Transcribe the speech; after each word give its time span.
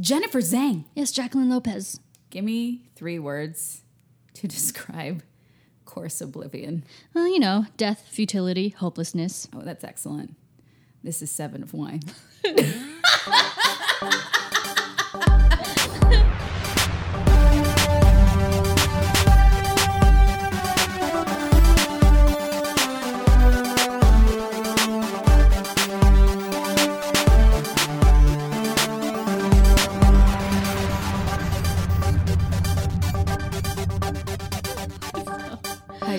Jennifer 0.00 0.40
Zhang. 0.40 0.84
Yes, 0.94 1.10
Jacqueline 1.10 1.50
Lopez. 1.50 1.98
Give 2.30 2.44
me 2.44 2.88
three 2.94 3.18
words 3.18 3.82
to 4.34 4.46
describe 4.48 5.22
Course 5.84 6.20
Oblivion. 6.20 6.84
Well, 7.14 7.26
you 7.26 7.40
know, 7.40 7.66
death, 7.76 8.06
futility, 8.08 8.68
hopelessness. 8.70 9.48
Oh, 9.54 9.62
that's 9.62 9.84
excellent. 9.84 10.36
This 11.02 11.22
is 11.22 11.30
Seven 11.30 11.62
of 11.62 11.72
Wine. 11.74 12.02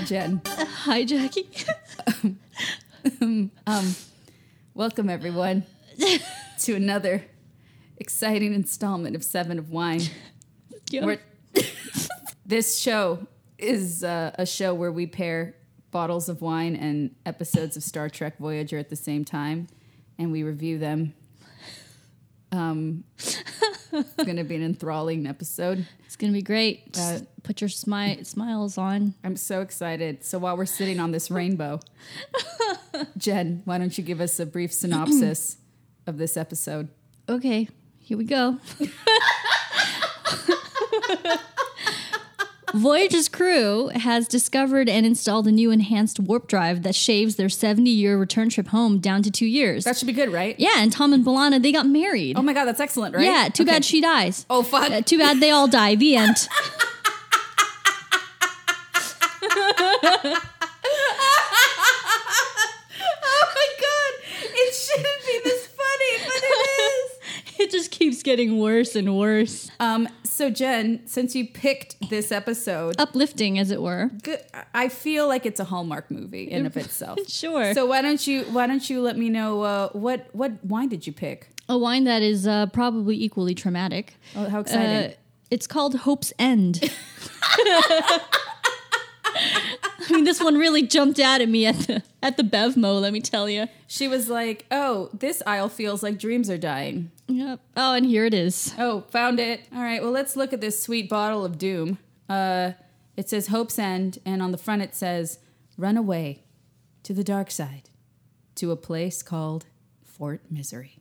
Hi, 0.10 0.16
Jen. 0.16 0.42
Hi, 0.48 1.04
Jackie. 1.04 1.48
Welcome, 4.74 5.08
everyone, 5.08 5.66
to 6.62 6.74
another 6.74 7.26
exciting 7.98 8.56
installment 8.56 9.16
of 9.16 9.24
Seven 9.24 9.60
of 9.60 9.70
Wine. 9.70 10.02
Yeah. 10.90 11.18
This 12.44 12.80
show 12.80 13.28
is 13.60 14.04
uh, 14.04 14.32
a 14.34 14.48
show 14.48 14.74
where 14.74 14.92
we 14.92 15.06
pair 15.06 15.54
bottles 15.92 16.28
of 16.28 16.42
wine 16.42 16.76
and 16.76 17.14
episodes 17.28 17.78
of 17.78 17.84
Star 17.84 18.10
Trek 18.10 18.40
Voyager 18.40 18.80
at 18.80 18.90
the 18.90 18.96
same 18.96 19.24
time, 19.24 19.68
and 20.18 20.32
we 20.32 20.42
review 20.42 20.80
them. 20.80 21.14
Um, 22.52 23.04
it's 23.92 24.16
going 24.16 24.38
to 24.38 24.44
be 24.44 24.56
an 24.56 24.64
enthralling 24.64 25.28
episode. 25.28 25.86
It's 26.06 26.16
gonna 26.16 26.34
be 26.34 26.42
great. 26.42 26.98
Uh, 27.00 27.20
put 27.44 27.62
your 27.62 27.70
smi- 27.70 28.26
smiles 28.26 28.78
on. 28.78 29.14
I'm 29.24 29.38
so 29.38 29.62
excited. 29.62 30.24
So 30.24 30.40
while 30.40 30.58
we're 30.58 30.66
sitting 30.66 31.00
on 31.00 31.12
this 31.12 31.30
rainbow, 31.30 31.80
Jen, 33.18 33.62
why 33.66 33.78
don't 33.78 33.96
you 33.98 34.04
give 34.04 34.20
us 34.20 34.40
a 34.40 34.46
brief 34.46 34.74
synopsis 34.74 35.58
of 36.08 36.18
this 36.18 36.36
episode? 36.36 36.90
Okay, 37.28 37.70
here 38.00 38.18
we 38.18 38.26
go. 38.26 38.58
Voyager's 42.74 43.28
crew 43.30 43.88
has 43.90 44.28
discovered 44.28 44.88
and 44.90 45.06
installed 45.06 45.48
a 45.48 45.52
new 45.52 45.72
enhanced 45.72 46.20
warp 46.20 46.48
drive 46.48 46.84
that 46.84 46.96
shaves 46.96 47.36
their 47.36 47.50
70 47.50 47.90
year 47.90 48.18
return 48.18 48.50
trip 48.50 48.68
home 48.68 49.00
down 49.00 49.24
to 49.24 49.32
two 49.32 49.46
years. 49.46 49.84
That 49.86 49.98
should 49.98 50.08
be 50.08 50.14
good, 50.14 50.32
right? 50.32 50.56
yeah, 50.60 50.76
and 50.78 50.92
Tom 50.92 51.14
and 51.14 51.26
B'Elanna, 51.26 51.62
they 51.62 51.72
got 51.72 51.86
married. 51.88 52.38
Oh 52.38 52.42
my 52.42 52.54
God, 52.54 52.66
that's 52.66 52.80
excellent, 52.80 53.16
right? 53.16 53.24
Yeah, 53.26 53.50
too 53.50 53.64
Okay. 53.64 53.72
bad 53.72 53.86
she 53.86 54.02
dies. 54.02 54.46
Oh 54.50 54.64
fuck! 54.64 54.90
Uh, 54.92 55.02
too 55.02 55.18
bad 55.18 55.40
they 55.40 55.52
all 55.52 55.68
die. 55.68 55.96
The 55.96 56.16
end. 56.16 56.48
oh 62.12 63.46
my 63.56 63.70
God! 63.80 64.14
It 64.54 64.74
shouldn't 64.74 65.26
be 65.26 65.40
this 65.44 65.68
funny, 65.68 66.14
but 66.26 66.42
it 66.44 66.70
is. 66.82 67.10
It 67.70 67.74
just 67.74 67.92
keeps 67.92 68.24
getting 68.24 68.58
worse 68.58 68.96
and 68.96 69.16
worse. 69.16 69.70
Um. 69.80 70.08
So 70.24 70.50
Jen, 70.50 71.06
since 71.06 71.36
you 71.36 71.48
picked 71.48 72.10
this 72.10 72.32
episode, 72.32 72.96
Uplifting, 72.98 73.60
as 73.60 73.70
it 73.70 73.80
were. 73.80 74.10
good, 74.24 74.40
I 74.74 74.90
feel 74.90 75.28
like 75.28 75.46
it's 75.46 75.60
a 75.60 75.66
Hallmark 75.66 76.10
movie 76.10 76.50
in 76.50 76.66
of 76.66 76.76
itself. 76.86 77.20
Sure. 77.28 77.76
So 77.76 77.86
why 77.86 78.02
don't 78.02 78.26
you 78.26 78.42
why 78.46 78.66
don't 78.66 78.90
you 78.90 79.04
let 79.04 79.20
me 79.20 79.30
know 79.30 79.62
uh, 79.62 79.90
what 79.90 80.30
what 80.34 80.66
wine 80.66 80.90
did 80.90 81.06
you 81.06 81.14
pick? 81.14 81.50
a 81.68 81.78
wine 81.78 82.06
that 82.06 82.24
is 82.24 82.48
uh, 82.48 82.66
probably 82.66 83.24
equally 83.24 83.54
traumatic. 83.54 84.16
Oh, 84.36 84.50
how 84.50 84.62
exciting! 84.62 85.12
Uh, 85.12 85.14
it's 85.52 85.68
called 85.68 85.94
Hope's 85.98 86.34
End. 86.40 86.82
I 90.10 90.14
mean, 90.14 90.24
this 90.24 90.42
one 90.42 90.58
really 90.58 90.82
jumped 90.82 91.20
out 91.20 91.42
at 91.42 91.50
me 91.50 91.66
at 91.66 91.76
the 91.80 92.04
at 92.22 92.38
the 92.38 92.44
Bevmo. 92.44 93.00
Let 93.00 93.14
me 93.14 93.22
tell 93.22 93.50
you. 93.50 93.68
she 93.88 94.08
was 94.08 94.30
like, 94.30 94.66
"Oh, 94.72 95.10
this 95.14 95.44
aisle 95.46 95.70
feels 95.70 96.02
like 96.02 96.18
dreams 96.18 96.50
are 96.50 96.58
dying." 96.58 97.12
Yep. 97.28 97.60
Oh, 97.78 97.94
and 97.94 98.06
here 98.06 98.26
it 98.26 98.34
is. 98.34 98.74
Oh, 98.78 99.02
found 99.12 99.40
it. 99.40 99.62
All 99.74 99.82
right, 99.84 100.02
well, 100.02 100.12
let's 100.12 100.36
look 100.36 100.52
at 100.52 100.62
this 100.62 100.82
sweet 100.82 101.10
bottle 101.10 101.46
of 101.46 101.58
doom. 101.58 102.00
Uh, 102.28 102.72
it 103.16 103.30
says 103.30 103.48
Hope's 103.48 103.78
End, 103.78 104.20
and 104.26 104.42
on 104.42 104.52
the 104.52 104.58
front 104.58 104.82
it 104.82 104.96
says, 104.96 105.40
Run 105.78 105.96
away 105.98 106.44
to 107.04 107.14
the 107.14 107.24
dark 107.24 107.52
side, 107.52 107.90
to 108.56 108.72
a 108.72 108.76
place 108.76 109.22
called 109.22 109.66
Fort 110.04 110.42
Misery. 110.50 111.00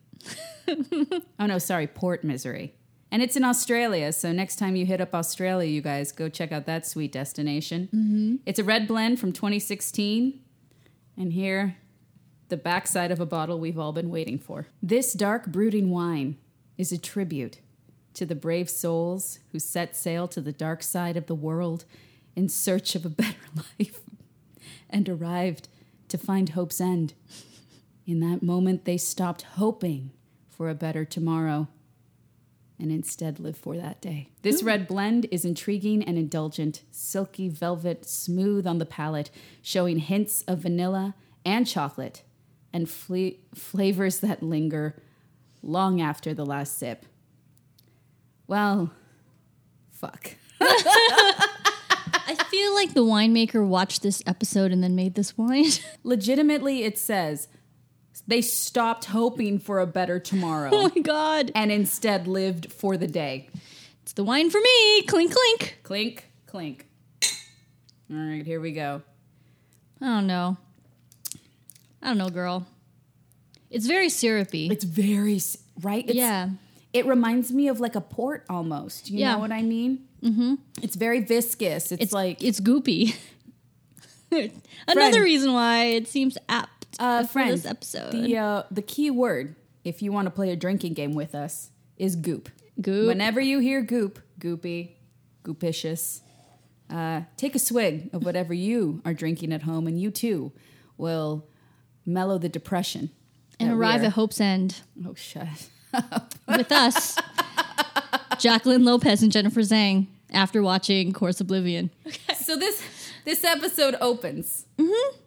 oh, 0.67 1.45
no, 1.45 1.57
sorry, 1.57 1.87
Port 1.87 2.23
Misery. 2.23 2.75
And 3.11 3.23
it's 3.23 3.35
in 3.35 3.43
Australia, 3.43 4.13
so 4.13 4.31
next 4.31 4.57
time 4.57 4.75
you 4.75 4.85
hit 4.85 5.01
up 5.01 5.15
Australia, 5.15 5.67
you 5.67 5.81
guys 5.81 6.11
go 6.11 6.29
check 6.29 6.51
out 6.51 6.65
that 6.67 6.85
sweet 6.85 7.11
destination. 7.11 7.89
Mm-hmm. 7.93 8.35
It's 8.45 8.59
a 8.59 8.63
red 8.63 8.87
blend 8.87 9.19
from 9.19 9.33
2016. 9.33 10.39
And 11.17 11.33
here, 11.33 11.75
the 12.49 12.57
backside 12.57 13.11
of 13.11 13.19
a 13.19 13.25
bottle 13.25 13.59
we've 13.59 13.79
all 13.79 13.93
been 13.93 14.11
waiting 14.11 14.37
for. 14.37 14.67
This 14.81 15.13
dark, 15.13 15.47
brooding 15.47 15.89
wine 15.89 16.37
is 16.77 16.91
a 16.91 16.97
tribute 16.97 17.59
to 18.13 18.25
the 18.25 18.35
brave 18.35 18.69
souls 18.69 19.39
who 19.51 19.59
set 19.59 19.95
sail 19.95 20.27
to 20.27 20.41
the 20.41 20.51
dark 20.51 20.83
side 20.83 21.17
of 21.17 21.25
the 21.25 21.35
world 21.35 21.85
in 22.35 22.47
search 22.47 22.95
of 22.95 23.05
a 23.05 23.09
better 23.09 23.35
life 23.55 24.01
and 24.89 25.09
arrived 25.09 25.67
to 26.09 26.17
find 26.17 26.49
hope's 26.49 26.79
end. 26.79 27.13
In 28.05 28.19
that 28.19 28.43
moment, 28.43 28.85
they 28.85 28.97
stopped 28.97 29.43
hoping 29.43 30.11
for 30.47 30.69
a 30.69 30.75
better 30.75 31.05
tomorrow 31.05 31.67
and 32.79 32.91
instead 32.91 33.39
live 33.39 33.57
for 33.57 33.75
that 33.75 34.01
day. 34.01 34.29
This 34.41 34.63
red 34.63 34.87
blend 34.87 35.27
is 35.31 35.45
intriguing 35.45 36.03
and 36.03 36.17
indulgent, 36.17 36.83
silky 36.91 37.49
velvet, 37.49 38.05
smooth 38.05 38.65
on 38.65 38.77
the 38.77 38.85
palate, 38.85 39.29
showing 39.61 39.99
hints 39.99 40.43
of 40.47 40.59
vanilla 40.59 41.15
and 41.45 41.67
chocolate, 41.67 42.23
and 42.71 42.89
flavors 42.89 44.19
that 44.19 44.43
linger 44.43 45.01
long 45.61 45.99
after 46.01 46.33
the 46.33 46.45
last 46.45 46.77
sip. 46.77 47.05
Well, 48.47 48.91
fuck. 49.91 50.35
I 50.61 52.35
feel 52.49 52.73
like 52.75 52.93
the 52.93 53.03
winemaker 53.03 53.65
watched 53.65 54.03
this 54.03 54.23
episode 54.25 54.71
and 54.71 54.83
then 54.83 54.95
made 54.95 55.15
this 55.15 55.37
wine. 55.37 55.65
Legitimately, 56.03 56.83
it 56.83 56.97
says 56.97 57.47
they 58.29 58.41
stopped 58.41 59.05
hoping 59.05 59.57
for 59.59 59.79
a 59.79 59.87
better 59.87 60.19
tomorrow 60.19 60.69
oh 60.73 60.91
my 60.95 61.01
god! 61.01 61.51
and 61.55 61.71
instead 61.71 62.27
lived 62.27 62.71
for 62.71 62.95
the 62.95 63.07
day. 63.07 63.49
It's 64.03 64.13
the 64.13 64.23
wine 64.23 64.49
for 64.49 64.59
me. 64.61 65.01
Clink 65.03 65.33
clink. 65.33 65.79
Clink, 65.83 66.25
clink. 66.47 66.85
All 68.11 68.17
right, 68.17 68.45
here 68.45 68.59
we 68.59 68.71
go. 68.71 69.01
I 70.01 70.05
don't 70.05 70.27
know. 70.27 70.57
I 72.01 72.07
don't 72.07 72.17
know, 72.17 72.29
girl. 72.29 72.65
It's 73.69 73.85
very 73.85 74.09
syrupy. 74.09 74.67
It's 74.71 74.83
very 74.83 75.39
right. 75.81 76.05
It's, 76.07 76.15
yeah. 76.15 76.49
it 76.93 77.05
reminds 77.05 77.51
me 77.51 77.67
of 77.67 77.79
like 77.79 77.95
a 77.95 78.01
port 78.01 78.45
almost. 78.49 79.09
You 79.11 79.19
Yeah. 79.19 79.33
know 79.33 79.39
what 79.39 79.51
I 79.51 79.61
mean? 79.61 80.07
Mm-hmm. 80.23 80.55
It's 80.81 80.95
very 80.95 81.19
viscous. 81.19 81.91
It's, 81.91 82.03
It's 82.03 82.13
like 82.13 82.43
it's 82.43 82.59
goopy. 82.59 83.15
Another 84.87 85.21
reason 85.23 85.53
why 85.53 85.85
it 85.85 86.07
seems 86.07 86.37
apt 86.47 86.78
uh, 86.99 87.23
this 87.23 87.65
episode. 87.65 88.11
The 88.11 88.37
uh, 88.37 88.63
the 88.69 88.81
key 88.81 89.09
word, 89.09 89.55
if 89.83 90.01
you 90.01 90.11
want 90.11 90.25
to 90.27 90.31
play 90.31 90.51
a 90.51 90.55
drinking 90.55 90.93
game 90.93 91.13
with 91.13 91.33
us, 91.33 91.71
is 91.97 92.15
goop. 92.15 92.49
Goop. 92.81 93.07
Whenever 93.07 93.41
you 93.41 93.59
hear 93.59 93.81
goop, 93.81 94.19
goopy, 94.39 94.91
goopicious, 95.43 96.21
uh, 96.89 97.21
take 97.37 97.55
a 97.55 97.59
swig 97.59 98.09
of 98.13 98.23
whatever 98.23 98.53
you 98.53 99.01
are 99.05 99.13
drinking 99.13 99.51
at 99.53 99.63
home, 99.63 99.87
and 99.87 99.99
you 99.99 100.11
too 100.11 100.51
will 100.97 101.45
mellow 102.05 102.37
the 102.37 102.49
depression 102.49 103.09
and 103.59 103.71
arrive 103.71 104.03
at 104.03 104.13
Hope's 104.13 104.39
End 104.41 104.81
Oh, 105.05 105.13
shut. 105.15 105.69
with 106.47 106.71
us, 106.71 107.17
Jacqueline 108.37 108.85
Lopez 108.85 109.21
and 109.23 109.31
Jennifer 109.31 109.61
Zhang, 109.61 110.07
after 110.31 110.61
watching 110.61 111.11
Course 111.13 111.41
Oblivion. 111.41 111.89
Okay. 112.07 112.33
So 112.35 112.55
this 112.55 112.81
this 113.25 113.43
episode 113.43 113.95
opens 114.01 114.65
Mm-hmm. 114.77 115.17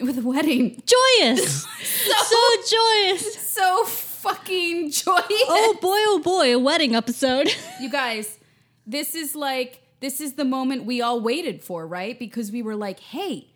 With 0.00 0.18
a 0.18 0.22
wedding. 0.22 0.80
Joyous! 0.86 1.64
so 1.82 2.36
joyous! 2.70 3.34
So 3.48 3.84
fucking 3.84 4.90
joyous. 4.92 5.26
Oh 5.48 5.76
boy, 5.80 5.88
oh 5.90 6.20
boy, 6.24 6.54
a 6.54 6.58
wedding 6.58 6.94
episode. 6.94 7.48
You 7.80 7.88
guys, 7.90 8.38
this 8.86 9.14
is 9.14 9.36
like 9.36 9.80
this 10.00 10.20
is 10.20 10.34
the 10.34 10.44
moment 10.44 10.84
we 10.84 11.00
all 11.00 11.20
waited 11.20 11.62
for, 11.62 11.86
right? 11.86 12.18
Because 12.18 12.50
we 12.50 12.60
were 12.62 12.74
like, 12.76 12.98
"Hey, 13.00 13.46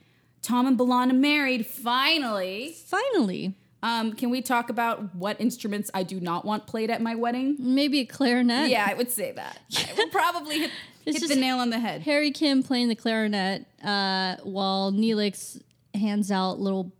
Tom 0.42 0.66
and 0.66 0.78
B'Elanna 0.78 1.14
married 1.14 1.66
finally." 1.66 2.76
Finally, 2.86 3.54
Um, 3.82 4.12
can 4.12 4.30
we 4.30 4.42
talk 4.42 4.70
about 4.70 5.12
what 5.16 5.40
instruments 5.40 5.90
I 5.92 6.04
do 6.04 6.20
not 6.20 6.44
want 6.44 6.66
played 6.68 6.88
at 6.90 7.00
my 7.02 7.14
wedding? 7.16 7.56
maybe 7.58 7.98
a 8.00 8.04
clarinet. 8.06 8.70
Yeah, 8.70 8.86
I 8.88 8.94
would 8.94 9.10
say 9.10 9.32
that. 9.32 9.58
I 9.76 9.92
would 9.98 10.12
probably 10.12 10.58
hit, 10.60 10.70
hit 11.04 11.28
the 11.28 11.34
nail 11.36 11.58
on 11.58 11.70
the 11.70 11.80
head. 11.80 12.02
Harry 12.02 12.30
Kim 12.30 12.62
playing 12.62 12.88
the 12.88 12.94
clarinet 12.96 13.66
uh, 13.84 14.36
while 14.44 14.92
Neelix 14.92 15.60
hands 15.94 16.30
out 16.30 16.58
little 16.60 16.92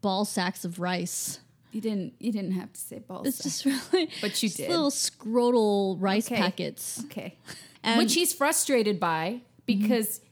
ball 0.00 0.24
sacks 0.24 0.64
of 0.64 0.78
rice. 0.80 1.40
You 1.72 1.80
didn't. 1.80 2.14
You 2.20 2.30
didn't 2.30 2.52
have 2.52 2.72
to 2.72 2.80
say 2.80 2.98
ball 3.00 3.22
It's 3.26 3.42
just 3.42 3.64
really. 3.64 4.08
But 4.20 4.40
you 4.42 4.48
just 4.48 4.58
did. 4.58 4.70
Little 4.70 4.90
scrotal 4.90 5.96
rice 6.00 6.26
Okay. 6.26 6.36
packets. 6.40 7.02
Okay. 7.06 7.36
And- 7.86 7.98
Which 7.98 8.14
he's 8.14 8.32
frustrated 8.32 8.98
by 8.98 9.40
because 9.66 10.22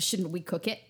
shouldn't 0.00 0.30
we 0.30 0.40
cook 0.40 0.66
it? 0.66 0.80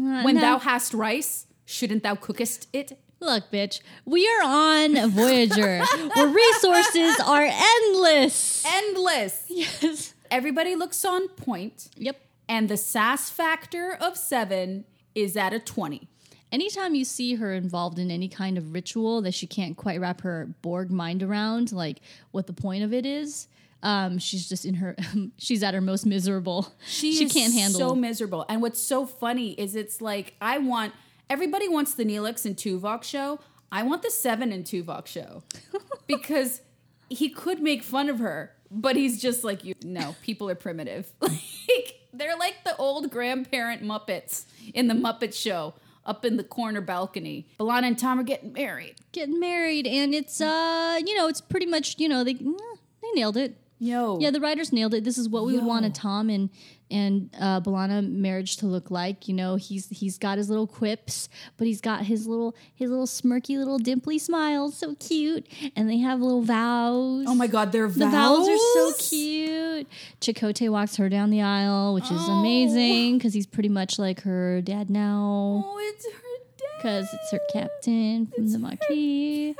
Uh, 0.00 0.22
When 0.22 0.36
no. 0.36 0.40
thou 0.40 0.58
hast 0.60 0.94
rice, 0.94 1.46
shouldn't 1.64 2.04
thou 2.04 2.14
cookest 2.14 2.68
it? 2.72 2.96
Look, 3.18 3.50
bitch, 3.50 3.80
we 4.04 4.28
are 4.28 4.42
on 4.44 5.10
Voyager, 5.10 5.82
where 6.14 6.28
resources 6.28 7.16
are 7.24 7.42
endless. 7.50 8.64
Endless. 8.64 9.44
Yes. 9.48 10.14
Everybody 10.30 10.76
looks 10.76 11.04
on 11.04 11.26
point, 11.28 11.88
Yep. 11.96 12.20
and 12.48 12.68
the 12.68 12.76
sass 12.76 13.28
factor 13.28 13.92
of 14.00 14.16
seven 14.16 14.84
is 15.14 15.36
at 15.36 15.52
a 15.52 15.58
20. 15.58 16.08
Anytime 16.50 16.94
you 16.94 17.04
see 17.04 17.36
her 17.36 17.54
involved 17.54 17.98
in 17.98 18.10
any 18.10 18.28
kind 18.28 18.58
of 18.58 18.74
ritual 18.74 19.22
that 19.22 19.32
she 19.32 19.46
can't 19.46 19.76
quite 19.76 20.00
wrap 20.00 20.20
her 20.20 20.54
Borg 20.60 20.90
mind 20.90 21.22
around, 21.22 21.72
like 21.72 22.00
what 22.30 22.46
the 22.46 22.52
point 22.52 22.84
of 22.84 22.92
it 22.92 23.06
is, 23.06 23.48
um, 23.82 24.18
she's 24.18 24.48
just 24.48 24.64
in 24.64 24.74
her, 24.74 24.94
she's 25.38 25.62
at 25.62 25.74
her 25.74 25.80
most 25.80 26.04
miserable. 26.04 26.72
She, 26.86 27.24
is 27.24 27.32
can't 27.32 27.52
handle. 27.54 27.80
It. 27.80 27.88
So 27.88 27.94
miserable. 27.94 28.44
And 28.48 28.60
what's 28.60 28.80
so 28.80 29.06
funny 29.06 29.52
is 29.52 29.74
it's 29.74 30.00
like 30.00 30.34
I 30.40 30.58
want 30.58 30.92
everybody 31.30 31.68
wants 31.68 31.94
the 31.94 32.04
Neelix 32.04 32.44
and 32.44 32.56
Tuvok 32.56 33.02
show. 33.02 33.40
I 33.70 33.82
want 33.82 34.02
the 34.02 34.10
Seven 34.10 34.52
and 34.52 34.64
Tuvok 34.64 35.06
show 35.06 35.42
because 36.06 36.60
he 37.08 37.30
could 37.30 37.60
make 37.60 37.82
fun 37.82 38.10
of 38.10 38.18
her, 38.18 38.54
but 38.70 38.96
he's 38.96 39.20
just 39.20 39.42
like 39.42 39.64
you. 39.64 39.74
No, 39.82 40.14
people 40.22 40.48
are 40.50 40.54
primitive. 40.54 41.10
Like 41.68 42.01
they're 42.12 42.36
like 42.36 42.64
the 42.64 42.76
old 42.76 43.10
grandparent 43.10 43.82
Muppets 43.82 44.44
in 44.74 44.88
the 44.88 44.94
Muppet 44.94 45.34
Show. 45.34 45.74
Up 46.04 46.24
in 46.24 46.36
the 46.36 46.42
corner 46.42 46.80
balcony, 46.80 47.46
B'Elanna 47.60 47.84
and 47.84 47.96
Tom 47.96 48.18
are 48.18 48.24
getting 48.24 48.52
married. 48.52 48.96
getting 49.12 49.38
married, 49.38 49.86
and 49.86 50.12
it's 50.12 50.40
uh, 50.40 50.98
you 51.06 51.16
know, 51.16 51.28
it's 51.28 51.40
pretty 51.40 51.66
much 51.66 51.94
you 52.00 52.08
know 52.08 52.24
they 52.24 52.34
mm, 52.34 52.58
they 53.00 53.08
nailed 53.14 53.36
it. 53.36 53.56
Yo, 53.78 54.18
Yeah, 54.18 54.32
the 54.32 54.40
writers 54.40 54.72
nailed 54.72 54.94
it. 54.94 55.04
This 55.04 55.16
is 55.16 55.28
what 55.28 55.44
we 55.44 55.54
would 55.54 55.64
want 55.64 55.86
a 55.86 55.90
Tom 55.90 56.28
and 56.28 56.50
and 56.92 57.30
uh, 57.40 57.60
B'Elanna 57.60 58.08
marriage 58.08 58.58
to 58.58 58.66
look 58.66 58.90
like. 58.90 59.26
You 59.26 59.34
know, 59.34 59.56
he's 59.56 59.88
he's 59.88 60.18
got 60.18 60.38
his 60.38 60.48
little 60.50 60.66
quips, 60.66 61.28
but 61.56 61.66
he's 61.66 61.80
got 61.80 62.04
his 62.04 62.26
little 62.26 62.54
his 62.74 62.90
little 62.90 63.06
smirky 63.06 63.56
little 63.58 63.78
dimply 63.78 64.20
smile, 64.20 64.70
so 64.70 64.94
cute. 64.96 65.46
And 65.74 65.88
they 65.88 65.98
have 65.98 66.20
little 66.20 66.42
vows. 66.42 67.24
oh 67.26 67.34
my 67.34 67.46
God, 67.46 67.72
their 67.72 67.88
vows. 67.88 67.98
The 67.98 68.06
vows 68.08 68.48
are 68.48 68.58
so 68.58 68.92
cute. 69.08 69.86
Chakotay 70.20 70.68
walks 70.70 70.96
her 70.96 71.08
down 71.08 71.30
the 71.30 71.42
aisle, 71.42 71.94
which 71.94 72.04
is 72.10 72.20
Oh. 72.20 72.40
amazing 72.40 73.18
because 73.18 73.32
he's 73.34 73.46
pretty 73.46 73.68
much 73.70 73.98
like 73.98 74.20
her 74.22 74.60
dad 74.60 74.90
now. 74.90 75.64
Oh, 75.66 75.78
it's 75.80 76.04
her 76.06 76.10
dad. 76.58 76.66
Because 76.76 77.08
it's 77.14 77.30
her 77.32 77.40
captain 77.52 78.26
from 78.26 78.50
the 78.52 78.58
Maquis. 78.58 79.54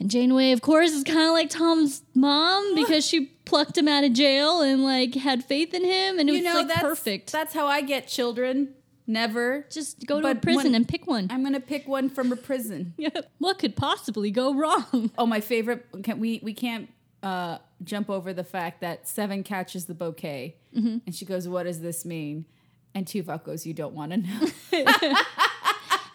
And 0.00 0.10
Janeway, 0.10 0.52
of 0.52 0.60
course, 0.62 0.92
is 0.92 1.02
kind 1.04 1.26
of 1.28 1.32
like 1.32 1.50
Tom's 1.50 2.02
mom 2.14 2.74
because 2.74 3.06
she 3.06 3.26
plucked 3.44 3.76
him 3.76 3.88
out 3.88 4.04
of 4.04 4.12
jail 4.12 4.60
and 4.62 4.84
like 4.84 5.14
had 5.14 5.44
faith 5.44 5.74
in 5.74 5.84
him, 5.84 6.18
and 6.18 6.28
it 6.28 6.32
You 6.32 6.38
was 6.38 6.44
know 6.44 6.54
like 6.60 6.68
that's 6.68 6.80
perfect. 6.82 7.32
That's 7.32 7.52
how 7.54 7.66
I 7.66 7.80
get 7.80 8.06
children. 8.06 8.74
Never. 9.08 9.64
Just 9.70 10.06
go 10.06 10.20
to 10.20 10.28
a 10.28 10.34
prison 10.34 10.74
and 10.74 10.86
pick 10.86 11.06
one. 11.06 11.28
I'm 11.30 11.42
gonna 11.42 11.60
pick 11.60 11.88
one 11.88 12.10
from 12.10 12.30
a 12.30 12.36
prison. 12.36 12.92
what 13.38 13.58
could 13.58 13.74
possibly 13.74 14.30
go 14.30 14.54
wrong? 14.54 15.10
Oh, 15.18 15.24
my 15.26 15.40
favorite. 15.40 15.86
Can 16.04 16.20
we 16.20 16.40
we 16.42 16.52
can't 16.52 16.90
uh, 17.22 17.58
jump 17.82 18.10
over 18.10 18.32
the 18.34 18.44
fact 18.44 18.82
that 18.82 19.08
Seven 19.08 19.42
catches 19.42 19.86
the 19.86 19.94
bouquet, 19.94 20.56
Mm-hmm. 20.76 20.98
and 21.06 21.14
she 21.14 21.24
goes, 21.24 21.48
"What 21.48 21.62
does 21.64 21.80
this 21.80 22.04
mean?" 22.04 22.44
And 22.94 23.06
Tuvok 23.06 23.44
goes, 23.44 23.66
"You 23.66 23.72
don't 23.74 23.94
want 23.94 24.12
to 24.12 24.18
know." 24.18 24.46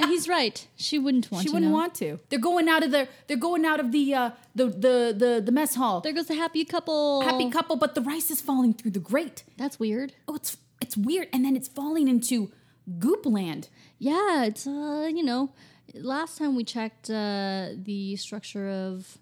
he's 0.08 0.28
right. 0.28 0.68
She 0.76 1.00
wouldn't 1.00 1.32
want 1.32 1.42
to. 1.42 1.44
she 1.44 1.50
to 1.50 1.54
wouldn't 1.54 1.72
know. 1.72 1.78
want 1.78 1.96
to. 1.96 2.20
They're 2.30 2.40
going 2.40 2.68
out 2.70 2.84
of 2.84 2.92
the. 2.92 3.08
They're 3.28 3.38
going 3.38 3.66
out 3.66 3.80
of 3.80 3.92
the 3.92 4.14
uh, 4.14 4.32
the, 4.56 4.66
the 4.66 5.16
the 5.18 5.42
the 5.46 5.52
mess 5.52 5.76
hall. 5.76 6.02
There 6.02 6.14
goes 6.14 6.28
the 6.28 6.36
happy 6.36 6.66
couple. 6.66 7.22
Happy 7.22 7.50
couple, 7.50 7.76
but 7.76 7.96
the 7.96 8.02
rice 8.02 8.30
is 8.32 8.42
falling 8.42 8.74
through 8.74 8.92
the 8.92 9.00
grate. 9.00 9.44
That's 9.58 9.80
weird. 9.80 10.14
Oh, 10.28 10.36
it's 10.36 10.58
it's 10.82 10.96
weird, 10.98 11.28
and 11.34 11.44
then 11.46 11.56
it's 11.56 11.68
falling 11.68 12.08
into 12.08 12.52
goop 13.00 13.26
land. 13.26 13.70
Yeah, 14.00 14.44
it's 14.46 14.68
uh, 14.68 15.10
you 15.14 15.24
know, 15.24 15.52
last 15.94 16.38
time 16.38 16.56
we 16.56 16.64
checked 16.64 17.10
uh, 17.10 17.70
the 17.76 18.16
structure 18.18 18.70
of 18.70 19.18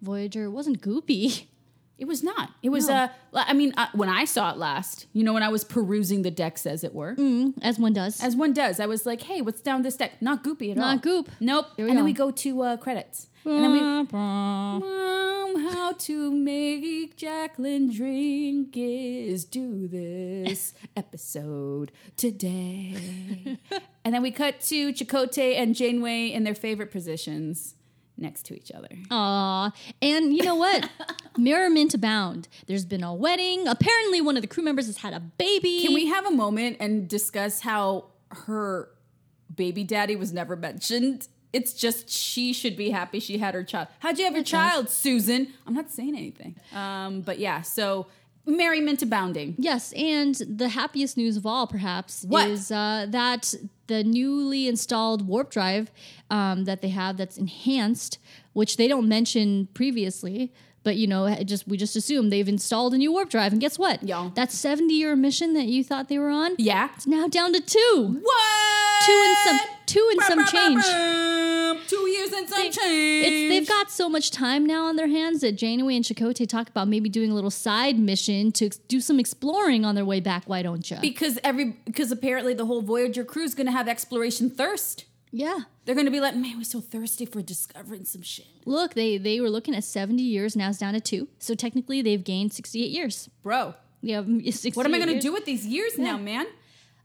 Voyager, 0.00 0.44
it 0.44 0.50
wasn't 0.50 0.80
goopy. 0.82 1.46
It 2.02 2.08
was 2.08 2.24
not. 2.24 2.50
It 2.64 2.70
was. 2.70 2.88
No. 2.88 2.94
Uh, 2.94 3.08
I 3.32 3.52
mean, 3.52 3.72
uh, 3.76 3.86
when 3.94 4.08
I 4.08 4.24
saw 4.24 4.50
it 4.50 4.56
last, 4.58 5.06
you 5.12 5.22
know, 5.22 5.32
when 5.32 5.44
I 5.44 5.50
was 5.50 5.62
perusing 5.62 6.22
the 6.22 6.32
decks, 6.32 6.66
as 6.66 6.82
it 6.82 6.92
were, 6.92 7.14
As 7.62 7.78
one 7.78 7.92
does. 7.92 8.20
as 8.20 8.34
one 8.34 8.52
does, 8.52 8.80
I 8.80 8.86
was 8.86 9.06
like, 9.06 9.22
"Hey, 9.22 9.40
what's 9.40 9.60
down 9.60 9.82
this 9.82 9.96
deck? 9.96 10.20
Not 10.20 10.42
goopy 10.42 10.72
at 10.72 10.78
all. 10.78 10.82
Not 10.84 11.02
goop. 11.02 11.30
Nope." 11.38 11.66
And 11.78 11.90
then 11.96 12.02
we 12.04 12.12
go 12.12 12.32
to 12.32 12.62
uh, 12.62 12.76
credits, 12.76 13.28
and 13.44 13.62
then 13.62 13.70
we. 13.72 13.80
Mom, 13.80 14.82
how 15.70 15.92
to 15.92 16.32
make 16.32 17.16
Jacqueline 17.16 17.88
drink 17.94 18.76
is 18.76 19.44
do 19.44 19.86
this 19.86 20.74
episode 20.96 21.92
today. 22.16 23.58
and 24.04 24.12
then 24.12 24.22
we 24.22 24.32
cut 24.32 24.60
to 24.62 24.92
Chakotay 24.92 25.56
and 25.56 25.76
Janeway 25.76 26.32
in 26.32 26.42
their 26.42 26.56
favorite 26.56 26.90
positions 26.90 27.76
next 28.22 28.44
to 28.46 28.54
each 28.54 28.72
other. 28.72 28.88
Aw. 29.10 29.70
And 30.00 30.34
you 30.34 30.42
know 30.42 30.54
what? 30.54 30.88
Merriment 31.36 31.92
abound. 31.94 32.48
There's 32.66 32.84
been 32.86 33.02
a 33.02 33.14
wedding. 33.14 33.68
Apparently, 33.68 34.20
one 34.20 34.36
of 34.36 34.42
the 34.42 34.48
crew 34.48 34.62
members 34.64 34.86
has 34.86 34.98
had 34.98 35.12
a 35.12 35.20
baby. 35.20 35.82
Can 35.82 35.92
we 35.94 36.06
have 36.06 36.24
a 36.26 36.30
moment 36.30 36.78
and 36.80 37.08
discuss 37.08 37.60
how 37.60 38.06
her 38.46 38.88
baby 39.54 39.84
daddy 39.84 40.16
was 40.16 40.32
never 40.32 40.56
mentioned? 40.56 41.28
It's 41.52 41.74
just 41.74 42.08
she 42.08 42.54
should 42.54 42.76
be 42.78 42.88
happy 42.90 43.20
she 43.20 43.36
had 43.36 43.52
her 43.52 43.62
child. 43.62 43.88
How'd 43.98 44.18
you 44.18 44.24
have 44.24 44.34
your 44.34 44.42
child, 44.44 44.88
Susan? 44.88 45.48
I'm 45.66 45.74
not 45.74 45.90
saying 45.90 46.16
anything. 46.16 46.56
Um, 46.74 47.20
but 47.20 47.38
yeah, 47.38 47.60
so 47.60 48.06
merriment 48.46 49.02
abounding. 49.02 49.54
Yes, 49.58 49.92
and 49.92 50.34
the 50.34 50.70
happiest 50.70 51.16
news 51.18 51.36
of 51.36 51.44
all, 51.44 51.66
perhaps, 51.66 52.24
What? 52.26 52.48
is 52.48 52.70
uh, 52.72 53.06
that 53.10 53.54
the 53.92 54.02
newly 54.02 54.68
installed 54.68 55.28
warp 55.28 55.50
drive 55.50 55.90
um, 56.30 56.64
that 56.64 56.80
they 56.80 56.88
have 56.88 57.18
that's 57.18 57.36
enhanced, 57.36 58.18
which 58.54 58.78
they 58.78 58.88
don't 58.88 59.06
mention 59.06 59.68
previously. 59.74 60.50
But 60.84 60.96
you 60.96 61.06
know, 61.06 61.26
it 61.26 61.44
just 61.44 61.68
we 61.68 61.76
just 61.76 61.94
assume 61.96 62.30
they've 62.30 62.48
installed 62.48 62.92
a 62.94 62.98
new 62.98 63.12
warp 63.12 63.30
drive, 63.30 63.52
and 63.52 63.60
guess 63.60 63.78
what? 63.78 64.02
Yeah. 64.02 64.30
that 64.34 64.50
seventy-year 64.50 65.14
mission 65.16 65.54
that 65.54 65.66
you 65.66 65.84
thought 65.84 66.08
they 66.08 66.18
were 66.18 66.30
on, 66.30 66.56
Yeah. 66.58 66.88
it's 66.96 67.06
now 67.06 67.28
down 67.28 67.52
to 67.52 67.60
two. 67.60 68.18
What? 68.22 69.06
Two 69.06 69.24
and 69.26 69.36
some, 69.60 69.68
two 69.86 70.08
and 70.12 70.22
some 70.22 70.46
change. 70.46 70.84
Two 71.88 72.08
years 72.08 72.32
and 72.32 72.48
some 72.48 72.58
They- 72.62 72.70
change. 72.70 73.26
It's, 73.26 73.50
they've 73.52 73.68
got 73.68 73.90
so 73.90 74.08
much 74.08 74.30
time 74.30 74.64
now 74.66 74.86
on 74.86 74.96
their 74.96 75.08
hands 75.08 75.40
that 75.40 75.52
Janeway 75.52 75.96
and 75.96 76.04
Chakotay 76.04 76.48
talk 76.48 76.68
about 76.68 76.86
maybe 76.88 77.08
doing 77.08 77.30
a 77.30 77.34
little 77.34 77.50
side 77.50 77.98
mission 77.98 78.52
to 78.52 78.70
do 78.88 79.00
some 79.00 79.18
exploring 79.18 79.84
on 79.84 79.94
their 79.96 80.04
way 80.04 80.20
back. 80.20 80.44
Why 80.46 80.62
don't 80.62 80.88
you? 80.90 80.98
because 81.00 81.38
every 81.44 81.76
because 81.84 82.10
apparently 82.12 82.54
the 82.54 82.66
whole 82.66 82.82
Voyager 82.82 83.24
crew 83.24 83.42
is 83.44 83.54
going 83.54 83.66
to 83.66 83.72
have 83.72 83.88
exploration 83.88 84.50
thirst. 84.50 85.04
Yeah. 85.32 85.60
They're 85.84 85.96
going 85.96 86.04
to 86.06 86.12
be 86.12 86.20
like, 86.20 86.36
man, 86.36 86.58
we're 86.58 86.64
so 86.64 86.80
thirsty 86.80 87.26
for 87.26 87.42
discovering 87.42 88.04
some 88.04 88.22
shit, 88.22 88.46
Look, 88.66 88.94
they 88.94 89.18
they 89.18 89.40
were 89.40 89.50
looking 89.50 89.74
at 89.74 89.82
70 89.82 90.22
years, 90.22 90.54
now 90.54 90.68
it's 90.68 90.78
down 90.78 90.94
to 90.94 91.00
two. 91.00 91.26
So 91.40 91.54
technically, 91.54 92.02
they've 92.02 92.22
gained 92.22 92.52
68 92.52 92.90
years. 92.90 93.28
bro. 93.42 93.74
Yeah, 94.00 94.20
What 94.74 94.86
am 94.86 94.94
I 94.94 94.98
going 94.98 95.14
to 95.14 95.20
do 95.20 95.32
with 95.32 95.44
these 95.44 95.66
years 95.66 95.96
now, 95.98 96.18
man? 96.18 96.46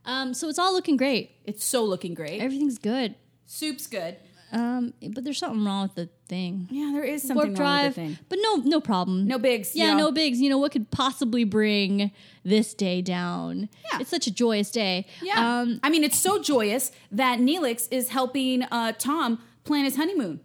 Um, 0.04 0.34
so 0.34 0.48
it's 0.48 0.58
all 0.58 0.72
looking 0.72 0.96
great. 0.96 1.30
It's 1.44 1.64
so 1.64 1.84
looking 1.84 2.14
great. 2.14 2.40
Everything's 2.40 2.78
good. 2.78 3.14
Soup's 3.46 3.86
good. 3.86 4.16
Um, 4.50 4.94
but 5.10 5.24
there's 5.24 5.38
something 5.38 5.64
wrong 5.64 5.82
with 5.82 5.94
the 5.94 6.08
thing. 6.28 6.68
Yeah, 6.70 6.90
there 6.94 7.04
is 7.04 7.20
something 7.22 7.36
Warp 7.36 7.48
wrong 7.48 7.54
drive, 7.54 7.84
with 7.88 7.94
the 7.96 8.00
thing. 8.14 8.18
but 8.30 8.38
no, 8.42 8.56
no 8.56 8.80
problem. 8.80 9.26
No 9.26 9.38
bigs. 9.38 9.76
Yeah, 9.76 9.94
no 9.94 10.10
bigs. 10.10 10.40
You 10.40 10.48
know 10.50 10.58
what 10.58 10.72
could 10.72 10.90
possibly 10.90 11.44
bring 11.44 12.10
this 12.44 12.72
day 12.74 13.02
down? 13.02 13.68
Yeah. 13.92 13.98
it's 14.00 14.10
such 14.10 14.26
a 14.26 14.30
joyous 14.32 14.70
day. 14.70 15.06
Yeah. 15.22 15.60
Um, 15.60 15.80
I 15.82 15.90
mean, 15.90 16.02
it's 16.02 16.18
so 16.18 16.40
joyous 16.42 16.92
that 17.12 17.40
Neelix 17.40 17.88
is 17.90 18.08
helping 18.08 18.62
uh, 18.64 18.92
Tom 18.98 19.38
plan 19.64 19.84
his 19.84 19.96
honeymoon. 19.96 20.40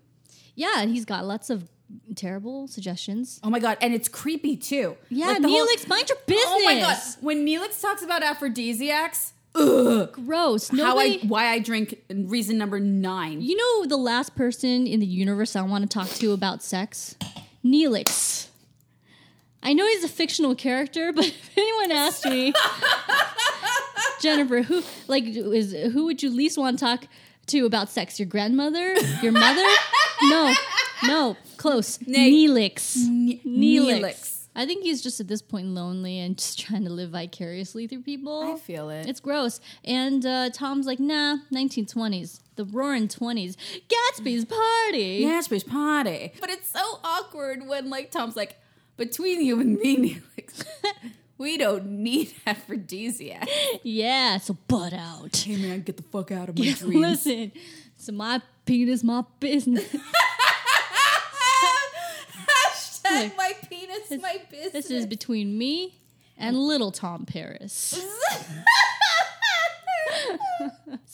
yeah, 0.56 0.74
and 0.82 0.92
he's 0.92 1.06
got 1.06 1.26
lots 1.26 1.50
of 1.50 1.70
terrible 2.16 2.68
suggestions. 2.68 3.40
Oh 3.44 3.50
my 3.50 3.60
god, 3.60 3.78
and 3.80 3.94
it's 3.94 4.10
creepy 4.10 4.58
too. 4.58 4.98
Yeah, 5.10 5.28
Like 5.28 5.42
the 5.44 5.48
whole- 5.50 5.66
Neelix, 5.66 5.88
mind 5.88 6.10
your 6.10 6.18
business. 6.26 6.46
Oh 6.48 6.66
my 6.66 6.80
god, 6.82 6.98
when 7.22 7.46
Neelix 7.46 7.82
talks 7.82 8.02
about 8.04 8.22
aphrodisiacs, 8.24 9.34
gross. 9.54 10.70
how. 10.70 10.98
I 10.98 11.18
why 11.20 11.48
I 11.48 11.60
drink 11.60 11.98
reason 12.10 12.58
number 12.58 12.80
nine. 12.80 13.42
You 13.42 13.56
know 13.56 13.86
the 13.86 13.98
last 13.98 14.36
person 14.36 14.88
in 14.88 15.00
the 15.00 15.06
universe 15.06 15.56
I 15.56 15.62
want 15.62 15.84
to 15.84 15.88
talk 15.88 16.10
to 16.10 16.32
about 16.32 16.64
sex? 16.64 17.16
Neelix. 17.64 18.48
I 19.62 19.74
know 19.74 19.88
he's 19.88 20.04
a 20.04 20.10
fictional 20.10 20.56
character, 20.56 21.14
but 21.14 21.26
if 21.28 21.58
anyone 21.58 21.92
asked 21.92 22.26
me, 22.26 22.54
Jennifer, 24.22 24.62
who 24.62 24.84
like 25.08 25.24
is 25.26 25.74
who 25.94 26.06
would 26.06 26.22
you 26.22 26.30
least 26.30 26.58
want 26.58 26.78
to 26.80 26.86
talk 26.86 27.08
to 27.48 27.66
about 27.66 27.90
sex? 27.90 28.20
Your 28.20 28.28
grandmother? 28.28 28.96
Your 29.22 29.32
mother? 29.32 29.66
no, 30.24 30.54
no, 31.04 31.38
close. 31.58 32.00
Nay. 32.06 32.32
Neelix. 32.32 32.98
Neelix. 32.98 33.44
Neelix. 33.46 34.33
I 34.56 34.66
think 34.66 34.84
he's 34.84 35.02
just 35.02 35.20
at 35.20 35.28
this 35.28 35.42
point 35.42 35.68
lonely 35.68 36.20
and 36.20 36.38
just 36.38 36.60
trying 36.60 36.84
to 36.86 36.90
live 36.92 37.10
vicariously 37.12 37.88
through 37.88 38.02
people. 38.04 38.54
I 38.54 38.56
feel 38.60 38.90
it. 38.90 39.08
It's 39.08 39.20
gross. 39.20 39.60
And 39.84 40.26
uh, 40.26 40.50
Tom's 40.52 40.86
like, 40.86 41.00
nah, 41.00 41.38
1920s. 41.54 42.40
The 42.56 42.66
roaring 42.66 43.08
20s. 43.08 43.56
Gatsby's 43.88 44.46
party. 44.46 45.22
Gatsby's 45.26 45.64
party. 45.64 46.34
But 46.40 46.52
it's 46.52 46.70
so 46.70 47.00
awkward 47.04 47.68
when 47.68 47.90
like 47.90 48.12
Tom's 48.12 48.36
like, 48.36 48.58
between 48.96 49.42
you 49.44 49.60
and 49.60 49.80
me, 49.80 50.22
Neelix, 50.38 50.64
we 51.40 51.58
don't 51.58 51.88
need 51.88 52.32
aphrodisiac. 52.46 53.50
Yeah, 53.82 54.38
so 54.38 54.56
butt 54.68 54.94
out. 54.94 55.36
Hey 55.36 55.56
man, 55.58 55.82
get 55.82 55.98
the 55.98 56.04
fuck 56.04 56.32
out 56.32 56.50
of 56.50 56.60
my 56.60 56.66
Yeah, 56.66 56.76
dreams. 56.76 56.96
listen, 57.26 57.52
so 57.98 58.12
my 58.12 58.40
penis, 58.66 59.04
my 59.04 59.24
business. 59.40 59.84
Hashtag 62.36 63.24
Look, 63.24 63.38
my 63.38 63.54
penis, 63.70 63.73
my 64.22 64.42
business. 64.50 64.72
this 64.72 64.92
is 64.92 65.06
between 65.06 65.58
me 65.58 65.96
and 66.38 66.58
little 66.58 66.92
Tom 66.92 67.26
Paris. 67.26 68.04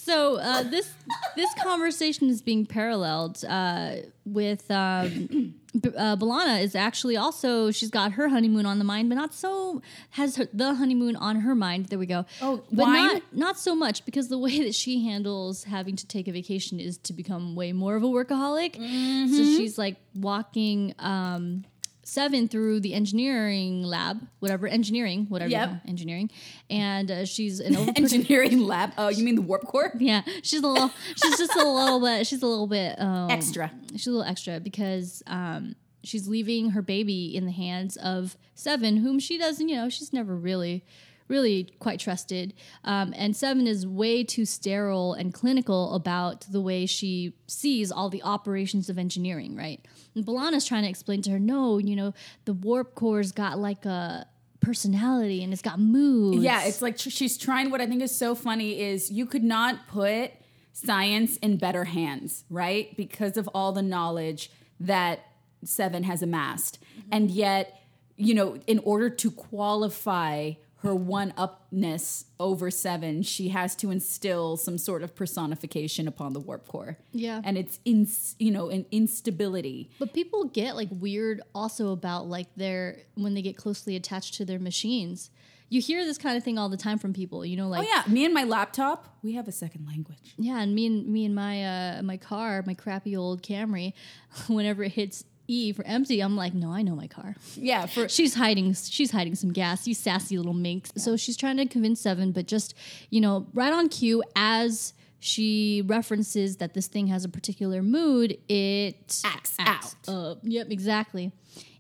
So 0.10 0.38
uh, 0.38 0.64
this 0.64 0.92
this 1.36 1.54
conversation 1.62 2.30
is 2.30 2.42
being 2.42 2.66
paralleled 2.66 3.44
uh, 3.48 3.98
with 4.26 4.70
um, 4.72 5.54
B- 5.80 5.92
uh, 5.96 6.16
B'Elanna 6.16 6.64
is 6.64 6.74
actually 6.74 7.16
also 7.16 7.70
she's 7.70 7.92
got 7.92 8.14
her 8.14 8.30
honeymoon 8.30 8.66
on 8.66 8.80
the 8.80 8.86
mind, 8.86 9.10
but 9.10 9.16
not 9.16 9.36
so 9.36 9.84
has 10.12 10.38
her, 10.38 10.48
the 10.52 10.74
honeymoon 10.74 11.16
on 11.16 11.42
her 11.42 11.54
mind. 11.54 11.88
There 11.88 12.00
we 12.00 12.08
go. 12.08 12.26
Oh, 12.42 12.64
but 12.72 12.88
wine? 12.88 12.94
not 12.94 13.22
not 13.32 13.60
so 13.60 13.76
much 13.76 14.04
because 14.04 14.30
the 14.30 14.40
way 14.40 14.64
that 14.64 14.74
she 14.74 15.04
handles 15.04 15.66
having 15.66 15.96
to 15.98 16.08
take 16.08 16.28
a 16.28 16.32
vacation 16.32 16.80
is 16.80 16.98
to 17.00 17.14
become 17.14 17.56
way 17.56 17.72
more 17.72 17.96
of 17.96 18.02
a 18.02 18.08
workaholic. 18.08 18.78
Mm-hmm. 18.78 19.28
So 19.28 19.44
she's 19.44 19.78
like 19.78 19.98
walking. 20.16 20.96
Um, 20.98 21.66
Seven 22.10 22.48
through 22.48 22.80
the 22.80 22.94
engineering 22.96 23.84
lab, 23.84 24.20
whatever 24.40 24.68
engineering, 24.68 25.28
whatever 25.30 25.52
Yep. 25.52 25.82
engineering, 25.88 26.32
and 26.70 27.12
uh, 27.12 27.24
she's 27.26 27.60
an 27.60 27.76
over 27.78 27.92
engineering 27.96 28.60
lab. 28.62 28.94
Oh, 28.98 29.10
you 29.10 29.24
mean 29.24 29.36
the 29.36 29.42
warp 29.44 29.66
core? 29.68 29.92
yeah, 30.00 30.24
she's 30.42 30.62
a 30.64 30.68
little. 30.68 30.92
She's 31.22 31.38
just 31.38 31.56
a 31.56 31.64
little 31.68 32.00
bit. 32.00 32.26
She's 32.26 32.42
a 32.42 32.48
little 32.48 32.68
bit 32.68 33.00
um, 33.00 33.30
Extra. 33.30 33.72
She's 33.92 34.08
a 34.08 34.12
little 34.12 34.26
extra 34.26 34.60
because 34.60 35.22
um, 35.28 35.76
she's 36.04 36.28
leaving 36.28 36.72
her 36.72 36.82
baby 36.82 37.36
in 37.36 37.46
the 37.46 37.52
hands 37.52 37.96
of 37.98 38.36
Seven, 38.56 38.98
whom 38.98 39.20
she 39.20 39.38
doesn't. 39.38 39.70
You 39.70 39.76
know, 39.76 39.90
she's 39.90 40.12
never 40.12 40.36
really, 40.36 40.84
really 41.30 41.74
quite 41.80 42.00
trusted. 42.00 42.54
Um, 42.84 43.14
and 43.16 43.36
Seven 43.36 43.68
is 43.68 43.88
way 43.88 44.24
too 44.24 44.46
sterile 44.46 45.14
and 45.14 45.34
clinical 45.34 45.94
about 45.96 46.46
the 46.52 46.60
way 46.60 46.86
she 46.86 47.34
sees 47.48 47.92
all 47.92 48.10
the 48.10 48.24
operations 48.24 48.90
of 48.90 48.98
engineering. 48.98 49.56
Right. 49.56 49.86
And 50.16 50.26
B'Elanna's 50.26 50.66
trying 50.66 50.84
to 50.84 50.90
explain 50.90 51.22
to 51.22 51.32
her, 51.32 51.40
no, 51.40 51.78
you 51.78 51.96
know, 51.96 52.14
the 52.46 52.54
warp 52.54 52.96
core's 52.96 53.32
got 53.32 53.60
like 53.60 53.86
a 53.86 54.26
personality 54.60 55.44
and 55.44 55.54
it's 55.54 55.62
got 55.62 55.80
moods. 55.80 56.44
Yeah, 56.44 56.66
it's 56.66 56.82
like 56.82 56.98
she's 56.98 57.38
trying. 57.38 57.70
What 57.70 57.80
I 57.80 57.86
think 57.86 58.02
is 58.02 58.16
so 58.16 58.36
funny 58.36 58.82
is 58.82 59.10
you 59.12 59.26
could 59.26 59.44
not 59.44 59.88
put 59.88 60.32
science 60.74 61.38
in 61.38 61.58
better 61.58 61.86
hands, 61.86 62.44
right? 62.50 62.96
Because 62.98 63.38
of 63.38 63.48
all 63.54 63.72
the 63.72 63.82
knowledge 63.82 64.52
that 64.80 65.20
Seven 65.64 66.04
has 66.04 66.22
amassed. 66.22 66.80
And 67.12 67.30
yet, 67.30 67.82
you 68.16 68.34
know, 68.34 68.58
in 68.68 68.80
order 68.80 69.10
to 69.10 69.32
qualify 69.32 70.54
her 70.82 70.96
one 70.96 71.34
upness 71.38 72.26
over 72.40 72.72
Seven, 72.72 73.22
she 73.22 73.50
has 73.50 73.76
to 73.78 73.92
instill 73.92 74.56
some 74.56 74.78
sort 74.78 75.04
of 75.04 75.14
personification 75.16 76.08
upon 76.08 76.32
the 76.34 76.40
warp 76.40 76.68
core. 76.68 76.98
Yeah. 77.12 77.42
And 77.44 77.58
it's 77.58 77.80
in, 77.84 78.08
you 78.38 78.52
know, 78.52 78.70
an 78.70 78.86
instability. 78.92 79.90
But 80.00 80.14
people 80.14 80.46
get 80.46 80.76
like 80.76 80.88
weird 80.92 81.42
also 81.54 81.92
about 81.92 82.28
like 82.28 82.48
their 82.56 83.00
when 83.16 83.34
they 83.34 83.42
get 83.42 83.58
closely 83.58 83.96
attached 83.96 84.36
to 84.36 84.46
their 84.46 84.60
machines. 84.60 85.30
You 85.72 85.82
hear 85.82 86.04
this 86.04 86.18
kind 86.18 86.36
of 86.36 86.44
thing 86.44 86.58
all 86.58 86.68
the 86.70 86.78
time 86.78 86.98
from 86.98 87.14
people, 87.14 87.46
you 87.46 87.56
know, 87.56 87.68
like 87.68 87.86
Oh 87.88 87.92
yeah, 87.94 88.12
me 88.12 88.26
and 88.26 88.34
my 88.34 88.44
laptop, 88.44 89.20
we 89.22 89.34
have 89.34 89.48
a 89.48 89.52
second 89.52 89.86
language. 89.86 90.34
yeah, 90.38 90.62
and 90.62 90.74
me 90.74 90.88
and 90.88 91.06
me 91.08 91.26
and 91.26 91.36
my 91.36 91.64
uh 91.98 92.02
my 92.02 92.18
car, 92.18 92.64
my 92.66 92.74
crappy 92.74 93.16
old 93.16 93.44
Camry, 93.44 93.94
whenever 94.48 94.82
it 94.84 94.94
hits 94.94 95.26
E 95.50 95.74
for 95.74 95.86
empty, 95.86 96.22
I'm 96.22 96.36
like, 96.36 96.54
no, 96.54 96.72
I 96.72 96.84
know 96.84 96.96
my 96.96 97.08
car. 97.08 97.36
Yeah, 97.56 97.88
for 97.88 98.08
She's 98.08 98.36
hiding 98.36 98.74
she's 98.74 99.12
hiding 99.12 99.36
some 99.36 99.52
gas, 99.52 99.88
you 99.88 99.94
sassy 99.94 100.38
little 100.38 100.54
minx. 100.54 100.92
So 100.98 101.18
she's 101.18 101.36
trying 101.36 101.58
to 101.58 101.66
convince 101.66 102.00
Seven, 102.02 102.32
but 102.32 102.48
just, 102.48 102.76
you 103.10 103.20
know, 103.20 103.48
right 103.54 103.74
on 103.74 103.90
cue 103.90 104.24
as 104.36 104.94
she 105.20 105.84
references 105.86 106.58
that 106.58 106.74
this 106.74 106.88
thing 106.88 107.08
has 107.08 107.26
a 107.26 107.30
particular 107.30 107.82
mood, 107.82 108.38
it 108.48 109.22
Acts 109.26 109.56
out. 109.60 109.96
Uh, 110.08 110.36
yep, 110.44 110.68
exactly. 110.70 111.32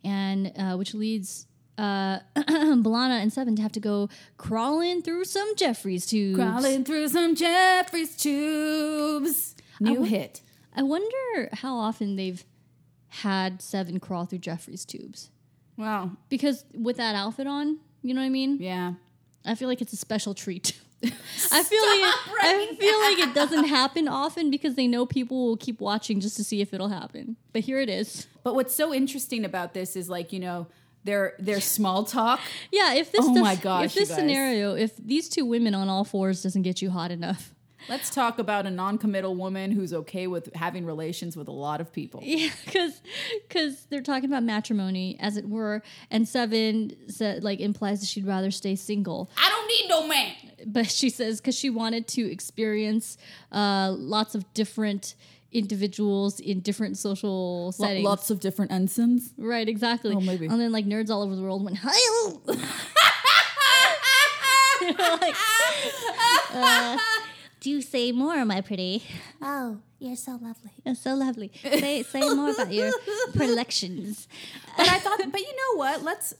And 0.03 0.51
uh, 0.57 0.75
which 0.75 0.93
leads 0.93 1.45
uh, 1.77 2.19
B'Elanna 2.35 3.21
and 3.21 3.31
Seven 3.31 3.55
to 3.55 3.61
have 3.61 3.71
to 3.73 3.79
go 3.79 4.09
crawling 4.37 5.01
through 5.01 5.25
some 5.25 5.55
Jefferies 5.55 6.05
tubes. 6.05 6.37
Crawling 6.37 6.83
through 6.83 7.07
some 7.07 7.35
Jefferies 7.35 8.17
tubes. 8.17 9.55
New 9.79 10.03
hit. 10.03 10.41
I 10.75 10.83
wonder 10.83 11.49
how 11.53 11.75
often 11.77 12.15
they've 12.15 12.43
had 13.09 13.61
Seven 13.61 13.99
crawl 13.99 14.25
through 14.25 14.39
Jefferies 14.39 14.85
tubes. 14.85 15.29
Wow. 15.77 16.11
Because 16.29 16.65
with 16.73 16.97
that 16.97 17.15
outfit 17.15 17.47
on, 17.47 17.79
you 18.01 18.13
know 18.13 18.21
what 18.21 18.27
I 18.27 18.29
mean? 18.29 18.57
Yeah. 18.59 18.93
I 19.45 19.55
feel 19.55 19.67
like 19.67 19.81
it's 19.81 19.93
a 19.93 19.97
special 19.97 20.33
treat. 20.33 20.77
I 21.03 21.63
feel 21.63 21.81
like 21.81 21.99
it, 22.01 22.15
I 22.43 22.75
feel 22.77 22.99
like 22.99 23.19
it 23.29 23.33
doesn't 23.33 23.65
happen 23.69 24.07
often 24.09 24.51
because 24.51 24.75
they 24.75 24.85
know 24.87 25.05
people 25.05 25.47
will 25.47 25.57
keep 25.57 25.79
watching 25.79 26.19
just 26.19 26.35
to 26.37 26.43
see 26.43 26.59
if 26.59 26.73
it'll 26.73 26.89
happen. 26.89 27.37
But 27.53 27.61
here 27.61 27.79
it 27.79 27.89
is. 27.89 28.27
But 28.43 28.53
what's 28.55 28.75
so 28.75 28.93
interesting 28.93 29.45
about 29.45 29.73
this 29.73 29.95
is 29.95 30.09
like, 30.09 30.33
you 30.33 30.39
know, 30.41 30.67
their 31.05 31.35
their 31.39 31.61
small 31.61 32.03
talk. 32.03 32.41
Yeah, 32.71 32.93
if 32.95 33.13
this 33.13 33.21
Oh 33.23 33.33
does- 33.33 33.41
my 33.41 33.55
gosh, 33.55 33.85
if 33.85 33.93
this 33.93 34.09
scenario, 34.09 34.75
if 34.75 34.97
these 34.97 35.29
two 35.29 35.45
women 35.45 35.73
on 35.73 35.87
all 35.87 36.03
fours 36.03 36.43
doesn't 36.43 36.63
get 36.63 36.81
you 36.81 36.89
hot 36.89 37.11
enough. 37.11 37.53
Let's 37.87 38.09
talk 38.09 38.39
about 38.39 38.65
a 38.65 38.71
non-committal 38.71 39.35
woman 39.35 39.71
who's 39.71 39.93
okay 39.93 40.27
with 40.27 40.53
having 40.55 40.85
relations 40.85 41.37
with 41.37 41.47
a 41.47 41.51
lot 41.51 41.79
of 41.81 41.91
people. 41.93 42.21
Yeah, 42.23 42.49
because 42.65 43.01
because 43.47 43.85
they're 43.89 44.01
talking 44.01 44.29
about 44.29 44.43
matrimony, 44.43 45.17
as 45.19 45.37
it 45.37 45.47
were, 45.47 45.81
and 46.11 46.27
Seven 46.27 46.91
said 47.07 47.43
like 47.43 47.59
implies 47.59 48.01
that 48.01 48.07
she'd 48.07 48.25
rather 48.27 48.51
stay 48.51 48.75
single, 48.75 49.29
I 49.37 49.49
don't 49.49 49.67
need 49.67 49.89
no 49.89 50.07
man. 50.07 50.35
but 50.67 50.89
she 50.89 51.09
says 51.09 51.39
because 51.39 51.55
she 51.57 51.69
wanted 51.69 52.07
to 52.09 52.29
experience 52.29 53.17
uh, 53.51 53.93
lots 53.97 54.35
of 54.35 54.51
different 54.53 55.15
individuals 55.51 56.39
in 56.39 56.59
different 56.59 56.95
social 56.97 57.71
settings. 57.71 58.05
Lots 58.05 58.29
of 58.29 58.39
different 58.39 58.71
ensigns. 58.71 59.33
Right, 59.37 59.67
exactly. 59.67 60.13
Oh, 60.13 60.19
maybe. 60.19 60.45
And 60.45 60.59
then 60.61 60.71
like 60.71 60.85
nerds 60.85 61.09
all 61.09 61.23
over 61.23 61.35
the 61.35 61.41
world 61.41 61.63
went, 61.63 61.77
hi. 61.81 61.97
like, 65.21 65.35
uh, 66.53 66.97
do 67.59 67.81
say 67.81 68.11
more, 68.11 68.43
my 68.45 68.61
pretty. 68.61 69.03
Oh, 69.41 69.79
you're 69.99 70.15
so 70.15 70.39
lovely. 70.41 70.71
You're 70.85 70.95
so 70.95 71.15
lovely. 71.15 71.51
Say 71.61 72.03
say 72.03 72.21
more 72.21 72.51
about 72.51 72.71
your 72.71 72.91
predilections. 73.35 74.27
But 74.77 74.87
I 74.87 74.99
thought, 74.99 75.19
but 75.31 75.41
you 75.41 75.55
know 75.55 75.77
what? 75.77 76.03
Let's, 76.03 76.33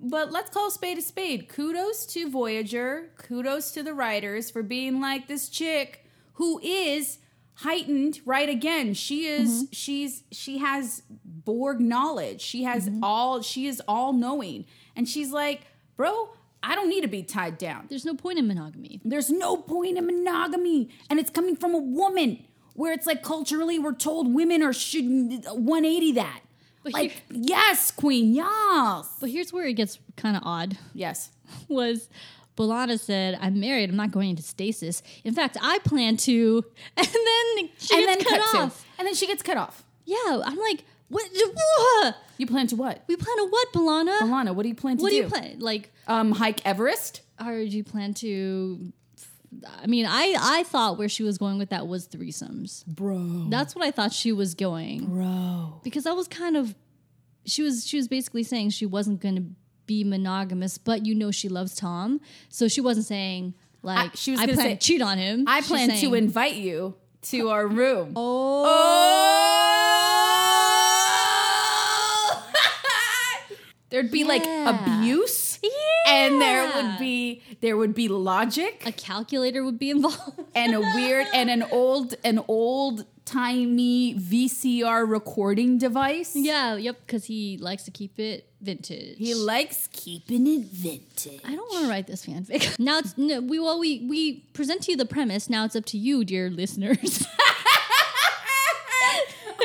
but 0.00 0.32
let's 0.32 0.50
call 0.50 0.68
a 0.68 0.70
spade 0.70 0.98
a 0.98 1.02
spade. 1.02 1.48
Kudos 1.48 2.06
to 2.06 2.30
Voyager. 2.30 3.10
Kudos 3.18 3.72
to 3.72 3.82
the 3.82 3.92
writers 3.92 4.50
for 4.50 4.62
being 4.62 5.00
like 5.00 5.28
this 5.28 5.48
chick 5.48 6.06
who 6.34 6.60
is 6.62 7.18
heightened. 7.56 8.20
Right 8.24 8.48
again, 8.48 8.94
she 8.94 9.26
is. 9.26 9.64
Mm-hmm. 9.64 9.72
She's 9.72 10.22
she 10.32 10.58
has 10.58 11.02
Borg 11.24 11.80
knowledge. 11.80 12.40
She 12.40 12.64
has 12.64 12.88
mm-hmm. 12.88 13.04
all. 13.04 13.42
She 13.42 13.66
is 13.66 13.82
all 13.86 14.12
knowing, 14.12 14.64
and 14.96 15.08
she's 15.08 15.30
like, 15.30 15.62
bro. 15.96 16.30
I 16.66 16.74
don't 16.74 16.88
need 16.88 17.02
to 17.02 17.08
be 17.08 17.22
tied 17.22 17.58
down. 17.58 17.86
There's 17.88 18.04
no 18.04 18.14
point 18.14 18.38
in 18.38 18.46
monogamy. 18.48 19.00
There's 19.04 19.30
no 19.30 19.56
point 19.56 19.98
in 19.98 20.06
monogamy, 20.06 20.88
and 21.10 21.18
it's 21.20 21.30
coming 21.30 21.56
from 21.56 21.74
a 21.74 21.78
woman. 21.78 22.44
Where 22.74 22.92
it's 22.92 23.06
like 23.06 23.22
culturally, 23.22 23.78
we're 23.78 23.92
told 23.94 24.34
women 24.34 24.60
are 24.62 24.72
should 24.72 25.04
uh, 25.46 25.54
180 25.54 26.12
that. 26.12 26.40
But 26.82 26.92
like 26.92 27.10
here- 27.12 27.22
yes, 27.30 27.90
queen, 27.92 28.34
yes, 28.34 29.08
But 29.20 29.30
here's 29.30 29.52
where 29.52 29.64
it 29.66 29.74
gets 29.74 29.98
kind 30.16 30.36
of 30.36 30.42
odd. 30.44 30.76
yes. 30.92 31.30
Was 31.68 32.08
B'Elanna 32.56 32.98
said, 32.98 33.38
"I'm 33.40 33.60
married. 33.60 33.90
I'm 33.90 33.96
not 33.96 34.10
going 34.10 34.30
into 34.30 34.42
stasis. 34.42 35.02
In 35.24 35.34
fact, 35.34 35.56
I 35.62 35.78
plan 35.80 36.16
to." 36.18 36.64
And 36.96 37.06
then 37.06 37.70
she 37.78 37.94
and 37.96 38.06
gets 38.06 38.06
then 38.06 38.18
cut 38.24 38.40
cut 38.50 38.60
off. 38.62 38.80
to, 38.82 38.86
and 38.98 39.06
then 39.06 39.14
she 39.14 39.26
gets 39.26 39.42
cut 39.42 39.56
off. 39.56 39.84
Yeah, 40.04 40.16
I'm 40.44 40.58
like, 40.58 40.84
what? 41.08 41.28
what? 41.54 42.16
You 42.38 42.46
plan 42.46 42.66
to 42.68 42.76
what, 42.76 43.04
We 43.06 43.16
plan 43.16 43.36
to 43.36 43.46
what, 43.48 43.72
B'Elanna? 43.72 44.18
Alana? 44.20 44.54
What 44.54 44.62
do 44.64 44.68
you 44.68 44.74
plan 44.74 44.96
to 44.96 45.02
what 45.02 45.10
do 45.10 45.16
do? 45.16 45.22
you 45.22 45.28
plan? 45.28 45.58
Like, 45.60 45.92
Um, 46.08 46.32
hike 46.32 46.64
Everest. 46.66 47.20
or 47.40 47.52
do 47.58 47.64
you 47.76 47.84
plan 47.84 48.14
to? 48.14 48.92
I 49.80 49.86
mean, 49.86 50.04
I 50.06 50.34
I 50.38 50.64
thought 50.64 50.98
where 50.98 51.08
she 51.08 51.22
was 51.22 51.38
going 51.38 51.58
with 51.58 51.70
that 51.70 51.86
was 51.86 52.08
threesomes. 52.08 52.84
Bro, 52.86 53.46
That's 53.50 53.76
what 53.76 53.84
I 53.84 53.92
thought 53.92 54.12
she 54.12 54.32
was 54.32 54.54
going 54.56 55.06
bro. 55.06 55.80
because 55.84 56.04
that 56.04 56.16
was 56.16 56.26
kind 56.26 56.56
of 56.56 56.74
she 57.46 57.62
was 57.62 57.86
she 57.86 57.96
was 57.96 58.08
basically 58.08 58.42
saying 58.42 58.70
she 58.70 58.84
wasn't 58.86 59.20
going 59.20 59.36
to 59.36 59.44
be 59.86 60.02
monogamous, 60.02 60.76
but 60.78 61.06
you 61.06 61.14
know 61.14 61.30
she 61.30 61.48
loves 61.48 61.76
Tom, 61.76 62.20
so 62.48 62.66
she 62.66 62.80
wasn't 62.80 63.06
saying 63.06 63.54
like 63.82 64.10
I- 64.12 64.16
she 64.16 64.32
was 64.32 64.40
I 64.40 64.46
gonna 64.46 64.56
plan 64.56 64.66
say, 64.70 64.74
to 64.74 64.80
cheat 64.80 65.02
on 65.02 65.18
him. 65.18 65.44
I 65.46 65.60
plan 65.60 65.88
to 66.00 66.14
invite 66.14 66.56
you 66.56 66.96
to 67.30 67.50
our 67.50 67.66
room. 67.68 68.14
Oh, 68.16 68.64
Oh! 68.66 69.43
There'd 73.94 74.10
be 74.10 74.24
like 74.24 74.44
Yeah. 74.44 74.74
abuse, 74.74 75.60
and 76.08 76.40
there 76.40 76.66
would 76.74 76.98
be 76.98 77.42
there 77.60 77.76
would 77.76 77.94
be 77.94 78.08
logic, 78.08 78.82
A 78.84 78.90
calculator 78.90 79.62
would 79.64 79.78
be 79.78 79.90
involved. 79.90 80.40
and 80.54 80.74
a 80.74 80.80
weird 80.80 81.28
and 81.32 81.48
an 81.48 81.62
old 81.70 82.16
an 82.24 82.40
old 82.48 83.06
timey 83.24 84.16
VCR 84.16 85.08
recording 85.08 85.78
device. 85.78 86.34
yeah, 86.34 86.74
yep, 86.74 86.96
because 87.06 87.26
he 87.26 87.56
likes 87.58 87.84
to 87.84 87.92
keep 87.92 88.18
it 88.18 88.48
vintage. 88.60 89.16
He 89.16 89.32
likes 89.36 89.88
keeping 89.92 90.44
it 90.48 90.64
vintage. 90.64 91.40
I 91.44 91.54
don't 91.54 91.70
want 91.72 91.84
to 91.84 91.88
write 91.88 92.08
this 92.08 92.26
fanfic. 92.26 92.76
Now 92.88 92.98
it's 92.98 93.16
no, 93.16 93.40
we 93.42 93.60
well 93.60 93.78
we 93.78 94.04
we 94.08 94.40
present 94.54 94.82
to 94.82 94.90
you 94.90 94.96
the 94.96 95.06
premise. 95.06 95.48
Now 95.48 95.64
it's 95.66 95.76
up 95.76 95.84
to 95.86 95.98
you, 95.98 96.24
dear 96.24 96.50
listeners. 96.50 97.24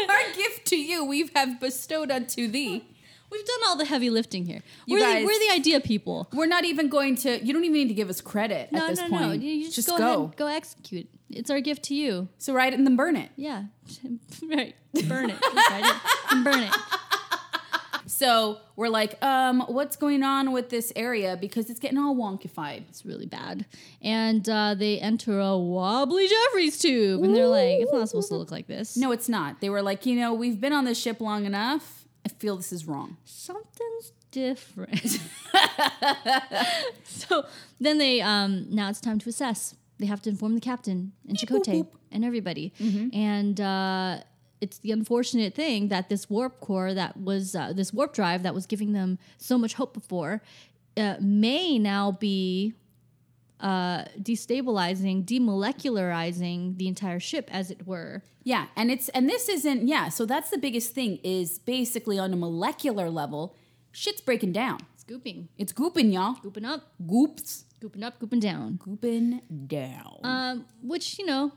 Our 0.09 0.33
gift 0.36 0.65
to 0.67 0.77
you, 0.77 1.03
we 1.05 1.29
have 1.36 1.59
bestowed 1.59 2.12
unto 2.12 2.48
thee. 2.48 2.83
We've 3.31 3.45
done 3.45 3.59
all 3.67 3.75
the 3.75 3.86
heavy 3.86 4.09
lifting 4.09 4.45
here. 4.45 4.62
You 4.86 4.98
we're, 4.98 5.01
guys- 5.01 5.21
the, 5.21 5.25
we're 5.27 5.39
the 5.39 5.53
idea 5.53 5.79
people. 5.79 6.27
We're 6.33 6.48
not 6.48 6.65
even 6.65 6.89
going 6.89 7.15
to. 7.17 7.43
You 7.43 7.53
don't 7.53 7.63
even 7.63 7.74
need 7.74 7.88
to 7.89 7.93
give 7.93 8.09
us 8.09 8.21
credit 8.21 8.71
No, 8.71 8.86
at 8.86 8.89
this 8.89 9.00
no, 9.00 9.09
point. 9.09 9.21
no. 9.21 9.31
You 9.33 9.51
you 9.51 9.63
just, 9.65 9.75
just 9.75 9.88
go, 9.88 9.98
go. 9.98 10.24
ahead, 10.24 10.38
go 10.38 10.48
execute. 10.48 11.07
It's 11.29 11.50
our 11.51 11.62
gift 11.62 11.83
to 11.83 11.95
you. 11.95 12.27
So 12.39 12.53
write 12.53 12.74
it 12.74 12.79
and 12.79 12.88
then 12.88 12.95
burn 12.95 13.15
it. 13.15 13.29
Yeah, 13.36 13.65
right. 14.43 14.75
Burn 15.07 15.29
it. 15.29 15.38
It 15.41 16.01
and 16.31 16.43
burn 16.43 16.59
it. 16.63 16.75
So 18.09 18.57
we're 18.75 18.89
like, 18.89 19.24
um, 19.24 19.62
what's 19.67 19.95
going 19.95 20.24
on 20.24 20.51
with 20.51 20.69
this 20.69 20.91
area 20.95 21.38
because 21.39 21.69
it's 21.69 21.79
getting 21.79 21.98
all 21.98 22.15
wonkified. 22.15 22.83
It's 22.89 23.05
really 23.05 23.27
bad. 23.27 23.65
And 24.01 24.48
uh, 24.50 24.74
they 24.74 25.00
enter 25.00 25.39
a 25.39 25.55
wobbly 25.55 26.27
Jefferies 26.27 26.79
tube, 26.79 27.24
and 27.24 27.36
they're 27.36 27.48
like, 27.48 27.79
"It's 27.81 27.93
not 27.93 28.09
supposed 28.09 28.29
to 28.29 28.36
look 28.36 28.51
like 28.51 28.67
this." 28.67 28.98
No, 28.98 29.12
it's 29.12 29.29
not. 29.29 29.62
They 29.62 29.69
were 29.69 29.81
like, 29.83 30.05
you 30.07 30.15
know, 30.15 30.33
we've 30.33 30.59
been 30.59 30.74
on 30.74 30.86
this 30.86 31.00
ship 31.00 31.21
long 31.21 31.45
enough. 31.45 32.07
I 32.29 32.33
feel 32.39 32.55
this 32.57 32.71
is 32.71 32.86
wrong. 32.88 33.17
something's 33.25 34.13
different. 34.31 35.19
so 37.03 37.45
then 37.79 37.98
they 37.98 38.21
um 38.21 38.67
now 38.69 38.89
it's 38.89 39.01
time 39.01 39.19
to 39.19 39.29
assess. 39.29 39.75
They 39.98 40.05
have 40.05 40.21
to 40.24 40.29
inform 40.29 40.53
the 40.55 40.62
captain 40.62 41.12
and 41.27 41.38
Chakotay 41.38 41.83
boop. 41.83 41.88
and 42.12 42.24
everybody. 42.24 42.71
And 43.13 43.59
uh 43.59 44.19
it's 44.62 44.77
the 44.79 44.91
unfortunate 44.91 45.53
thing 45.55 45.88
that 45.88 46.09
this 46.09 46.29
warp 46.29 46.59
core 46.59 46.93
that 46.93 47.15
was 47.17 47.55
uh, 47.55 47.71
this 47.74 47.93
warp 47.93 48.13
drive 48.13 48.43
that 48.43 48.53
was 48.53 48.65
giving 48.65 48.91
them 48.91 49.17
so 49.38 49.57
much 49.57 49.74
hope 49.75 49.93
before 49.93 50.41
uh, 50.98 51.15
may 51.21 51.79
now 51.79 52.12
be 52.12 52.74
uh, 53.60 54.06
destabilizing, 54.22 55.25
demolecularizing 55.25 56.78
the 56.78 56.88
entire 56.88 57.20
ship, 57.20 57.50
as 57.51 57.72
it 57.72 57.86
were. 57.86 58.24
Yeah, 58.44 58.68
and 58.75 58.89
it's 58.92 59.10
and 59.10 59.30
this 59.30 59.50
isn't 59.50 59.88
yeah. 59.88 60.10
So 60.10 60.25
that's 60.25 60.50
the 60.50 60.58
biggest 60.58 60.94
thing 60.94 61.20
is 61.24 61.60
basically 61.60 62.18
on 62.20 62.34
a 62.34 62.36
molecular 62.36 63.10
level, 63.10 63.56
shit's 63.92 64.22
breaking 64.22 64.54
down. 64.54 64.80
Scooping, 64.98 65.50
It's 65.58 65.74
gooping, 65.74 66.13
y'all. 66.13 66.36
gooping 66.36 66.66
up, 66.66 66.92
Goops, 67.08 67.66
gooping 67.82 68.04
up, 68.04 68.20
gooping 68.20 68.39
down. 68.42 68.80
gooping 68.86 69.42
down. 69.68 70.20
Um, 70.24 70.66
which 70.84 71.18
you 71.18 71.25
know, 71.25 71.51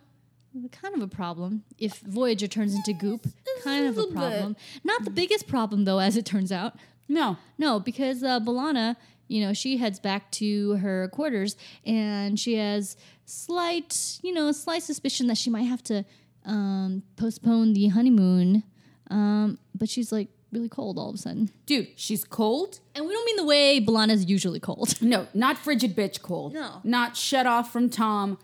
kind 0.70 0.94
of 0.94 1.02
a 1.02 1.06
problem 1.06 1.62
if 1.78 1.98
Voyager 2.00 2.46
turns 2.48 2.74
into 2.74 2.94
goop. 2.94 3.26
Kind 3.62 3.86
of 3.86 3.98
a 3.98 4.06
problem. 4.06 4.56
Not 4.84 5.04
the 5.04 5.10
biggest 5.10 5.46
problem 5.46 5.84
though, 5.84 5.98
as 5.98 6.16
it 6.16 6.24
turns 6.24 6.50
out. 6.50 6.76
no, 7.08 7.36
No, 7.58 7.78
because 7.78 8.22
uh, 8.24 8.40
B'Elanna, 8.40 8.96
you 9.32 9.40
know, 9.44 9.52
she 9.54 9.78
heads 9.78 9.98
back 9.98 10.30
to 10.32 10.74
her 10.76 11.08
quarters 11.08 11.56
and 11.86 12.38
she 12.38 12.54
has 12.56 12.96
slight, 13.24 14.20
you 14.22 14.32
know, 14.32 14.52
slight 14.52 14.82
suspicion 14.82 15.26
that 15.28 15.38
she 15.38 15.48
might 15.48 15.62
have 15.62 15.82
to 15.84 16.04
um, 16.44 17.02
postpone 17.16 17.72
the 17.72 17.88
honeymoon. 17.88 18.62
Um, 19.10 19.58
but 19.74 19.88
she's 19.88 20.12
like 20.12 20.28
really 20.52 20.68
cold 20.68 20.98
all 20.98 21.08
of 21.08 21.14
a 21.14 21.18
sudden. 21.18 21.50
dude, 21.64 21.88
she's 21.96 22.24
cold. 22.24 22.80
And 22.94 23.06
we 23.06 23.12
don't 23.14 23.24
mean 23.24 23.36
the 23.36 23.44
way 23.44 23.80
B'Elanna's 23.80 24.26
usually 24.28 24.60
cold. 24.60 24.94
No, 25.00 25.26
not 25.32 25.56
frigid 25.56 25.96
bitch 25.96 26.20
cold. 26.20 26.52
No. 26.52 26.80
Not 26.84 27.16
shut 27.16 27.46
off 27.46 27.72
from 27.72 27.88
Tom, 27.88 28.38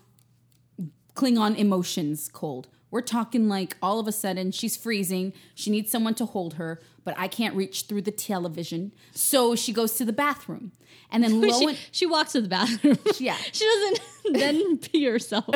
Klingon 1.15 1.57
emotions 1.57 2.31
cold. 2.33 2.69
We're 2.91 3.03
talking 3.03 3.49
like 3.49 3.77
all 3.83 4.01
of 4.01 4.09
a 4.09 4.13
sudden 4.13 4.51
she's 4.53 4.77
freezing. 4.77 5.35
She 5.55 5.71
needs 5.71 5.91
someone 5.91 6.15
to 6.15 6.25
hold 6.25 6.55
her, 6.55 6.81
but 7.09 7.19
I 7.19 7.27
can't 7.27 7.55
reach 7.55 7.85
through 7.85 8.03
the 8.03 8.11
television. 8.11 8.93
So 9.13 9.57
she 9.57 9.73
goes 9.73 9.95
to 9.95 10.05
the 10.05 10.13
bathroom. 10.13 10.73
And 11.11 11.25
then 11.25 11.41
she, 11.59 11.65
and 11.65 11.79
she 11.91 12.05
walks 12.05 12.33
to 12.33 12.43
the 12.43 12.49
bathroom. 12.49 12.99
Yeah. 13.19 13.35
she 13.51 13.65
doesn't 13.65 14.01
then 14.35 14.77
pee 14.77 15.07
herself. 15.07 15.47
so 15.47 15.55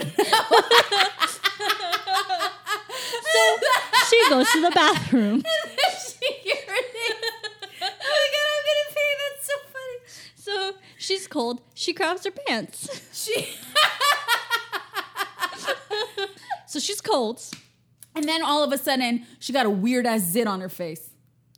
she 4.08 4.30
goes 4.30 4.50
to 4.52 4.62
the 4.62 4.70
bathroom. 4.74 5.34
And 5.44 5.44
she 5.44 6.26
urinates. 6.48 7.20
Oh 7.82 7.90
my 8.08 8.28
god, 8.32 8.48
I'm 8.48 8.62
gonna 8.64 8.88
pee. 8.94 9.12
That's 9.20 9.46
so 9.46 9.52
funny. 9.74 9.98
So 10.36 10.72
she's 10.96 11.26
cold. 11.26 11.60
She 11.74 11.92
grabs 11.92 12.24
her 12.24 12.30
pants. 12.30 12.88
She 13.12 13.46
So 16.66 16.78
she's 16.78 17.02
cold. 17.02 17.42
And 18.14 18.24
then 18.26 18.42
all 18.42 18.64
of 18.64 18.72
a 18.72 18.78
sudden 18.78 19.26
she 19.38 19.52
got 19.52 19.66
a 19.66 19.70
weird 19.70 20.06
ass 20.06 20.22
zit 20.22 20.46
on 20.46 20.62
her 20.62 20.70
face. 20.70 21.10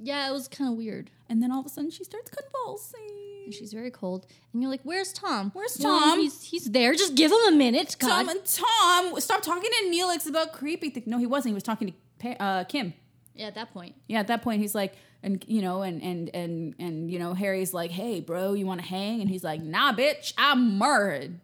Yeah, 0.04 0.28
it 0.28 0.32
was 0.32 0.48
kind 0.48 0.70
of 0.70 0.76
weird. 0.76 1.10
And 1.28 1.42
then 1.42 1.50
all 1.50 1.60
of 1.60 1.66
a 1.66 1.68
sudden 1.68 1.90
she 1.90 2.04
starts 2.04 2.30
convulsing. 2.30 3.00
And 3.46 3.52
she's 3.52 3.72
very 3.72 3.90
cold. 3.90 4.26
And 4.52 4.62
you're 4.62 4.70
like, 4.70 4.80
"Where's 4.84 5.12
Tom? 5.12 5.50
Where's 5.54 5.78
Well, 5.78 5.98
Tom?" 5.98 6.20
he's 6.20 6.42
he's 6.44 6.64
there. 6.70 6.94
Just 6.94 7.14
give 7.14 7.30
him 7.30 7.38
a 7.48 7.56
minute." 7.56 7.96
God. 7.98 8.08
Tom 8.08 8.28
and 8.30 8.44
Tom, 8.44 9.20
stop 9.20 9.42
talking 9.42 9.70
to 9.70 9.90
Neelix 9.90 10.26
about 10.28 10.52
creepy 10.52 10.88
things. 10.90 11.06
No, 11.06 11.18
he 11.18 11.26
wasn't. 11.26 11.50
He 11.50 11.54
was 11.54 11.62
talking 11.62 11.92
to 12.20 12.42
uh, 12.42 12.64
Kim. 12.64 12.94
yeah, 13.34 13.46
at 13.48 13.54
that 13.56 13.72
point. 13.72 13.94
Yeah, 14.08 14.20
at 14.20 14.28
that 14.28 14.40
point 14.42 14.62
he's 14.62 14.74
like, 14.74 14.94
and 15.22 15.44
you 15.46 15.60
know, 15.60 15.82
and 15.82 16.02
and 16.02 16.30
and 16.34 16.74
and 16.78 17.10
you 17.10 17.18
know, 17.18 17.34
Harry's 17.34 17.74
like, 17.74 17.90
"Hey, 17.90 18.20
bro, 18.20 18.54
you 18.54 18.64
want 18.66 18.80
to 18.80 18.86
hang?" 18.86 19.20
And 19.20 19.28
he's 19.28 19.44
like, 19.44 19.60
"Nah, 19.60 19.92
bitch, 19.92 20.32
I'm 20.38 20.78
married. 20.78 21.38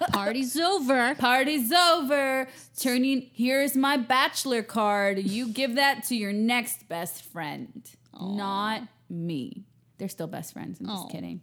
Party's 0.12 0.56
over. 0.56 1.14
Party's 1.14 1.72
over. 1.72 2.48
Turning. 2.78 3.30
Here's 3.32 3.76
my 3.76 3.96
bachelor 3.96 4.62
card. 4.62 5.18
You 5.18 5.48
give 5.48 5.74
that 5.74 6.04
to 6.04 6.16
your 6.16 6.32
next 6.32 6.88
best 6.88 7.24
friend, 7.24 7.88
not 8.18 8.82
me. 9.08 9.64
They're 9.98 10.08
still 10.08 10.26
best 10.26 10.52
friends. 10.54 10.80
I'm 10.80 10.86
just 10.86 11.10
kidding. 11.10 11.42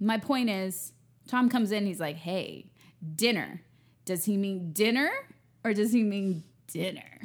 My 0.00 0.18
point 0.18 0.50
is, 0.50 0.92
Tom 1.26 1.48
comes 1.48 1.72
in. 1.72 1.86
He's 1.86 2.00
like, 2.00 2.16
"Hey, 2.16 2.66
dinner. 3.14 3.62
Does 4.04 4.24
he 4.24 4.36
mean 4.36 4.72
dinner 4.72 5.10
or 5.64 5.72
does 5.72 5.92
he 5.92 6.02
mean 6.02 6.44
dinner?" 6.66 7.20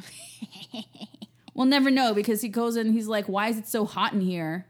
we'll 1.53 1.67
never 1.67 1.91
know 1.91 2.13
because 2.13 2.41
he 2.41 2.47
goes 2.49 2.77
in. 2.77 2.93
He's 2.93 3.07
like, 3.07 3.27
"Why 3.27 3.49
is 3.49 3.57
it 3.57 3.67
so 3.67 3.85
hot 3.85 4.13
in 4.13 4.21
here?" 4.21 4.67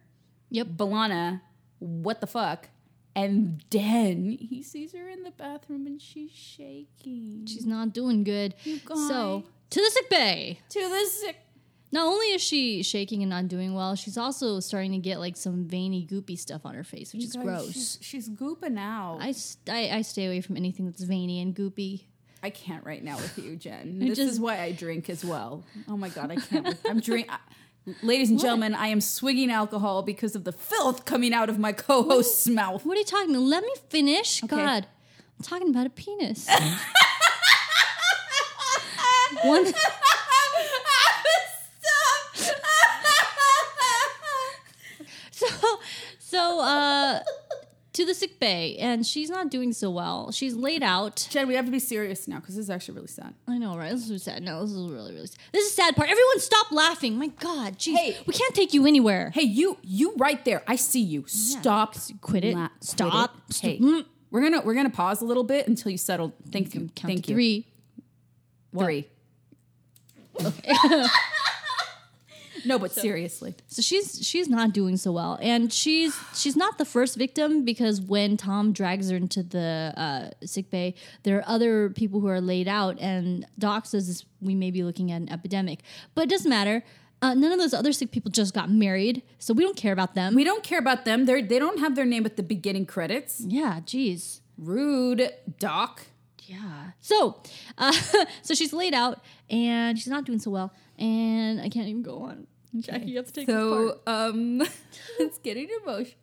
Yep. 0.49 0.67
B'Elanna, 0.67 1.41
what 1.79 2.21
the 2.21 2.27
fuck? 2.27 2.69
And 3.15 3.63
then 3.69 4.37
he 4.39 4.63
sees 4.63 4.93
her 4.93 5.07
in 5.07 5.23
the 5.23 5.31
bathroom 5.31 5.85
and 5.85 6.01
she's 6.01 6.31
shaking. 6.31 7.45
She's 7.47 7.65
not 7.65 7.93
doing 7.93 8.23
good. 8.23 8.55
You 8.63 8.79
So 9.07 9.43
to 9.69 9.79
the 9.81 9.89
sick 9.91 10.09
bay. 10.09 10.59
to 10.69 10.79
the 10.79 11.05
sick. 11.09 11.37
Not 11.91 12.07
only 12.07 12.25
is 12.31 12.41
she 12.41 12.81
shaking 12.81 13.21
and 13.21 13.29
not 13.29 13.47
doing 13.47 13.75
well, 13.75 13.93
she's 13.93 14.17
also 14.17 14.59
starting 14.59 14.93
to 14.93 14.97
get 14.97 15.19
like 15.19 15.37
some 15.37 15.67
veiny, 15.67 16.07
goopy 16.09 16.39
stuff 16.39 16.65
on 16.65 16.73
her 16.73 16.83
face, 16.83 17.13
which 17.13 17.23
is 17.23 17.35
gross. 17.35 17.71
She's, 17.71 17.99
she's 18.01 18.29
gooping 18.29 18.79
out. 18.79 19.19
I, 19.21 19.35
I, 19.69 19.97
I 19.97 20.01
stay 20.01 20.25
away 20.25 20.41
from 20.41 20.57
anything 20.57 20.87
that's 20.87 21.03
veiny 21.03 21.39
and 21.39 21.55
goopy. 21.55 22.05
I 22.41 22.49
can't 22.49 22.83
right 22.83 23.03
now 23.03 23.17
with 23.17 23.37
you, 23.37 23.55
Jen. 23.55 23.99
This 23.99 24.17
just- 24.17 24.31
is 24.33 24.39
why 24.39 24.59
I 24.61 24.71
drink 24.71 25.07
as 25.11 25.23
well. 25.23 25.63
Oh 25.87 25.95
my 25.95 26.09
god, 26.09 26.31
I 26.31 26.37
can't. 26.37 26.65
with- 26.65 26.83
I'm 26.89 26.99
drink. 26.99 27.27
I- 27.31 27.37
Ladies 28.01 28.29
and 28.29 28.39
gentlemen, 28.39 28.73
I 28.75 28.87
am 28.87 29.01
swigging 29.01 29.51
alcohol 29.51 30.03
because 30.03 30.35
of 30.35 30.45
the 30.45 30.53
filth 30.53 31.03
coming 31.03 31.33
out 31.33 31.49
of 31.49 31.59
my 31.59 31.73
co-host's 31.73 32.47
mouth. 32.47 32.85
What 32.85 32.95
are 32.95 32.99
you 32.99 33.05
talking 33.05 33.31
about? 33.31 33.43
Let 33.43 33.63
me 33.63 33.73
finish. 33.89 34.39
God, 34.41 34.87
I'm 35.37 35.43
talking 35.43 35.69
about 35.69 35.87
a 35.87 35.89
penis. 35.89 36.47
One, 39.43 39.65
so, 45.31 45.47
so, 46.19 46.59
uh, 46.61 47.19
to 47.93 48.05
the 48.05 48.13
sick 48.13 48.39
bay, 48.39 48.75
and 48.77 49.05
she's 49.05 49.29
not 49.29 49.49
doing 49.49 49.71
so 49.71 49.89
well. 49.89 50.31
She's 50.31 50.55
laid 50.55 50.81
out. 50.81 51.27
Jen, 51.29 51.47
we 51.47 51.53
have 51.53 51.65
to 51.65 51.71
be 51.71 51.79
serious 51.79 52.27
now 52.27 52.39
because 52.39 52.55
this 52.55 52.63
is 52.63 52.69
actually 52.69 52.95
really 52.95 53.07
sad. 53.07 53.35
I 53.47 53.57
know, 53.59 53.77
right? 53.77 53.91
This 53.91 54.09
is 54.09 54.23
sad. 54.23 54.41
No, 54.41 54.61
this 54.61 54.71
is 54.71 54.89
really, 54.89 55.13
really 55.13 55.27
sad. 55.27 55.37
This 55.51 55.65
is 55.67 55.75
sad 55.75 55.95
part. 55.95 56.09
Everyone 56.09 56.39
stop 56.39 56.71
laughing. 56.71 57.17
My 57.17 57.27
God, 57.27 57.77
jeez. 57.77 57.95
Hey. 57.95 58.17
we 58.25 58.33
can't 58.33 58.55
take 58.55 58.73
you 58.73 58.87
anywhere. 58.87 59.29
Hey, 59.33 59.43
you, 59.43 59.77
you 59.83 60.15
right 60.17 60.43
there. 60.43 60.63
I 60.67 60.75
see 60.75 61.01
you. 61.01 61.25
Stop. 61.27 61.95
quit 62.21 62.43
it. 62.43 62.55
la- 62.55 62.69
Stop. 62.81 63.37
it. 63.49 63.59
Hey, 63.59 63.79
mm. 63.79 64.05
we're 64.31 64.41
gonna 64.41 64.61
we're 64.61 64.73
gonna 64.73 64.89
pause 64.89 65.21
a 65.21 65.25
little 65.25 65.43
bit 65.43 65.67
until 65.67 65.91
you 65.91 65.97
settle. 65.97 66.33
Thank 66.51 66.73
you. 66.73 66.89
Count 66.95 67.13
Thank 67.13 67.29
you. 67.29 67.35
three. 67.35 67.67
Three. 68.75 69.07
no, 72.65 72.79
but 72.79 72.91
seriously. 72.91 73.55
So 73.67 73.81
she's 73.81 74.25
she's 74.25 74.49
not 74.49 74.73
doing 74.73 74.97
so 74.97 75.11
well, 75.11 75.37
and 75.41 75.71
she's 75.71 76.17
she's 76.35 76.55
not 76.55 76.77
the 76.77 76.85
first 76.85 77.17
victim 77.17 77.65
because 77.65 78.01
when 78.01 78.37
Tom 78.37 78.73
drags 78.73 79.09
her 79.09 79.17
into 79.17 79.43
the 79.43 79.93
uh, 79.95 80.45
sick 80.45 80.69
bay, 80.69 80.95
there 81.23 81.37
are 81.37 81.43
other 81.47 81.89
people 81.89 82.19
who 82.19 82.27
are 82.27 82.41
laid 82.41 82.67
out, 82.67 82.99
and 82.99 83.45
Doc 83.57 83.85
says 83.85 84.07
this, 84.07 84.25
we 84.41 84.55
may 84.55 84.71
be 84.71 84.83
looking 84.83 85.11
at 85.11 85.21
an 85.21 85.31
epidemic, 85.31 85.79
but 86.15 86.25
it 86.25 86.29
doesn't 86.29 86.49
matter. 86.49 86.83
Uh, 87.21 87.33
none 87.33 87.53
of 87.53 87.57
those 87.57 87.73
other 87.73 87.93
sick 87.93 88.11
people 88.11 88.29
just 88.29 88.53
got 88.53 88.69
married, 88.69 89.23
so 89.39 89.53
we 89.53 89.63
don't 89.63 89.77
care 89.77 89.93
about 89.93 90.13
them. 90.13 90.35
We 90.35 90.43
don't 90.43 90.61
care 90.63 90.79
about 90.79 91.05
them. 91.05 91.25
They're 91.25 91.41
they 91.41 91.57
don't 91.57 91.79
have 91.79 91.95
their 91.95 92.05
name 92.05 92.25
at 92.25 92.35
the 92.35 92.43
beginning 92.43 92.85
credits. 92.85 93.39
yeah, 93.39 93.79
jeez. 93.85 94.41
Rude, 94.57 95.31
Doc. 95.57 96.07
Yeah. 96.45 96.91
So, 96.99 97.41
uh, 97.77 97.91
so 98.41 98.53
she's 98.53 98.73
laid 98.73 98.93
out 98.93 99.19
and 99.49 99.97
she's 99.97 100.07
not 100.09 100.25
doing 100.25 100.39
so 100.39 100.51
well, 100.51 100.73
and 100.97 101.61
I 101.61 101.69
can't 101.69 101.87
even 101.87 102.03
go 102.03 102.23
on. 102.23 102.47
Jackie, 102.79 103.11
you 103.11 103.17
have 103.17 103.27
to 103.27 103.33
take. 103.33 103.45
So 103.47 103.99
um, 104.07 104.61
it's 105.19 105.37
getting 105.39 105.69
emotional. 105.83 106.17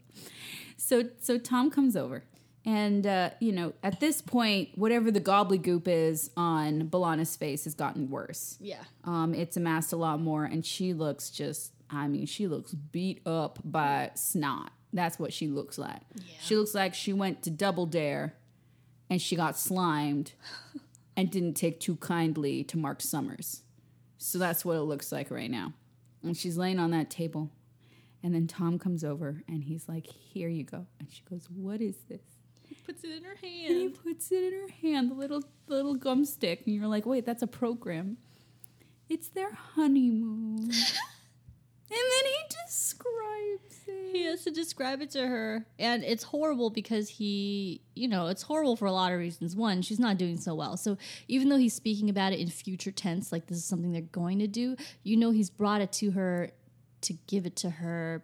So 0.77 1.05
so 1.21 1.39
Tom 1.39 1.71
comes 1.71 1.97
over, 1.97 2.25
and 2.65 3.07
uh, 3.07 3.31
you 3.41 3.53
know 3.53 3.75
at 3.83 4.01
this 4.01 4.21
point, 4.21 4.71
whatever 4.75 5.11
the 5.11 5.21
gobbledygook 5.21 5.87
is 5.87 6.31
on 6.37 6.89
B'Elanna's 6.89 7.37
face 7.37 7.65
has 7.65 7.75
gotten 7.75 8.11
worse. 8.11 8.57
Yeah. 8.61 8.83
Um, 9.05 9.35
it's 9.35 9.57
amassed 9.57 9.93
a 9.93 9.97
lot 9.97 10.21
more, 10.21 10.45
and 10.45 10.65
she 10.65 10.93
looks 10.93 11.31
just. 11.31 11.73
I 11.93 12.07
mean, 12.07 12.27
she 12.27 12.47
looks 12.47 12.73
beat 12.73 13.21
up 13.27 13.59
by 13.65 14.13
snot. 14.15 14.71
That's 14.93 15.19
what 15.19 15.33
she 15.33 15.49
looks 15.49 15.77
like. 15.77 16.01
She 16.41 16.57
looks 16.57 16.73
like 16.73 16.95
she 16.95 17.13
went 17.13 17.43
to 17.43 17.51
Double 17.51 17.85
Dare, 17.85 18.35
and 19.09 19.21
she 19.21 19.35
got 19.35 19.59
slimed, 19.59 20.33
and 21.17 21.31
didn't 21.31 21.55
take 21.55 21.81
too 21.81 21.97
kindly 21.97 22.63
to 22.65 22.79
Mark 22.79 23.01
Summers. 23.01 23.63
So 24.19 24.39
that's 24.39 24.65
what 24.65 24.77
it 24.77 24.83
looks 24.83 25.11
like 25.11 25.31
right 25.31 25.51
now. 25.51 25.73
And 26.23 26.37
she's 26.37 26.57
laying 26.57 26.79
on 26.79 26.91
that 26.91 27.11
table. 27.11 27.51
And 28.23 28.35
then 28.35 28.47
Tom 28.47 28.79
comes 28.79 29.03
over 29.03 29.43
and 29.49 29.65
he's 29.65 29.89
like, 29.89 30.07
Here 30.07 30.49
you 30.49 30.65
go. 30.65 30.87
And 30.99 31.11
she 31.11 31.23
goes, 31.29 31.49
What 31.55 31.81
is 31.81 31.97
this? 32.09 32.21
He 32.69 32.75
puts 32.75 33.03
it 33.03 33.11
in 33.11 33.25
her 33.25 33.37
And 33.43 33.77
he 33.77 33.89
puts 33.89 34.31
it 34.31 34.53
in 34.53 34.61
her 34.61 34.69
hand, 34.83 35.11
the 35.11 35.15
little 35.15 35.43
the 35.67 35.75
little 35.75 35.95
gum 35.95 36.25
stick. 36.25 36.63
And 36.67 36.75
you're 36.75 36.87
like, 36.87 37.07
Wait, 37.07 37.25
that's 37.25 37.43
a 37.43 37.47
program. 37.47 38.19
It's 39.09 39.29
their 39.29 39.53
honeymoon. 39.53 40.59
and 40.61 40.71
then 40.71 42.25
he 42.25 42.50
describes 42.71 43.81
it. 43.89 44.13
He 44.13 44.25
has 44.25 44.45
to 44.45 44.51
describe 44.51 45.03
it 45.03 45.11
to 45.11 45.27
her, 45.27 45.67
and 45.79 46.05
it's 46.05 46.23
horrible 46.23 46.71
because 46.71 47.09
he, 47.09 47.81
you 47.95 48.07
know, 48.09 48.29
it's 48.29 48.43
horrible 48.43 48.77
for 48.77 48.87
a 48.87 48.93
lot 48.93 49.13
of 49.13 49.19
reasons. 49.19 49.57
One, 49.57 49.83
she's 49.83 49.99
not 49.99 50.19
doing 50.19 50.37
so 50.39 50.55
well. 50.55 50.77
So 50.77 50.97
even 51.29 51.49
though 51.49 51.57
he's 51.57 51.75
speaking 51.75 52.09
about 52.09 52.33
it 52.33 52.39
in 52.39 52.49
future 52.49 52.93
tense, 52.93 53.33
like 53.33 53.47
this 53.47 53.59
is 53.59 53.65
something 53.65 53.93
they're 53.93 54.03
going 54.03 54.39
to 54.39 54.47
do, 54.47 54.77
you 55.03 55.17
know, 55.17 55.33
he's 55.33 55.51
brought 55.51 55.81
it 55.81 55.93
to 55.95 56.13
her 56.13 56.51
to 57.03 57.13
give 57.27 57.45
it 57.45 57.57
to 57.57 57.71
her, 57.71 58.23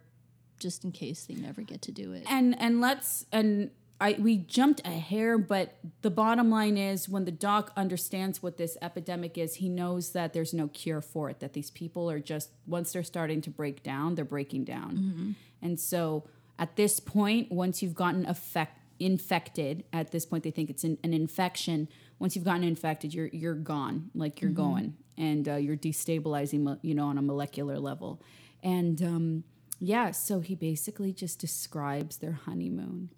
just 0.59 0.83
in 0.83 0.91
case 0.91 1.25
they 1.25 1.35
never 1.35 1.61
get 1.61 1.81
to 1.83 1.91
do 1.91 2.13
it. 2.13 2.23
and 2.29 2.59
and 2.59 2.79
let's 2.79 3.25
and 3.31 3.71
I 3.99 4.15
we 4.19 4.37
jumped 4.37 4.81
a 4.85 4.91
hair, 4.91 5.37
but 5.37 5.77
the 6.01 6.11
bottom 6.11 6.49
line 6.51 6.77
is 6.77 7.09
when 7.09 7.25
the 7.25 7.31
doc 7.31 7.71
understands 7.75 8.43
what 8.43 8.57
this 8.57 8.77
epidemic 8.81 9.37
is, 9.37 9.55
he 9.55 9.69
knows 9.69 10.11
that 10.11 10.33
there's 10.33 10.53
no 10.53 10.67
cure 10.67 11.01
for 11.01 11.29
it. 11.29 11.39
That 11.39 11.53
these 11.53 11.71
people 11.71 12.09
are 12.09 12.19
just 12.19 12.51
once 12.67 12.93
they're 12.93 13.03
starting 13.03 13.41
to 13.41 13.49
break 13.49 13.81
down, 13.83 14.15
they're 14.15 14.25
breaking 14.25 14.65
down, 14.65 15.35
and 15.61 15.79
so 15.79 16.29
at 16.59 16.75
this 16.75 16.99
point, 16.99 17.51
once 17.51 17.81
you've 17.81 17.95
gotten 17.95 18.25
affect, 18.27 18.79
infected, 18.99 19.83
at 19.93 20.11
this 20.11 20.25
point 20.25 20.43
they 20.43 20.51
think 20.51 20.69
it's 20.69 20.83
an, 20.83 20.97
an 21.03 21.13
infection. 21.13 21.87
Once 22.19 22.35
you've 22.35 22.45
gotten 22.45 22.63
infected, 22.63 23.13
you're 23.13 23.27
you're 23.27 23.55
gone, 23.55 24.11
like 24.13 24.41
you're 24.41 24.51
going, 24.51 24.95
and 25.17 25.47
uh, 25.49 25.55
you're 25.55 25.77
destabilizing, 25.77 26.77
you 26.83 26.93
know, 26.93 27.05
on 27.07 27.17
a 27.17 27.21
molecular 27.21 27.79
level, 27.79 28.21
and. 28.61 29.01
um 29.01 29.43
yeah, 29.79 30.09
so 30.09 30.39
he 30.39 30.55
basically 30.55 31.13
just 31.13 31.37
describes 31.37 32.17
their 32.17 32.31
honeymoon. 32.31 33.09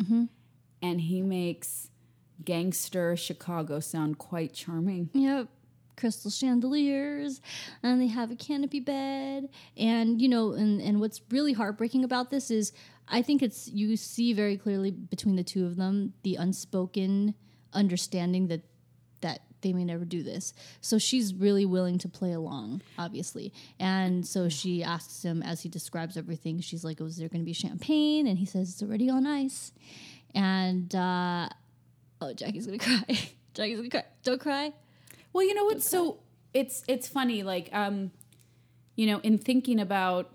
And 0.81 1.01
he 1.01 1.21
makes 1.21 1.89
gangster 2.43 3.15
Chicago 3.15 3.79
sound 3.79 4.17
quite 4.17 4.53
charming. 4.53 5.09
Yep. 5.13 5.47
Crystal 5.97 6.31
chandeliers, 6.31 7.41
and 7.83 7.99
they 7.99 8.07
have 8.07 8.31
a 8.31 8.35
canopy 8.35 8.79
bed. 8.79 9.49
And, 9.75 10.21
you 10.21 10.29
know, 10.29 10.53
and, 10.53 10.81
and 10.81 11.01
what's 11.01 11.19
really 11.29 11.51
heartbreaking 11.51 12.05
about 12.05 12.29
this 12.29 12.49
is 12.49 12.71
I 13.09 13.21
think 13.21 13.41
it's, 13.41 13.67
you 13.67 13.97
see 13.97 14.33
very 14.33 14.55
clearly 14.55 14.91
between 14.91 15.35
the 15.35 15.43
two 15.43 15.65
of 15.65 15.75
them 15.75 16.13
the 16.23 16.35
unspoken 16.35 17.33
understanding 17.73 18.47
that, 18.47 18.61
that 19.21 19.41
they 19.61 19.73
may 19.73 19.83
never 19.83 20.05
do 20.05 20.23
this. 20.23 20.53
So 20.81 20.97
she's 20.97 21.33
really 21.33 21.65
willing 21.65 21.97
to 21.99 22.09
play 22.09 22.31
along, 22.31 22.81
obviously. 22.97 23.51
And 23.79 24.25
so 24.25 24.47
she 24.47 24.83
asks 24.83 25.23
him 25.23 25.43
as 25.43 25.61
he 25.61 25.69
describes 25.69 26.17
everything, 26.17 26.61
she's 26.61 26.83
like, 26.83 27.01
oh, 27.01 27.05
Was 27.05 27.17
there 27.17 27.29
going 27.29 27.41
to 27.41 27.45
be 27.45 27.53
champagne? 27.53 28.27
And 28.27 28.37
he 28.37 28.45
says, 28.45 28.69
It's 28.69 28.83
already 28.83 29.09
on 29.09 29.25
ice. 29.25 29.73
And, 30.35 30.93
uh, 30.95 31.49
oh, 32.21 32.33
Jackie's 32.33 32.67
to 32.67 32.77
cry. 32.79 33.03
Jackie's 33.53 33.81
to 33.81 33.89
cry. 33.89 34.05
Don't 34.23 34.39
cry. 34.39 34.73
Well, 35.33 35.43
you 35.43 35.53
know 35.53 35.65
what? 35.65 35.81
so 35.81 36.19
it's 36.53 36.83
it's 36.87 37.07
funny 37.07 37.43
like 37.43 37.69
um 37.73 38.09
you 38.95 39.05
know 39.05 39.19
in 39.19 39.37
thinking 39.37 39.79
about 39.79 40.31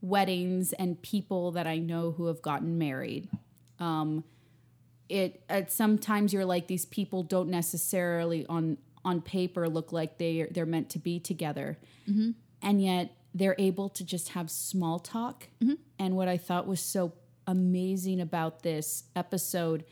weddings 0.00 0.72
and 0.72 1.00
people 1.02 1.52
that 1.52 1.66
I 1.66 1.78
know 1.78 2.12
who 2.12 2.26
have 2.26 2.40
gotten 2.42 2.78
married 2.78 3.28
um 3.78 4.24
it 5.10 5.42
at 5.48 5.70
sometimes 5.70 6.32
you're 6.32 6.46
like 6.46 6.66
these 6.68 6.86
people 6.86 7.22
don't 7.22 7.50
necessarily 7.50 8.46
on 8.46 8.78
on 9.04 9.20
paper 9.20 9.68
look 9.68 9.92
like 9.92 10.16
they 10.18 10.48
they're 10.50 10.64
meant 10.66 10.88
to 10.90 10.98
be 10.98 11.20
together 11.20 11.78
and 12.62 12.82
yet 12.82 13.14
they're 13.34 13.56
able 13.58 13.88
to 13.90 14.04
just 14.04 14.30
have 14.30 14.50
small 14.50 14.98
talk 14.98 15.48
and 15.98 16.16
what 16.16 16.28
I 16.28 16.38
thought 16.38 16.66
was 16.66 16.80
so 16.80 17.12
amazing 17.46 18.20
about 18.20 18.62
this 18.62 19.04
episode 19.16 19.84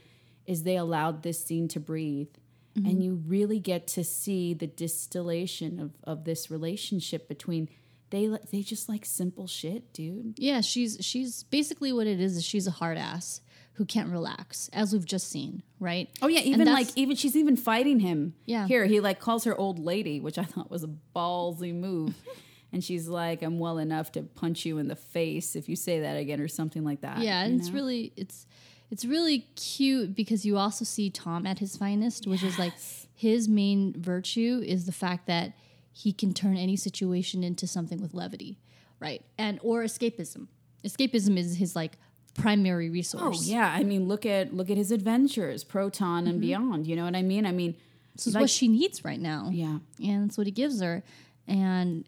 is 0.47 0.63
they 0.63 0.77
allowed 0.77 1.23
this 1.23 1.45
scene 1.45 1.69
to 1.69 1.81
breathe. 1.81 2.29
Mm-hmm. 2.77 2.89
And 2.89 3.03
you 3.03 3.23
really 3.27 3.59
get 3.59 3.87
to 3.89 4.05
see 4.05 4.55
the 4.55 4.67
distillation 4.67 5.81
of, 5.81 5.93
of 6.05 6.25
this 6.25 6.51
relationship 6.51 7.29
between 7.29 7.69
they 8.11 8.29
they 8.51 8.63
just 8.63 8.89
like 8.89 9.05
simple 9.05 9.47
shit 9.47 9.93
dude. 9.93 10.35
Yeah, 10.39 10.61
she's 10.61 10.99
she's 11.01 11.45
basically 11.45 11.93
what 11.93 12.07
it 12.07 12.21
is 12.21 12.37
is 12.37 12.45
she's 12.45 12.67
a 12.67 12.73
hard 12.73 12.99
ass 12.99 13.41
who 13.75 13.85
can't 13.85 14.11
relax, 14.11 14.69
as 14.73 14.93
we've 14.93 15.05
just 15.05 15.31
seen, 15.31 15.63
right? 15.79 16.09
oh 16.21 16.29
yeah 16.29 16.41
even 16.41 16.67
like 16.67 16.89
even 16.97 17.17
she's 17.17 17.37
even 17.37 17.57
fighting 17.57 18.01
him. 18.01 18.35
Yeah. 18.47 18.67
here 18.67 18.85
he 18.87 19.01
like 19.01 19.21
calls 19.21 19.45
her 19.45 19.57
old 19.57 19.79
lady 19.79 20.21
which 20.21 20.39
i 20.39 20.45
thought 20.45 20.71
was 20.71 20.85
a 20.85 20.91
ballsy 21.15 21.75
move 21.75 22.15
and 22.73 22.83
she's 22.85 23.09
like 23.09 23.43
i'm 23.43 23.59
well 23.59 23.79
enough 23.79 24.13
to 24.13 24.23
punch 24.23 24.65
you 24.65 24.79
in 24.79 24.89
the 24.89 24.97
face 24.97 25.57
if 25.57 25.69
you 25.69 25.77
say 25.77 26.01
that 26.01 26.17
again 26.17 26.41
or 26.41 26.49
something 26.49 26.85
like 26.85 27.01
that 27.01 27.19
Yeah, 27.19 27.41
you 27.43 27.51
and 27.51 27.61
it's 27.61 27.69
know? 27.69 27.75
really 27.75 28.13
it's 28.17 28.47
it's 28.91 29.05
really 29.05 29.47
cute 29.55 30.17
because 30.17 30.45
you 30.45 30.59
also 30.59 30.85
see 30.85 31.11
Tom 31.11 31.47
at 31.47 31.61
his 31.61 31.77
finest, 31.77 32.27
which 32.27 32.43
is 32.43 32.59
like 32.59 32.73
his 33.15 33.49
main 33.49 33.95
virtue 33.97 34.61
is 34.67 34.85
the 34.85 34.91
fact 34.91 35.27
that 35.29 35.53
he 35.93 36.13
can 36.13 36.35
turn 36.35 36.57
any 36.57 36.75
situation 36.75 37.45
into 37.45 37.69
something 37.69 38.01
with 38.03 38.15
levity, 38.15 38.59
right? 38.99 39.23
And 39.39 39.61
or 39.63 39.85
escapism. 39.85 40.49
Escapism 40.85 41.39
is 41.39 41.57
his 41.59 41.77
like 41.77 41.93
primary 42.35 42.91
resource. 42.91 43.39
Oh 43.41 43.43
yeah, 43.45 43.73
I 43.73 43.85
mean 43.85 44.09
look 44.09 44.27
at 44.27 44.53
look 44.55 44.71
at 44.71 44.77
his 44.77 44.91
adventures, 44.91 45.63
Proton 45.63 46.27
and 46.27 46.35
mm-hmm. 46.35 46.41
beyond. 46.41 46.87
You 46.89 46.97
know 46.97 47.05
what 47.05 47.15
I 47.15 47.23
mean? 47.23 47.47
I 47.47 47.53
mean, 47.53 47.77
This 48.17 48.27
is 48.27 48.35
like- 48.35 48.41
what 48.41 48.51
she 48.51 48.67
needs 48.67 49.05
right 49.05 49.21
now. 49.21 49.51
yeah, 49.53 49.79
and 50.03 50.25
that's 50.25 50.37
what 50.37 50.49
he 50.49 50.53
gives 50.53 50.81
her 50.81 51.05
and 51.47 52.05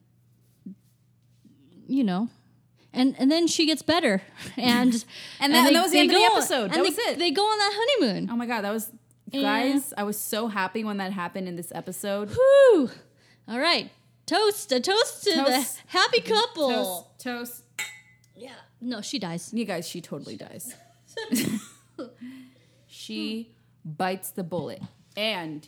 you 1.92 2.04
know 2.04 2.28
and 2.92 3.14
and 3.18 3.30
then 3.30 3.46
she 3.46 3.66
gets 3.66 3.82
better 3.82 4.22
and 4.56 4.92
And 5.40 5.52
that- 5.54 5.66
and 5.66 5.76
that 5.76 5.82
was 5.82 5.92
the 5.92 5.98
end 6.00 6.10
of 6.10 6.16
the 6.16 6.22
episode. 6.24 6.62
and 6.64 6.72
That 6.72 6.76
they, 6.76 6.88
was 6.88 6.98
it. 6.98 7.18
they 7.18 7.30
go 7.30 7.42
on 7.42 7.58
that 7.58 7.72
honeymoon 7.74 8.28
Oh 8.30 8.36
my 8.36 8.46
god, 8.46 8.62
that 8.62 8.72
was 8.72 8.90
guys. 9.32 9.94
I 9.96 10.02
was 10.02 10.18
so 10.18 10.48
happy 10.48 10.84
when 10.84 10.98
that 10.98 11.12
happened 11.12 11.48
in 11.48 11.56
this 11.56 11.72
episode. 11.74 12.30
Whew. 12.30 12.90
all 13.48 13.58
right 13.58 13.90
toast 14.26 14.70
a 14.72 14.78
toast 14.80 15.24
to 15.24 15.32
Toast. 15.34 15.76
the 15.76 15.98
happy 15.98 16.20
couple 16.20 16.68
Toast, 16.68 17.04
toast. 17.18 17.64
yeah 18.36 18.50
no 18.80 19.00
she 19.00 19.18
dies 19.18 19.50
You 19.54 19.64
guys, 19.64 19.86
she 19.88 20.00
totally 20.00 20.36
dies. 20.36 20.74
she 22.86 23.54
bites 23.84 24.30
the 24.30 24.44
bullet, 24.44 24.80
and 25.16 25.66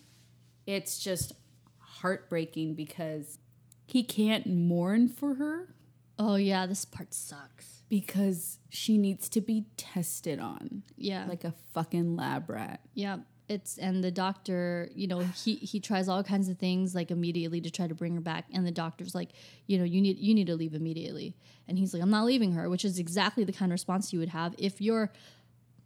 it's 0.67 0.99
just 0.99 1.33
heartbreaking 1.79 2.75
because 2.75 3.39
he 3.87 4.03
can't 4.03 4.47
mourn 4.47 5.09
for 5.09 5.35
her 5.35 5.69
oh 6.19 6.37
yeah 6.37 6.67
this 6.67 6.85
part 6.85 7.15
sucks. 7.15 7.83
Because 7.89 8.59
she 8.71 8.99
needs 8.99 9.29
to 9.29 9.41
be 9.41 9.67
tested 9.77 10.41
on. 10.41 10.83
Yeah. 10.97 11.27
Like 11.29 11.45
a 11.45 11.55
fucking 11.75 12.17
lab 12.17 12.49
rat. 12.49 12.81
Yeah, 12.95 13.19
it's 13.49 13.77
and 13.79 14.03
the 14.03 14.11
doctor, 14.11 14.89
you 14.95 15.07
know, 15.07 15.21
he 15.21 15.57
he 15.57 15.81
tries 15.81 16.09
all 16.09 16.25
kinds 16.25 16.49
of 16.49 16.59
things 16.59 16.95
like 16.95 17.11
immediately 17.11 17.61
to 17.61 17.71
try 17.71 17.87
to 17.87 17.95
bring 17.95 18.15
her 18.15 18.21
back, 18.21 18.47
and 18.53 18.67
the 18.67 18.73
doctor's 18.73 19.15
like, 19.15 19.31
you 19.67 19.77
know, 19.79 19.85
you 19.85 20.01
need 20.01 20.19
you 20.19 20.35
need 20.35 20.47
to 20.47 20.57
leave 20.57 20.75
immediately, 20.75 21.37
and 21.69 21.79
he's 21.79 21.93
like, 21.93 22.03
I'm 22.03 22.11
not 22.11 22.25
leaving 22.25 22.53
her, 22.53 22.71
which 22.71 22.85
is 22.85 22.99
exactly 22.99 23.45
the 23.45 23.53
kind 23.53 23.71
of 23.71 23.75
response 23.75 24.13
you 24.13 24.19
would 24.19 24.31
have 24.31 24.55
if 24.59 24.81
your 24.81 25.13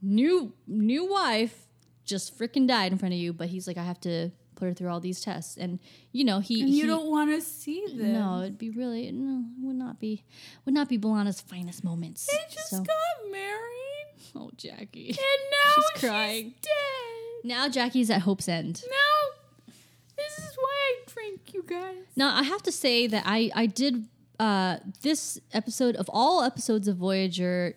new 0.01 0.53
new 0.67 1.11
wife 1.11 1.67
just 2.05 2.39
freaking 2.39 2.67
died 2.67 2.93
in 2.93 2.99
front 2.99 3.13
of 3.13 3.21
you, 3.21 3.33
but 3.33 3.49
he's 3.49 3.67
like, 3.67 3.77
I 3.77 3.83
have 3.83 4.01
to 4.01 4.31
put 4.59 4.67
her 4.69 4.75
through 4.75 4.89
all 4.91 5.01
these 5.01 5.21
tests, 5.21 5.57
and 5.57 5.79
you 6.13 6.25
know, 6.25 6.41
he 6.41 6.61
And 6.61 6.69
you 6.71 6.83
he- 6.83 6.87
don't 6.87 7.07
want 7.11 7.31
to 7.31 7.41
see 7.41 7.83
this. 7.87 7.95
no, 7.95 8.41
it'd 8.43 8.59
be 8.59 8.71
really 8.71 9.11
no, 9.13 9.45
it 9.59 9.67
would 9.67 9.77
not 9.77 9.99
be 10.01 10.25
would 10.65 10.75
not 10.75 10.89
be 10.89 10.99
B'Elanna's 10.99 11.41
finest 11.41 11.85
moments. 11.85 12.27
They 12.27 12.39
just 12.55 12.71
So- 12.71 12.79
got 12.79 13.31
married, 13.31 14.07
oh, 14.37 14.51
Jackie, 14.57 15.09
and 15.11 15.17
now 15.19 15.75
She's 15.77 15.85
she's, 15.93 16.01
crying. 16.09 16.55
dead. 16.61 17.45
now 17.45 17.69
Jackie's 17.69 18.11
at 18.11 18.23
Hope's 18.23 18.49
End. 18.49 18.83
No, 18.91 19.75
this 20.17 20.39
is 20.39 20.57
why 20.57 20.95
I 20.97 21.11
drink, 21.11 21.55
you 21.55 21.63
guys. 21.67 22.05
Now 22.17 22.35
I 22.37 22.43
have 22.43 22.63
to 22.65 22.73
say 22.73 23.07
that 23.07 23.23
I 23.27 23.51
I 23.55 23.67
did 23.67 24.07
uh, 24.41 24.79
this 25.03 25.41
episode 25.53 25.97
of 25.97 26.09
all 26.13 26.43
episodes 26.43 26.87
of 26.89 26.97
Voyager 26.97 27.75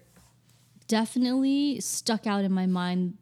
definitely 0.87 1.79
stuck 1.79 2.27
out 2.27 2.43
in 2.43 2.51
my 2.51 2.65
mind 2.65 3.17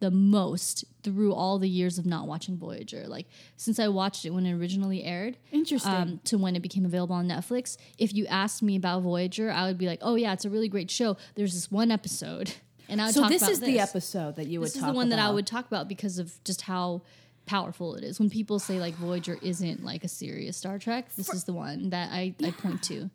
the 0.00 0.10
most 0.10 0.84
through 1.04 1.32
all 1.32 1.58
the 1.58 1.68
years 1.68 1.98
of 1.98 2.06
not 2.06 2.26
watching 2.26 2.56
Voyager. 2.56 3.04
Like 3.06 3.26
since 3.56 3.78
I 3.78 3.88
watched 3.88 4.24
it 4.24 4.30
when 4.30 4.46
it 4.46 4.52
originally 4.54 5.04
aired, 5.04 5.36
Interesting. 5.52 5.92
um, 5.92 6.20
to 6.24 6.38
when 6.38 6.56
it 6.56 6.60
became 6.62 6.84
available 6.84 7.14
on 7.14 7.28
Netflix. 7.28 7.76
If 7.98 8.12
you 8.14 8.26
asked 8.26 8.62
me 8.62 8.74
about 8.76 9.02
Voyager, 9.02 9.50
I 9.50 9.66
would 9.66 9.78
be 9.78 9.86
like, 9.86 10.00
"Oh 10.02 10.16
yeah, 10.16 10.32
it's 10.32 10.44
a 10.44 10.50
really 10.50 10.68
great 10.68 10.90
show." 10.90 11.16
There's 11.36 11.54
this 11.54 11.70
one 11.70 11.90
episode, 11.90 12.54
and 12.88 13.00
I 13.00 13.06
would 13.06 13.14
So 13.14 13.20
talk 13.20 13.30
this 13.30 13.42
about 13.42 13.52
is 13.52 13.60
the 13.60 13.78
episode 13.78 14.36
that 14.36 14.48
you 14.48 14.60
would 14.60 14.66
talk 14.66 14.76
about. 14.76 14.80
This 14.80 14.88
is 14.88 14.92
the 14.92 14.96
one 14.96 15.08
that 15.10 15.18
I 15.20 15.30
would 15.30 15.46
talk 15.46 15.66
about 15.66 15.86
because 15.88 16.18
of 16.18 16.42
just 16.42 16.62
how 16.62 17.02
powerful 17.46 17.94
it 17.94 18.02
is. 18.02 18.18
When 18.18 18.30
people 18.30 18.58
say 18.58 18.80
like 18.80 18.94
Voyager 18.94 19.38
isn't 19.42 19.84
like 19.84 20.02
a 20.02 20.08
serious 20.08 20.56
Star 20.56 20.78
Trek, 20.78 21.14
this 21.14 21.32
is 21.32 21.44
the 21.44 21.52
one 21.52 21.90
that 21.90 22.10
I, 22.10 22.34
I 22.42 22.50
point 22.52 22.82
to. 22.84 23.10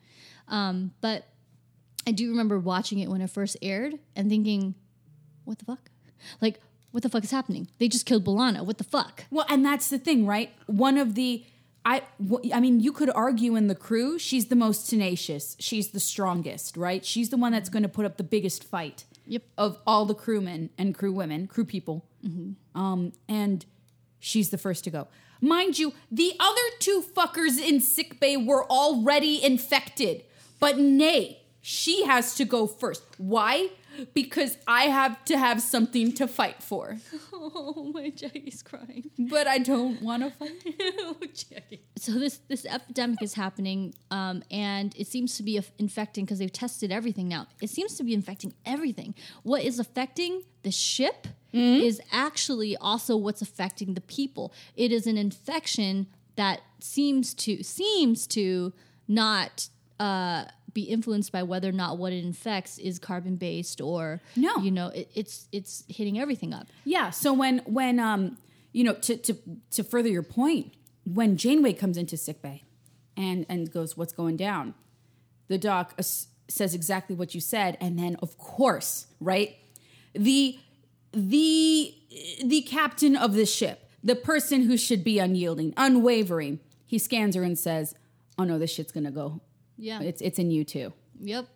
Um, 0.48 0.92
but 1.02 1.26
I 2.08 2.12
do 2.12 2.30
remember 2.30 2.60
watching 2.60 3.00
it 3.00 3.10
when 3.10 3.22
it 3.22 3.30
first 3.30 3.58
aired 3.62 3.98
and 4.16 4.30
thinking, 4.30 4.76
what 5.46 5.60
the 5.60 5.66
fuck? 5.66 5.90
Like, 6.42 6.60
what 6.92 7.04
the 7.04 7.10
fuck 7.10 7.24
is 7.24 7.32
happening? 7.32 7.68
They 7.78 7.88
just 7.88 8.06
killed 8.06 8.26
B'Elanna. 8.26 8.66
What 8.66 8.78
the 8.78 8.84
fuck? 8.84 9.26
Well, 9.30 9.46
and 9.50 9.66
that's 9.66 9.90
the 9.90 10.00
thing, 10.00 10.26
right? 10.26 10.52
One 10.66 10.98
of 10.98 11.16
the 11.16 11.46
I 11.86 12.04
w- 12.22 12.52
I 12.54 12.60
mean, 12.60 12.82
you 12.82 12.92
could 12.92 13.10
argue 13.10 13.56
in 13.56 13.68
the 13.68 13.76
crew, 13.76 14.20
she's 14.20 14.48
the 14.48 14.56
most 14.56 14.90
tenacious. 14.90 15.56
She's 15.60 15.90
the 15.92 16.00
strongest, 16.00 16.76
right? 16.76 17.06
She's 17.06 17.30
the 17.30 17.38
one 17.38 17.52
that's 17.54 17.70
going 17.70 17.84
to 17.84 17.90
put 17.90 18.06
up 18.06 18.18
the 18.18 18.24
biggest 18.24 18.64
fight. 18.64 19.06
Yep. 19.26 19.44
Of 19.58 19.78
all 19.88 20.06
the 20.06 20.14
crewmen 20.14 20.72
and 20.78 20.94
crew 20.94 21.14
women, 21.14 21.48
crew 21.48 21.66
people. 21.66 22.06
Um, 22.76 23.14
and 23.30 23.66
she's 24.20 24.50
the 24.50 24.58
first 24.58 24.84
to 24.84 24.90
go. 24.90 25.08
Mind 25.40 25.80
you, 25.80 25.94
the 26.12 26.34
other 26.40 26.62
two 26.80 27.02
fuckers 27.16 27.58
in 27.60 27.80
sickbay 27.80 28.36
were 28.36 28.66
already 28.66 29.42
infected. 29.42 30.26
But 30.60 30.78
nay, 30.78 31.44
she 31.62 32.04
has 32.06 32.36
to 32.36 32.46
go 32.46 32.68
first. 32.68 33.04
Why? 33.18 33.70
Because 34.14 34.58
I 34.68 34.84
have 34.84 35.24
to 35.26 35.38
have 35.38 35.62
something 35.62 36.14
to 36.14 36.28
fight 36.28 36.62
for. 36.64 36.98
Oh, 37.42 37.90
my 37.94 38.10
Jackie's 38.10 38.62
crying. 38.62 39.12
But 39.18 39.48
I 39.48 39.60
don't 39.60 40.02
want 40.02 40.24
to 40.24 40.30
fight. 40.30 40.62
oh, 41.00 41.16
Jackie. 41.34 41.82
So 41.96 42.12
this 42.14 42.40
this 42.50 42.66
epidemic 42.66 43.22
is 43.22 43.34
happening 43.34 43.94
um, 44.12 44.44
and 44.52 44.94
it 44.98 45.08
seems 45.08 45.38
to 45.38 45.44
be 45.44 45.62
infecting 45.78 46.26
because 46.26 46.40
they've 46.40 46.52
tested 46.52 46.92
everything 46.92 47.28
now 47.28 47.48
it 47.62 47.70
seems 47.70 47.96
to 47.96 48.04
be 48.04 48.14
infecting 48.14 48.54
everything 48.66 49.16
what 49.44 49.64
is 49.64 49.80
affecting 49.80 50.44
the 50.64 50.72
ship 50.72 51.28
is 51.52 52.00
actually 52.12 52.78
also 52.78 53.18
what's 53.18 53.42
affecting 53.42 53.96
the 53.96 54.02
people 54.02 54.54
it 54.76 54.92
is 54.92 55.08
an 55.08 55.18
infection 55.18 56.08
that 56.36 56.62
seems 56.80 57.34
to 57.34 57.64
seems 57.64 58.28
to 58.28 58.72
not 59.08 59.70
uh, 60.00 60.46
be 60.74 60.84
influenced 60.84 61.32
by 61.32 61.44
whether 61.44 61.70
or 61.70 61.74
not 61.74 61.98
what 61.98 62.14
it 62.14 62.24
infects 62.24 62.78
is 62.78 63.00
carbon 63.00 63.36
based 63.36 63.82
or 63.82 64.22
No. 64.36 64.58
you 64.58 64.72
know 64.72 64.88
it, 64.90 65.10
it's 65.16 65.48
it's 65.52 65.84
hitting 65.88 66.20
everything 66.20 66.54
up 66.54 66.68
Yeah. 66.86 67.10
So 67.10 67.34
when 67.34 67.60
when 67.66 68.00
um 68.00 68.38
you 68.72 68.84
know 68.84 68.94
to 68.94 69.18
to 69.18 69.36
to 69.72 69.84
further 69.84 70.10
your 70.10 70.24
point, 70.24 70.74
when 71.06 71.38
Janeway 71.38 71.74
comes 71.74 71.98
into 71.98 72.18
sickbay 72.18 72.64
and 73.18 73.46
and 73.50 73.72
goes, 73.72 73.98
"What's 73.98 74.14
going 74.14 74.38
down?" 74.38 74.74
The 75.48 75.58
doc 75.58 75.96
says 76.48 76.74
exactly 76.76 77.16
what 77.16 77.34
you 77.36 77.42
said, 77.42 77.78
and 77.82 77.98
then 77.98 78.16
of 78.22 78.38
course, 78.38 79.08
right, 79.20 79.56
the 80.14 80.60
the 81.12 81.96
the 82.44 82.62
captain 82.62 83.16
of 83.16 83.34
the 83.34 83.46
ship, 83.46 83.90
the 84.04 84.16
person 84.16 84.64
who 84.64 84.78
should 84.78 85.04
be 85.04 85.20
unyielding, 85.20 85.74
unwavering, 85.78 86.60
he 86.86 86.98
scans 87.00 87.36
her 87.36 87.44
and 87.44 87.58
says, 87.58 87.96
"Oh 88.38 88.44
no, 88.44 88.60
this 88.60 88.72
shit's 88.72 88.92
gonna 88.92 89.12
go. 89.12 89.42
Yeah 89.80 90.02
It's 90.02 90.22
it's 90.22 90.38
in 90.40 90.52
you 90.52 90.64
too." 90.64 90.94
yep 91.20 91.48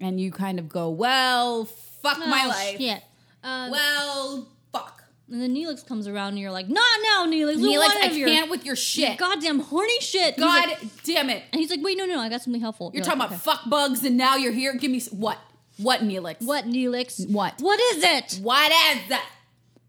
And 0.00 0.20
you 0.20 0.30
kind 0.32 0.58
of 0.58 0.68
go, 0.68 0.88
"Well, 0.90 1.64
fuck 2.02 2.18
my 2.18 2.42
Oh, 2.44 2.48
life. 2.48 2.78
shit. 2.78 3.02
Uh, 3.44 3.68
Well, 3.70 4.48
fuck." 4.72 5.04
And 5.30 5.42
then 5.42 5.54
Neelix 5.54 5.86
comes 5.86 6.06
around 6.08 6.28
and 6.28 6.38
you're 6.38 6.50
like, 6.52 6.68
not 6.70 6.98
now, 7.02 7.26
Neelix. 7.26 7.56
Neelix, 7.56 7.90
I 8.02 8.10
your, 8.12 8.28
can't 8.28 8.48
with 8.50 8.60
your 8.64 8.68
your 8.72 8.76
shit. 8.76 9.18
goddamn 9.18 9.58
horny 9.60 10.00
shit. 10.00 10.34
And 10.36 10.42
God 10.44 10.68
like- 10.68 11.02
damn 11.04 11.28
it. 11.28 11.42
and 11.52 11.60
he's 11.60 11.68
like, 11.70 11.80
wait, 11.82 11.98
no, 11.98 12.06
no, 12.06 12.18
I 12.18 12.28
got 12.30 12.40
something 12.42 12.62
helpful. 12.62 12.90
You're 12.94 13.00
You're 13.00 13.04
talking 13.04 13.18
like, 13.20 13.28
about 13.30 13.40
fuck 13.42 13.68
bugs 13.68 14.02
and 14.04 14.16
now 14.16 14.36
you're 14.36 14.52
here. 14.52 14.74
Give 14.74 14.90
me 14.90 15.02
what? 15.10 15.38
What, 15.76 16.00
Neelix? 16.00 16.40
what, 16.44 16.64
Neelix? 16.64 17.28
What? 17.30 17.60
What 17.60 17.78
is 17.90 18.02
it? 18.02 18.40
What 18.42 18.72
is 18.72 19.08
that? 19.10 19.26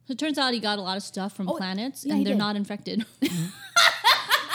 So 0.08 0.12
it 0.14 0.20
turns 0.20 0.38
out 0.38 0.54
he 0.54 0.60
got 0.60 0.78
a 0.78 0.82
lot 0.82 0.98
of 0.98 1.04
stuff 1.04 1.36
from 1.36 1.48
Oh, 1.48 1.54
planets 1.56 2.04
yeah, 2.04 2.16
and 2.16 2.26
they're 2.26 2.34
did. 2.34 2.40
not 2.40 2.56
infected. 2.58 3.06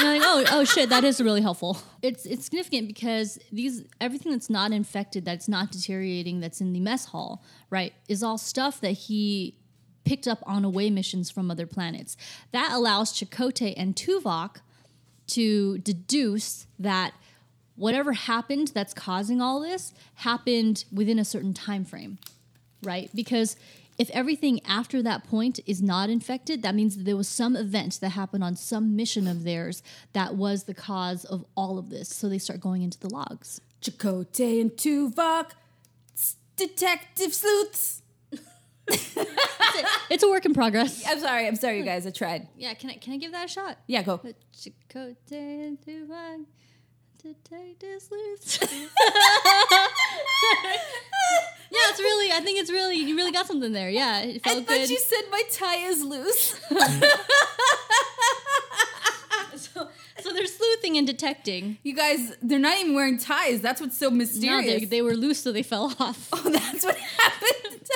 Like, 0.04 0.22
oh, 0.24 0.44
oh 0.50 0.64
shit, 0.64 0.88
that 0.90 1.04
is 1.04 1.20
really 1.20 1.42
helpful. 1.42 1.78
It's 2.02 2.26
it's 2.26 2.44
significant 2.44 2.86
because 2.86 3.38
these 3.50 3.84
everything 4.00 4.32
that's 4.32 4.50
not 4.50 4.72
infected, 4.72 5.24
that's 5.24 5.48
not 5.48 5.70
deteriorating, 5.70 6.40
that's 6.40 6.60
in 6.60 6.72
the 6.72 6.80
mess 6.80 7.06
hall, 7.06 7.42
right, 7.70 7.92
is 8.08 8.22
all 8.22 8.38
stuff 8.38 8.80
that 8.80 8.92
he 8.92 9.56
picked 10.04 10.28
up 10.28 10.42
on 10.46 10.64
away 10.64 10.90
missions 10.90 11.30
from 11.30 11.50
other 11.50 11.66
planets. 11.66 12.16
That 12.52 12.70
allows 12.72 13.12
Chakotay 13.12 13.74
and 13.76 13.96
Tuvok 13.96 14.56
to 15.28 15.78
deduce 15.78 16.66
that 16.78 17.14
whatever 17.76 18.12
happened 18.12 18.68
that's 18.74 18.94
causing 18.94 19.40
all 19.40 19.60
this 19.60 19.92
happened 20.16 20.84
within 20.92 21.18
a 21.18 21.24
certain 21.24 21.54
time 21.54 21.84
frame 21.84 22.18
right 22.82 23.10
because 23.14 23.56
if 23.98 24.10
everything 24.10 24.60
after 24.66 25.02
that 25.02 25.24
point 25.24 25.60
is 25.66 25.80
not 25.82 26.10
infected 26.10 26.62
that 26.62 26.74
means 26.74 26.96
that 26.96 27.04
there 27.04 27.16
was 27.16 27.28
some 27.28 27.54
event 27.56 27.98
that 28.00 28.10
happened 28.10 28.42
on 28.44 28.56
some 28.56 28.94
mission 28.96 29.26
of 29.28 29.44
theirs 29.44 29.82
that 30.12 30.34
was 30.34 30.64
the 30.64 30.74
cause 30.74 31.24
of 31.24 31.44
all 31.56 31.78
of 31.78 31.90
this 31.90 32.08
so 32.08 32.28
they 32.28 32.38
start 32.38 32.60
going 32.60 32.82
into 32.82 32.98
the 32.98 33.08
logs 33.08 33.60
Chakotay 33.82 34.60
and 34.62 34.70
Tuvok, 34.70 35.50
detective 36.56 37.34
sleuths. 37.34 38.00
it's 38.86 40.22
a 40.22 40.28
work 40.28 40.44
in 40.46 40.54
progress 40.54 41.04
I'm 41.06 41.18
sorry. 41.20 41.46
I'm 41.46 41.56
sorry, 41.56 41.78
you 41.78 41.84
guys. 41.84 42.06
I 42.06 42.10
tried. 42.10 42.48
yeah 42.56 42.74
can 42.74 42.90
i 42.90 42.94
can 42.94 43.12
i 43.14 43.16
give 43.16 43.32
that 43.32 43.44
a 43.46 43.48
shot 43.48 43.78
Yeah, 43.86 44.02
go. 44.02 44.14
Uh, 44.24 44.32
Chakotay 44.54 45.66
and 45.68 45.78
Tuvok, 45.80 46.44
detective 47.22 48.02
sleuths. 48.02 48.58
yeah, 51.70 51.78
it's 51.90 52.00
really. 52.00 52.32
I 52.32 52.40
think 52.40 52.58
it's 52.60 52.70
really. 52.70 52.96
You 52.96 53.16
really 53.16 53.32
got 53.32 53.46
something 53.46 53.72
there. 53.72 53.90
Yeah, 53.90 54.20
it 54.22 54.40
I 54.44 54.50
felt 54.50 54.66
thought 54.66 54.76
good. 54.76 54.90
you 54.90 54.98
said 54.98 55.22
my 55.30 55.42
tie 55.52 55.76
is 55.88 56.02
loose. 56.02 56.58
so, 59.56 59.88
so 60.20 60.32
they're 60.32 60.46
sleuthing 60.46 60.96
and 60.98 61.06
detecting. 61.06 61.78
you 61.82 61.94
guys, 61.94 62.36
they're 62.42 62.58
not 62.58 62.78
even 62.78 62.94
wearing 62.94 63.18
ties. 63.18 63.60
That's 63.60 63.80
what's 63.80 63.96
so 63.98 64.08
No, 64.10 64.16
mysterious. 64.16 64.80
they, 64.80 64.84
they 64.86 65.02
were 65.02 65.14
loose, 65.14 65.40
so 65.42 65.52
they 65.52 65.62
fell 65.62 65.94
off. 65.98 66.28
oh, 66.32 66.50
that's 66.50 66.84
what 66.84 66.96
happened. 66.96 67.88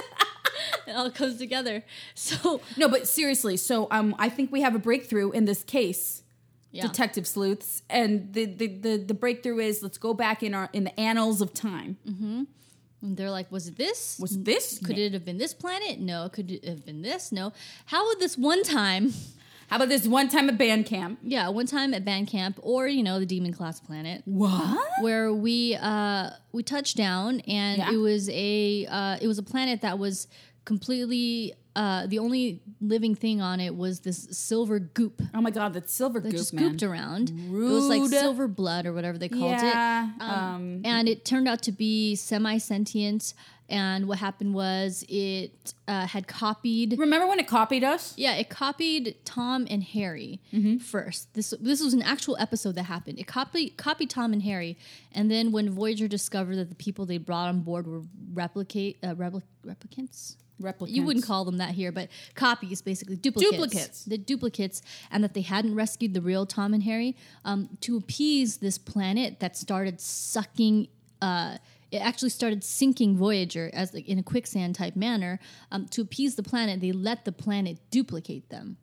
it 0.86 0.92
all 0.92 1.10
comes 1.10 1.36
together. 1.38 1.82
So 2.14 2.60
no, 2.76 2.88
but 2.88 3.06
seriously. 3.06 3.56
So 3.56 3.88
um, 3.90 4.14
I 4.18 4.28
think 4.28 4.52
we 4.52 4.60
have 4.62 4.74
a 4.74 4.78
breakthrough 4.78 5.30
in 5.32 5.44
this 5.44 5.62
case. 5.62 6.22
yeah, 6.70 6.82
detective 6.86 7.26
sleuths 7.26 7.82
and 7.88 8.32
the, 8.34 8.44
the 8.44 8.66
the 8.68 8.96
the 8.98 9.14
breakthrough 9.14 9.58
is 9.58 9.82
let's 9.82 9.98
go 9.98 10.12
back 10.14 10.42
in 10.42 10.54
our 10.54 10.68
in 10.72 10.84
the 10.84 11.00
annals 11.00 11.40
of 11.40 11.52
time 11.54 11.96
and 13.02 13.16
they're 13.16 13.30
like, 13.30 13.50
was 13.52 13.68
it 13.68 13.76
this? 13.76 14.18
was 14.20 14.42
this 14.42 14.78
Could 14.84 14.98
it 14.98 15.12
have 15.12 15.24
been 15.24 15.38
this 15.38 15.54
planet? 15.54 16.00
No. 16.00 16.28
Could 16.28 16.50
it 16.50 16.64
have 16.64 16.84
been 16.84 17.02
this? 17.02 17.30
No. 17.32 17.52
How 17.86 18.06
would 18.08 18.18
this 18.20 18.36
one 18.36 18.62
time? 18.62 19.12
how 19.68 19.76
about 19.76 19.88
this 19.90 20.06
one 20.06 20.28
time 20.28 20.48
at 20.48 20.56
band 20.56 20.86
camp 20.86 21.18
Yeah, 21.22 21.48
one 21.50 21.66
time 21.66 21.92
at 21.92 22.02
band 22.04 22.26
camp, 22.28 22.58
or 22.62 22.88
you 22.88 23.02
know, 23.02 23.20
the 23.20 23.26
demon 23.26 23.52
class 23.52 23.78
planet. 23.80 24.22
what 24.24 24.78
where 25.00 25.32
we 25.32 25.76
uh 25.80 26.30
we 26.52 26.62
touched 26.62 26.96
down 26.96 27.40
and 27.40 27.78
Yeah. 27.78 27.92
it 27.92 27.96
was 27.98 28.28
a 28.30 28.86
uh 28.86 29.18
it 29.20 29.26
was 29.28 29.38
a 29.38 29.42
planet 29.42 29.82
that 29.82 29.98
was 29.98 30.26
completely 30.64 31.54
uh 31.78 32.06
the 32.06 32.18
only 32.18 32.60
living 32.80 33.14
thing 33.14 33.40
on 33.40 33.60
it 33.60 33.72
was 33.82 34.00
this 34.00 34.28
silver 34.32 34.78
goop. 34.80 35.22
Oh 35.32 35.40
my 35.40 35.50
god 35.58 35.70
that 35.74 35.88
silver 35.88 36.18
that 36.20 36.30
goop 36.30 36.38
just 36.38 36.52
man. 36.52 36.64
gooped 36.64 36.82
around. 36.88 37.30
It 37.30 37.50
was 37.50 37.86
like 37.86 38.04
silver 38.10 38.48
blood 38.48 38.84
or 38.86 38.92
whatever 38.92 39.16
they 39.16 39.28
called 39.28 39.52
yeah 39.52 40.10
it 40.16 40.22
um, 40.22 40.82
and 40.84 41.08
it 41.08 41.24
turned 41.24 41.48
out 41.48 41.62
to 41.62 41.72
be 41.72 42.16
semi-sentient 42.16 43.34
and 43.68 44.08
what 44.08 44.18
happened 44.18 44.54
was 44.54 45.04
it 45.08 45.74
uh, 45.86 46.06
had 46.06 46.26
copied 46.26 46.98
remember 46.98 47.26
when 47.26 47.38
it 47.38 47.46
copied 47.46 47.84
us? 47.84 48.14
Yeah, 48.16 48.34
it 48.34 48.48
copied 48.48 49.16
Tom 49.24 49.66
and 49.68 49.82
Harry 49.82 50.40
first. 50.82 51.34
This 51.34 51.52
this 51.60 51.82
was 51.82 51.92
an 51.94 52.02
actual 52.02 52.36
episode 52.38 52.74
that 52.76 52.84
happened. 52.84 53.18
It 53.18 53.26
copied 53.26 53.76
copied 53.76 54.10
Tom 54.10 54.32
and 54.32 54.42
Harry, 54.42 54.78
and 55.12 55.30
then 55.30 55.52
when 55.52 55.70
Voyager 55.70 56.08
discovered 56.08 56.56
that 56.56 56.70
the 56.70 56.74
people 56.74 57.04
they 57.04 57.18
brought 57.18 57.48
on 57.48 57.60
board 57.60 57.86
were 57.86 58.02
replicate 58.32 58.96
uh, 59.02 59.14
repli- 59.14 59.42
replicants. 59.66 60.36
Replicants 60.60 60.90
You 60.90 61.02
wouldn't 61.02 61.24
call 61.24 61.44
them 61.44 61.58
that 61.58 61.70
here, 61.70 61.92
but 61.92 62.08
copies, 62.34 62.82
basically 62.82 63.16
duplicates. 63.16 63.50
Duplicates. 63.50 64.04
The 64.04 64.18
duplicates, 64.18 64.82
and 65.10 65.22
that 65.24 65.34
they 65.34 65.42
hadn't 65.42 65.74
rescued 65.74 66.14
the 66.14 66.20
real 66.20 66.46
Tom 66.46 66.74
and 66.74 66.82
Harry 66.82 67.16
um, 67.44 67.68
to 67.80 67.96
appease 67.96 68.58
this 68.58 68.78
planet 68.78 69.40
that 69.40 69.56
started 69.56 70.00
sucking. 70.00 70.88
Uh, 71.20 71.58
it 71.90 71.98
actually 71.98 72.28
started 72.28 72.62
sinking 72.62 73.16
Voyager 73.16 73.70
as 73.72 73.94
like, 73.94 74.06
in 74.06 74.18
a 74.18 74.22
quicksand 74.22 74.74
type 74.74 74.94
manner. 74.94 75.40
Um, 75.72 75.86
to 75.88 76.02
appease 76.02 76.34
the 76.34 76.42
planet, 76.42 76.80
they 76.80 76.92
let 76.92 77.24
the 77.24 77.32
planet 77.32 77.78
duplicate 77.90 78.50
them, 78.50 78.76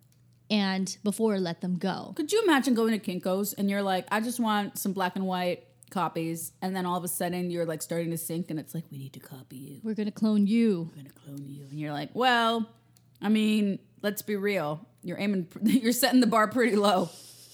and 0.49 0.97
before 1.03 1.35
it 1.35 1.41
let 1.41 1.61
them 1.61 1.77
go. 1.77 2.13
could 2.15 2.31
you 2.31 2.41
imagine 2.43 2.73
going 2.73 2.99
to 2.99 3.19
kinkos 3.19 3.53
and 3.57 3.69
you're 3.69 3.81
like 3.81 4.05
i 4.11 4.19
just 4.19 4.39
want 4.39 4.77
some 4.77 4.93
black 4.93 5.15
and 5.15 5.25
white 5.25 5.63
copies, 5.95 6.51
and 6.61 6.75
then 6.75 6.85
all 6.85 6.97
of 6.97 7.03
a 7.03 7.07
sudden 7.07 7.49
you're 7.49 7.65
like 7.65 7.81
starting 7.81 8.11
to 8.11 8.17
sink, 8.17 8.51
and 8.51 8.59
it's 8.59 8.75
like 8.75 8.83
we 8.91 8.97
need 8.99 9.13
to 9.13 9.19
copy 9.19 9.55
you. 9.57 9.79
We're 9.81 9.95
gonna 9.95 10.11
clone 10.11 10.45
you. 10.45 10.91
We're 10.91 11.01
gonna 11.03 11.15
clone 11.25 11.45
you, 11.47 11.63
and 11.71 11.79
you're 11.79 11.93
like, 11.93 12.09
well, 12.13 12.69
I 13.21 13.29
mean, 13.29 13.79
let's 14.03 14.21
be 14.21 14.35
real. 14.35 14.85
You're 15.01 15.17
aiming, 15.19 15.47
you're 15.63 15.91
setting 15.91 16.19
the 16.19 16.27
bar 16.27 16.47
pretty 16.47 16.75
low. 16.75 17.09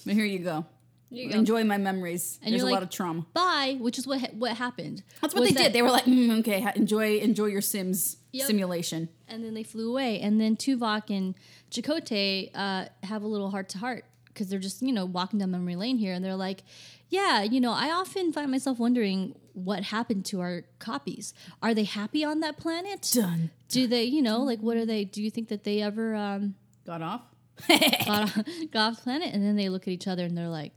But 0.06 0.16
here 0.16 0.26
you 0.26 0.40
go. 0.40 0.66
you 1.12 1.30
go. 1.30 1.38
Enjoy 1.38 1.64
my 1.64 1.78
memories. 1.78 2.40
And 2.42 2.52
There's 2.52 2.64
a 2.64 2.66
you're 2.66 2.72
lot 2.74 2.78
like, 2.82 2.84
of 2.84 2.90
trauma. 2.90 3.26
Bye, 3.34 3.78
which 3.80 3.98
is 4.00 4.08
what 4.08 4.20
ha- 4.22 4.34
what 4.34 4.58
happened. 4.58 5.04
That's 5.22 5.34
what 5.36 5.44
they 5.44 5.52
that- 5.52 5.64
did. 5.66 5.74
They 5.74 5.82
were 5.84 5.92
like, 5.92 6.06
mm, 6.06 6.40
okay, 6.40 6.60
ha- 6.62 6.74
enjoy, 6.76 7.18
enjoy 7.20 7.46
your 7.46 7.62
Sims 7.62 8.18
Yep. 8.34 8.48
simulation. 8.48 9.10
and 9.28 9.44
then 9.44 9.54
they 9.54 9.64
flew 9.64 9.90
away. 9.92 10.20
And 10.22 10.40
then 10.42 10.56
Tuvok 10.58 11.10
and 11.16 11.36
Chakotay 11.70 12.50
uh, 12.56 12.86
have 13.04 13.22
a 13.24 13.28
little 13.28 13.52
heart 13.52 13.70
to 13.70 13.78
heart 13.78 14.06
because 14.26 14.48
they're 14.50 14.60
just 14.60 14.82
you 14.82 14.94
know 14.94 15.06
walking 15.06 15.38
down 15.40 15.52
memory 15.52 15.76
lane 15.76 15.98
here, 15.98 16.14
and 16.14 16.24
they're 16.24 16.36
like, 16.36 16.64
"Yeah, 17.12 17.44
you 17.44 17.62
know, 17.62 17.72
I 17.74 17.92
often 17.92 18.34
find 18.34 18.50
myself 18.50 18.80
wondering 18.80 19.36
what 19.54 19.84
happened 19.84 20.26
to 20.26 20.40
our 20.42 20.64
copies. 20.80 21.34
Are 21.62 21.74
they 21.76 21.84
happy 21.84 22.24
on 22.24 22.40
that 22.40 22.58
planet? 22.58 23.08
Done. 23.14 23.52
Do 23.70 23.86
they, 23.86 24.06
you 24.06 24.22
know, 24.24 24.42
like 24.42 24.60
what 24.62 24.78
are 24.78 24.86
they? 24.88 25.04
Do 25.06 25.22
you 25.22 25.30
think 25.30 25.50
that 25.50 25.64
they 25.64 25.82
ever 25.84 26.16
um, 26.16 26.56
Got 26.86 27.02
off. 27.04 27.22
got, 27.68 28.10
off, 28.10 28.40
got 28.72 28.94
off 28.94 29.04
planet?" 29.04 29.30
And 29.34 29.44
then 29.46 29.56
they 29.58 29.70
look 29.70 29.84
at 29.84 29.90
each 29.90 30.08
other 30.08 30.26
and 30.26 30.36
they're 30.38 30.50
like, 30.50 30.72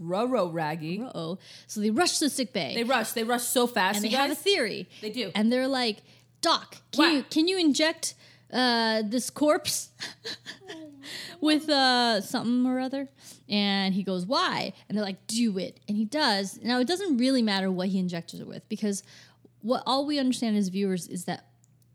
Roro 0.00 0.52
raggy. 0.52 1.00
"Uh 1.02 1.10
oh!" 1.14 1.38
So 1.66 1.80
they 1.80 1.90
rush 1.90 2.18
to 2.18 2.26
the 2.26 2.30
sick 2.30 2.52
bay 2.52 2.74
They 2.74 2.84
rush. 2.84 3.12
They 3.12 3.24
rush 3.24 3.42
so 3.42 3.66
fast. 3.66 3.96
and 3.96 4.04
they 4.04 4.10
you 4.10 4.16
have 4.16 4.30
a 4.30 4.34
theory. 4.36 4.88
They 5.00 5.10
do. 5.10 5.32
and 5.34 5.50
they're 5.50 5.66
like, 5.66 5.98
"Doc, 6.40 6.76
can 6.92 6.98
What? 7.04 7.12
you 7.14 7.22
can 7.24 7.48
you 7.48 7.58
inject 7.58 8.14
uh, 8.52 9.02
this 9.04 9.30
corpse 9.30 9.90
with 11.40 11.68
uh, 11.68 12.20
something 12.20 12.66
or 12.66 12.80
other?" 12.80 13.08
And 13.48 13.94
he 13.94 14.02
goes, 14.02 14.26
"Why?" 14.26 14.72
And 14.88 14.96
they're 14.96 15.04
like, 15.04 15.26
"Do 15.26 15.58
it." 15.58 15.80
And 15.88 15.96
he 15.96 16.04
does. 16.04 16.58
Now 16.62 16.80
it 16.80 16.86
doesn't 16.86 17.16
really 17.16 17.42
matter 17.42 17.70
what 17.70 17.88
he 17.88 17.98
injects 17.98 18.38
her 18.38 18.44
with 18.44 18.68
because 18.68 19.02
what 19.60 19.82
all 19.86 20.06
we 20.06 20.18
understand 20.18 20.56
as 20.56 20.68
viewers 20.68 21.08
is 21.08 21.24
that 21.24 21.48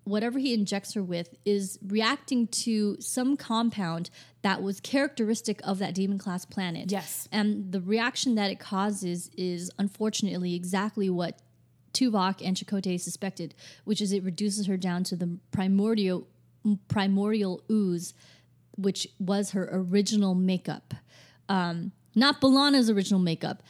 whatever 0.04 0.40
he 0.40 0.54
injects 0.54 0.94
her 0.94 1.04
with 1.04 1.36
is 1.46 1.80
reacting 1.86 2.48
to 2.48 2.98
some 3.00 3.38
compound 3.38 4.10
that 4.42 4.62
was 4.62 4.80
characteristic 4.80 5.62
of 5.64 5.80
that 5.80 5.94
demon 5.94 6.18
class 6.18 6.46
planet. 6.46 6.92
Yes. 6.92 7.28
And 7.32 7.72
the 7.72 7.80
reaction 7.80 8.36
that 8.36 8.52
it 8.52 8.60
causes 8.60 9.30
is 9.38 9.72
unfortunately 9.80 10.56
exactly 10.56 11.10
what 11.10 11.40
Tuvok 11.94 12.46
and 12.46 12.58
Chakotay 12.58 13.00
suspected, 13.00 13.54
which 13.86 14.02
is 14.02 14.12
it 14.12 14.24
reduces 14.24 14.66
her 14.66 14.78
down 14.78 15.04
to 15.06 15.16
the 15.16 15.38
primordial 15.52 16.28
primordial 16.88 17.64
ooze, 17.70 18.14
which 18.76 19.08
was 19.20 19.52
her 19.52 19.70
original 19.72 20.36
makeup. 20.36 20.94
Um, 21.50 21.92
not 22.16 22.42
B'Elanna's 22.42 22.90
original 22.90 23.20
makeup, 23.20 23.64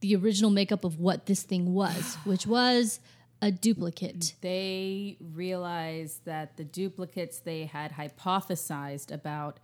the 0.00 0.14
original 0.16 0.50
makeup 0.50 0.84
of 0.84 0.98
what 0.98 1.26
this 1.26 1.42
thing 1.42 1.74
was, 1.74 2.16
which 2.24 2.46
was 2.46 3.00
a 3.40 3.52
duplicate. 3.52 4.34
they 4.40 5.16
realized 5.20 6.24
that 6.24 6.56
the 6.56 6.64
duplicates 6.64 7.38
they 7.38 7.66
had 7.66 7.92
hypothesized 7.92 9.12
about 9.12 9.60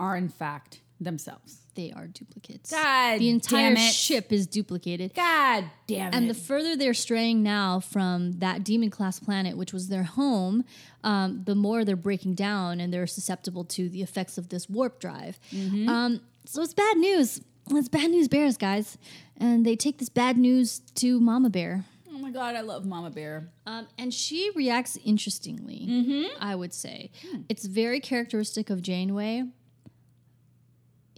are 0.00 0.16
in 0.16 0.30
fact 0.30 0.80
themselves. 1.00 1.58
They 1.74 1.92
are 1.92 2.06
duplicates. 2.08 2.70
God 2.72 3.20
the 3.20 3.28
entire 3.28 3.76
ship 3.76 4.32
is 4.32 4.46
duplicated. 4.48 5.14
God 5.14 5.64
damn 5.86 6.08
it. 6.12 6.16
And 6.16 6.28
the 6.28 6.34
further 6.34 6.76
they're 6.76 6.92
straying 6.94 7.42
now 7.42 7.78
from 7.78 8.32
that 8.40 8.64
demon 8.64 8.90
class 8.90 9.20
planet, 9.20 9.56
which 9.56 9.72
was 9.72 9.88
their 9.88 10.02
home, 10.02 10.64
um, 11.04 11.42
the 11.44 11.54
more 11.54 11.84
they're 11.84 11.94
breaking 11.94 12.34
down 12.34 12.80
and 12.80 12.92
they're 12.92 13.06
susceptible 13.06 13.64
to 13.66 13.88
the 13.88 14.02
effects 14.02 14.38
of 14.38 14.48
this 14.48 14.68
warp 14.68 14.98
drive. 14.98 15.38
Mm-hmm. 15.52 15.88
Um, 15.88 16.20
so 16.46 16.62
it's 16.62 16.74
bad 16.74 16.96
news. 16.96 17.40
It's 17.70 17.88
bad 17.88 18.10
news 18.10 18.26
bears, 18.28 18.56
guys. 18.56 18.98
And 19.36 19.64
they 19.64 19.76
take 19.76 19.98
this 19.98 20.08
bad 20.08 20.36
news 20.36 20.80
to 20.96 21.20
Mama 21.20 21.48
Bear. 21.50 21.84
oh 22.12 22.18
my 22.18 22.30
god, 22.32 22.56
I 22.56 22.62
love 22.62 22.84
Mama 22.86 23.10
Bear. 23.10 23.50
Um, 23.66 23.86
and 23.96 24.12
she 24.12 24.50
reacts 24.56 24.98
interestingly, 25.04 25.86
Mm-hmm. 25.88 26.42
I 26.42 26.56
would 26.56 26.74
say. 26.74 27.12
Hmm. 27.30 27.42
It's 27.48 27.66
very 27.66 28.00
characteristic 28.00 28.68
of 28.70 28.82
Janeway. 28.82 29.44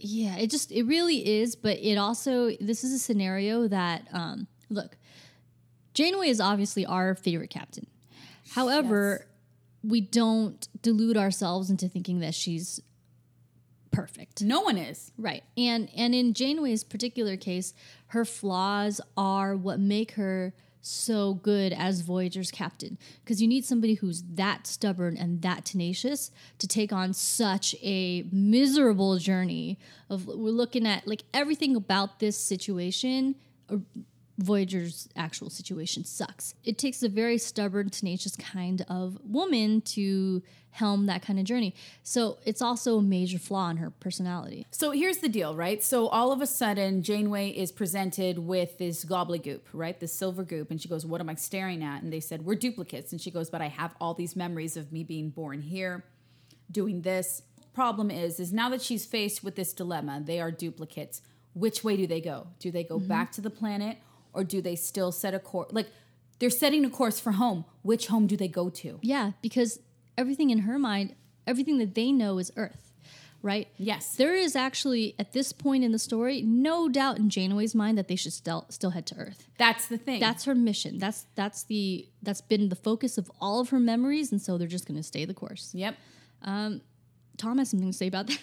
Yeah, 0.03 0.35
it 0.37 0.49
just, 0.49 0.71
it 0.71 0.83
really 0.83 1.39
is. 1.39 1.55
But 1.55 1.77
it 1.79 1.97
also, 1.97 2.51
this 2.59 2.83
is 2.83 2.93
a 2.93 2.99
scenario 2.99 3.67
that, 3.67 4.07
um, 4.11 4.47
look, 4.69 4.97
Janeway 5.93 6.29
is 6.29 6.39
obviously 6.39 6.85
our 6.85 7.15
favorite 7.15 7.49
captain. 7.49 7.87
However, 8.51 9.27
we 9.83 10.01
don't 10.01 10.67
delude 10.81 11.17
ourselves 11.17 11.69
into 11.69 11.87
thinking 11.87 12.19
that 12.19 12.35
she's 12.35 12.81
perfect. 13.91 14.41
No 14.41 14.61
one 14.61 14.77
is. 14.77 15.11
Right. 15.17 15.43
And 15.57 15.89
and 15.95 16.15
in 16.15 16.33
Janeway's 16.33 16.83
particular 16.83 17.37
case, 17.37 17.73
her 18.07 18.25
flaws 18.25 19.01
are 19.17 19.55
what 19.55 19.79
make 19.79 20.13
her 20.13 20.53
so 20.81 21.35
good 21.35 21.73
as 21.73 22.01
Voyager's 22.01 22.51
captain 22.51 22.97
because 23.23 23.41
you 23.41 23.47
need 23.47 23.65
somebody 23.65 23.95
who's 23.95 24.23
that 24.33 24.67
stubborn 24.67 25.15
and 25.17 25.41
that 25.41 25.65
tenacious 25.65 26.31
to 26.59 26.67
take 26.67 26.91
on 26.91 27.13
such 27.13 27.75
a 27.81 28.25
miserable 28.31 29.17
journey 29.17 29.77
of 30.09 30.27
we're 30.27 30.49
looking 30.49 30.87
at 30.87 31.07
like 31.07 31.23
everything 31.33 31.75
about 31.75 32.19
this 32.19 32.37
situation 32.37 33.35
Voyager's 34.37 35.09
actual 35.15 35.49
situation 35.49 36.03
sucks. 36.03 36.53
It 36.63 36.77
takes 36.77 37.03
a 37.03 37.09
very 37.09 37.37
stubborn, 37.37 37.89
tenacious 37.89 38.35
kind 38.35 38.85
of 38.87 39.17
woman 39.23 39.81
to 39.81 40.41
helm 40.71 41.05
that 41.05 41.21
kind 41.21 41.37
of 41.37 41.45
journey. 41.45 41.75
So 42.01 42.37
it's 42.45 42.61
also 42.61 42.97
a 42.97 43.01
major 43.01 43.37
flaw 43.37 43.69
in 43.69 43.77
her 43.77 43.89
personality. 43.89 44.65
So 44.71 44.91
here's 44.91 45.17
the 45.17 45.29
deal, 45.29 45.55
right? 45.55 45.83
So 45.83 46.07
all 46.07 46.31
of 46.31 46.41
a 46.41 46.47
sudden, 46.47 47.03
Janeway 47.03 47.49
is 47.49 47.71
presented 47.71 48.39
with 48.39 48.77
this 48.77 49.05
gobbledygook, 49.05 49.61
right? 49.73 49.99
This 49.99 50.13
silver 50.13 50.43
goop. 50.43 50.71
And 50.71 50.81
she 50.81 50.87
goes, 50.87 51.05
What 51.05 51.21
am 51.21 51.29
I 51.29 51.35
staring 51.35 51.83
at? 51.83 52.01
And 52.01 52.11
they 52.11 52.21
said, 52.21 52.45
We're 52.45 52.55
duplicates. 52.55 53.11
And 53.11 53.19
she 53.19 53.31
goes, 53.31 53.49
But 53.49 53.61
I 53.61 53.67
have 53.67 53.93
all 53.99 54.13
these 54.13 54.35
memories 54.35 54.77
of 54.77 54.91
me 54.91 55.03
being 55.03 55.29
born 55.29 55.61
here, 55.61 56.05
doing 56.71 57.01
this. 57.01 57.43
Problem 57.73 58.11
is, 58.11 58.39
is 58.39 58.51
now 58.51 58.69
that 58.69 58.81
she's 58.81 59.05
faced 59.05 59.43
with 59.43 59.55
this 59.55 59.73
dilemma, 59.73 60.21
they 60.23 60.39
are 60.39 60.51
duplicates. 60.51 61.21
Which 61.53 61.83
way 61.83 61.97
do 61.97 62.07
they 62.07 62.21
go? 62.21 62.47
Do 62.59 62.71
they 62.71 62.83
go 62.83 62.97
mm-hmm. 62.97 63.07
back 63.07 63.31
to 63.33 63.41
the 63.41 63.49
planet 63.49 63.97
or 64.33 64.43
do 64.43 64.61
they 64.61 64.75
still 64.75 65.11
set 65.11 65.33
a 65.33 65.39
course? 65.39 65.71
Like, 65.71 65.87
they're 66.39 66.49
setting 66.49 66.85
a 66.85 66.89
course 66.89 67.19
for 67.19 67.33
home. 67.33 67.65
Which 67.83 68.07
home 68.07 68.27
do 68.27 68.35
they 68.35 68.47
go 68.47 68.69
to? 68.69 68.99
Yeah, 69.01 69.31
because 69.41 69.79
everything 70.17 70.49
in 70.49 70.59
her 70.59 70.79
mind, 70.79 71.15
everything 71.45 71.77
that 71.79 71.93
they 71.95 72.11
know 72.11 72.39
is 72.39 72.51
Earth, 72.57 72.91
right? 73.41 73.67
Yes. 73.77 74.15
There 74.15 74.33
is 74.35 74.55
actually, 74.55 75.15
at 75.19 75.33
this 75.33 75.51
point 75.53 75.83
in 75.83 75.91
the 75.91 75.99
story, 75.99 76.41
no 76.41 76.89
doubt 76.89 77.17
in 77.17 77.29
Janeway's 77.29 77.75
mind 77.75 77.97
that 77.97 78.07
they 78.07 78.15
should 78.15 78.33
still 78.33 78.65
still 78.69 78.91
head 78.91 79.05
to 79.07 79.17
Earth. 79.17 79.47
That's 79.57 79.87
the 79.87 79.97
thing. 79.97 80.19
That's 80.19 80.45
her 80.45 80.55
mission. 80.55 80.97
That's 80.97 81.25
that's 81.35 81.63
the 81.63 82.07
that's 82.23 82.41
been 82.41 82.69
the 82.69 82.75
focus 82.75 83.17
of 83.17 83.31
all 83.39 83.59
of 83.59 83.69
her 83.69 83.79
memories, 83.79 84.31
and 84.31 84.41
so 84.41 84.57
they're 84.57 84.67
just 84.67 84.87
going 84.87 84.97
to 84.97 85.03
stay 85.03 85.25
the 85.25 85.33
course. 85.33 85.71
yep. 85.73 85.95
Um, 86.43 86.81
Tom 87.37 87.57
has 87.59 87.69
something 87.69 87.91
to 87.91 87.97
say 87.97 88.07
about 88.07 88.27
that. 88.27 88.39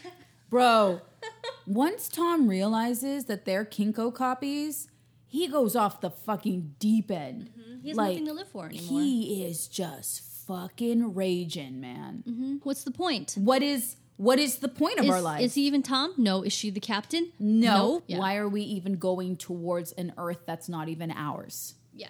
Bro, 0.51 1.01
once 1.67 2.09
Tom 2.09 2.49
realizes 2.49 3.27
that 3.27 3.45
they're 3.45 3.65
Kinko 3.65 4.15
copies, 4.15 4.89
he 5.29 5.47
goes 5.47 5.77
off 5.77 6.01
the 6.01 6.11
fucking 6.11 6.75
deep 6.79 7.11
end. 7.11 7.51
He 7.83 7.89
has 7.89 7.97
nothing 7.97 8.27
to 8.27 8.33
live 8.33 8.49
for 8.49 8.67
anymore. 8.67 9.01
He 9.01 9.45
is 9.45 9.69
just 9.69 10.23
fucking 10.47 11.15
raging, 11.15 11.81
man. 11.81 12.61
What's 12.65 12.83
the 12.83 12.91
point? 12.91 13.35
What 13.39 13.63
is 13.63 13.97
what 14.17 14.41
is 14.41 14.57
the 14.57 14.69
point 14.69 14.99
of 14.99 15.05
Is, 15.05 15.11
our 15.13 15.21
life? 15.21 15.41
is 15.41 15.55
he 15.55 15.67
even 15.67 15.83
Tom? 15.83 16.13
No. 16.17 16.43
Is 16.43 16.53
she 16.53 16.71
the 16.71 16.81
captain? 16.81 17.31
no. 17.39 18.03
Yeah. 18.09 18.19
Why 18.19 18.37
are 18.37 18.49
we 18.49 18.63
even 18.63 18.95
going 18.95 19.37
towards 19.37 19.93
an 19.93 20.13
Earth 20.19 20.41
that's 20.45 20.69
not 20.69 20.89
even 20.89 21.13
ours? 21.13 21.75
Yeah. 21.95 22.09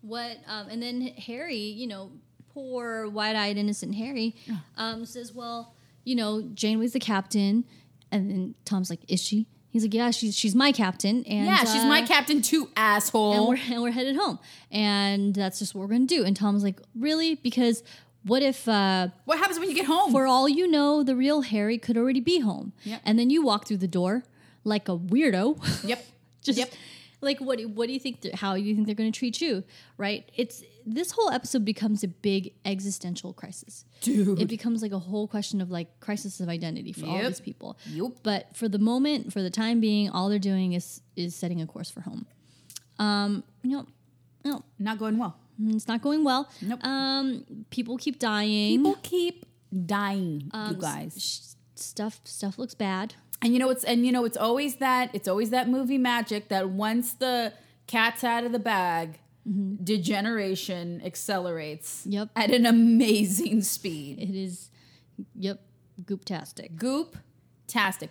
What? 0.00 0.38
Um, 0.46 0.68
and 0.70 0.82
then 0.82 1.02
Harry, 1.18 1.56
you 1.58 1.86
know, 1.86 2.12
poor 2.54 3.08
wide-eyed 3.08 3.58
innocent 3.58 3.94
Harry, 3.96 4.34
um, 4.76 5.04
says, 5.04 5.32
"Well, 5.34 5.74
you 6.04 6.14
know, 6.14 6.42
Janeway's 6.54 6.92
the 6.94 7.00
captain," 7.00 7.64
and 8.10 8.30
then 8.30 8.54
Tom's 8.64 8.88
like, 8.88 9.00
"Is 9.08 9.22
she?" 9.22 9.46
He's 9.72 9.82
like, 9.84 9.94
"Yeah, 9.94 10.10
she's 10.10 10.36
she's 10.36 10.54
my 10.54 10.70
captain." 10.70 11.24
And 11.24 11.46
yeah, 11.46 11.58
she's 11.60 11.82
uh, 11.82 11.86
my 11.88 12.02
captain 12.02 12.42
too, 12.42 12.68
asshole. 12.76 13.32
and 13.32 13.48
we're 13.48 13.72
and 13.74 13.82
we're 13.82 13.90
headed 13.90 14.16
home, 14.16 14.38
and 14.70 15.34
that's 15.34 15.58
just 15.58 15.74
what 15.74 15.80
we're 15.82 15.94
gonna 15.94 16.06
do. 16.06 16.24
And 16.24 16.36
Tom's 16.36 16.62
like, 16.62 16.80
"Really? 16.94 17.34
Because 17.36 17.82
what 18.24 18.42
if?" 18.42 18.68
Uh, 18.68 19.08
what 19.24 19.38
happens 19.38 19.58
when 19.58 19.68
you 19.70 19.74
get 19.74 19.86
home? 19.86 20.12
for 20.12 20.26
all 20.26 20.48
you 20.48 20.68
know, 20.68 21.02
the 21.02 21.16
real 21.16 21.40
Harry 21.40 21.78
could 21.78 21.96
already 21.96 22.20
be 22.20 22.40
home. 22.40 22.72
Yep. 22.84 23.00
And 23.04 23.18
then 23.18 23.30
you 23.30 23.42
walk 23.42 23.66
through 23.66 23.78
the 23.78 23.88
door 23.88 24.24
like 24.64 24.88
a 24.88 24.96
weirdo. 24.96 25.58
yep. 25.88 26.04
Just 26.42 26.58
Yep. 26.58 26.72
like 27.20 27.40
what? 27.40 27.58
do- 27.58 27.68
What 27.68 27.86
do 27.86 27.92
you 27.92 28.00
think? 28.00 28.20
th- 28.20 28.34
How 28.34 28.54
do 28.56 28.60
you 28.60 28.74
think 28.74 28.86
they're 28.86 28.94
going 28.96 29.10
to 29.12 29.18
treat 29.18 29.40
you? 29.40 29.64
Right? 29.96 30.28
It's 30.36 30.62
this 30.86 31.12
whole 31.12 31.30
episode 31.30 31.64
becomes 31.64 32.02
a 32.04 32.08
big 32.08 32.52
existential 32.64 33.32
crisis. 33.32 33.84
Dude. 34.00 34.40
It 34.40 34.48
becomes 34.48 34.82
like 34.82 34.92
a 34.92 34.98
whole 34.98 35.26
question 35.28 35.60
of 35.60 35.70
like 35.70 36.00
crisis 36.00 36.40
of 36.40 36.48
identity 36.48 36.92
for 36.92 37.06
all 37.06 37.18
these 37.22 37.40
people. 37.40 37.78
Yup. 37.86 38.12
But 38.22 38.54
for 38.56 38.68
the 38.68 38.78
moment, 38.78 39.32
for 39.32 39.42
the 39.42 39.50
time 39.50 39.80
being, 39.80 40.10
all 40.10 40.28
they're 40.28 40.38
doing 40.38 40.72
is 40.72 41.00
is 41.16 41.34
setting 41.34 41.60
a 41.60 41.66
course 41.66 41.90
for 41.90 42.00
home. 42.00 42.26
Um, 42.98 43.42
you 43.62 43.76
know, 43.76 43.86
no, 44.44 44.64
Not 44.78 44.98
going 44.98 45.18
well. 45.18 45.36
it's 45.68 45.88
not 45.88 46.02
going 46.02 46.24
well. 46.24 46.48
Nope. 46.60 46.84
Um, 46.84 47.44
people 47.70 47.96
keep 47.96 48.18
dying. 48.18 48.78
People 48.78 48.98
keep 49.02 49.46
dying, 49.86 50.50
Um, 50.52 50.74
you 50.74 50.80
guys. 50.80 51.14
Sh- 51.18 51.80
stuff 51.80 52.20
stuff 52.24 52.58
looks 52.58 52.74
bad. 52.74 53.14
And 53.40 53.52
you 53.52 53.58
know 53.58 53.70
it's 53.70 53.82
and 53.84 54.06
you 54.06 54.12
know 54.12 54.24
it's 54.24 54.36
always 54.36 54.76
that 54.76 55.10
it's 55.14 55.26
always 55.26 55.50
that 55.50 55.68
movie 55.68 55.98
magic 55.98 56.48
that 56.48 56.70
once 56.70 57.12
the 57.14 57.52
cat's 57.88 58.22
out 58.22 58.44
of 58.44 58.52
the 58.52 58.58
bag. 58.60 59.18
Mm-hmm. 59.48 59.82
Degeneration 59.84 61.02
accelerates. 61.04 62.04
Yep. 62.06 62.30
At 62.36 62.50
an 62.50 62.66
amazing 62.66 63.62
speed. 63.62 64.18
It 64.20 64.36
is, 64.36 64.70
yep, 65.34 65.60
gooptastic. 66.04 66.76
Goop 66.76 67.16
tastic. 67.72 68.10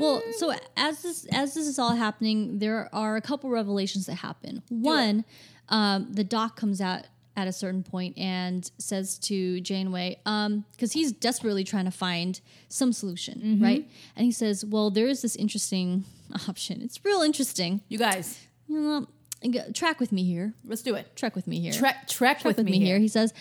Well, 0.00 0.22
hmm. 0.24 0.32
so 0.32 0.54
as 0.76 1.02
this 1.02 1.26
as 1.26 1.54
this 1.54 1.66
is 1.66 1.78
all 1.78 1.94
happening, 1.94 2.58
there 2.58 2.88
are 2.92 3.16
a 3.16 3.20
couple 3.20 3.50
revelations 3.50 4.06
that 4.06 4.16
happen. 4.16 4.62
One, 4.68 5.24
um, 5.68 6.08
the 6.10 6.24
doc 6.24 6.56
comes 6.56 6.80
out 6.80 7.04
at 7.36 7.48
a 7.48 7.52
certain 7.52 7.82
point 7.82 8.16
and 8.18 8.70
says 8.78 9.18
to 9.18 9.60
Janeway, 9.60 10.18
um, 10.26 10.64
because 10.72 10.92
he's 10.92 11.12
desperately 11.12 11.64
trying 11.64 11.86
to 11.86 11.90
find 11.90 12.40
some 12.68 12.92
solution, 12.92 13.40
mm-hmm. 13.40 13.64
right? 13.64 13.90
And 14.16 14.24
he 14.24 14.32
says, 14.32 14.64
"Well, 14.64 14.90
there 14.90 15.06
is 15.06 15.22
this 15.22 15.36
interesting 15.36 16.04
option. 16.48 16.80
It's 16.82 17.04
real 17.04 17.22
interesting. 17.22 17.82
You 17.88 17.98
guys, 17.98 18.40
You 18.68 18.80
know, 18.80 19.06
track 19.74 20.00
with 20.00 20.12
me 20.12 20.24
here. 20.24 20.54
let's 20.64 20.82
do 20.82 20.94
it. 20.94 21.14
Trek 21.16 21.34
with 21.34 21.46
me 21.46 21.60
here. 21.60 21.72
Trek, 21.72 22.08
trek, 22.08 22.40
Trek 22.40 22.56
with, 22.56 22.64
me 22.64 22.78
here. 22.78 22.98
He 22.98 23.08
says, 23.08 23.32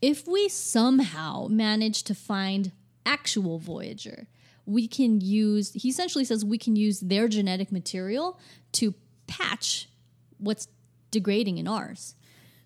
if 0.00 0.26
we 0.26 0.48
somehow 0.48 1.46
manage 1.48 2.02
to 2.04 2.14
find 2.14 2.72
actual 3.04 3.58
Voyager, 3.58 4.26
we 4.66 4.88
can 4.88 5.20
use, 5.20 5.72
he 5.72 5.88
essentially 5.88 6.24
says 6.24 6.44
we 6.44 6.58
can 6.58 6.76
use 6.76 7.00
their 7.00 7.28
genetic 7.28 7.72
material 7.72 8.38
to 8.72 8.94
patch 9.26 9.88
what's 10.38 10.68
degrading 11.10 11.58
in 11.58 11.66
ours. 11.66 12.14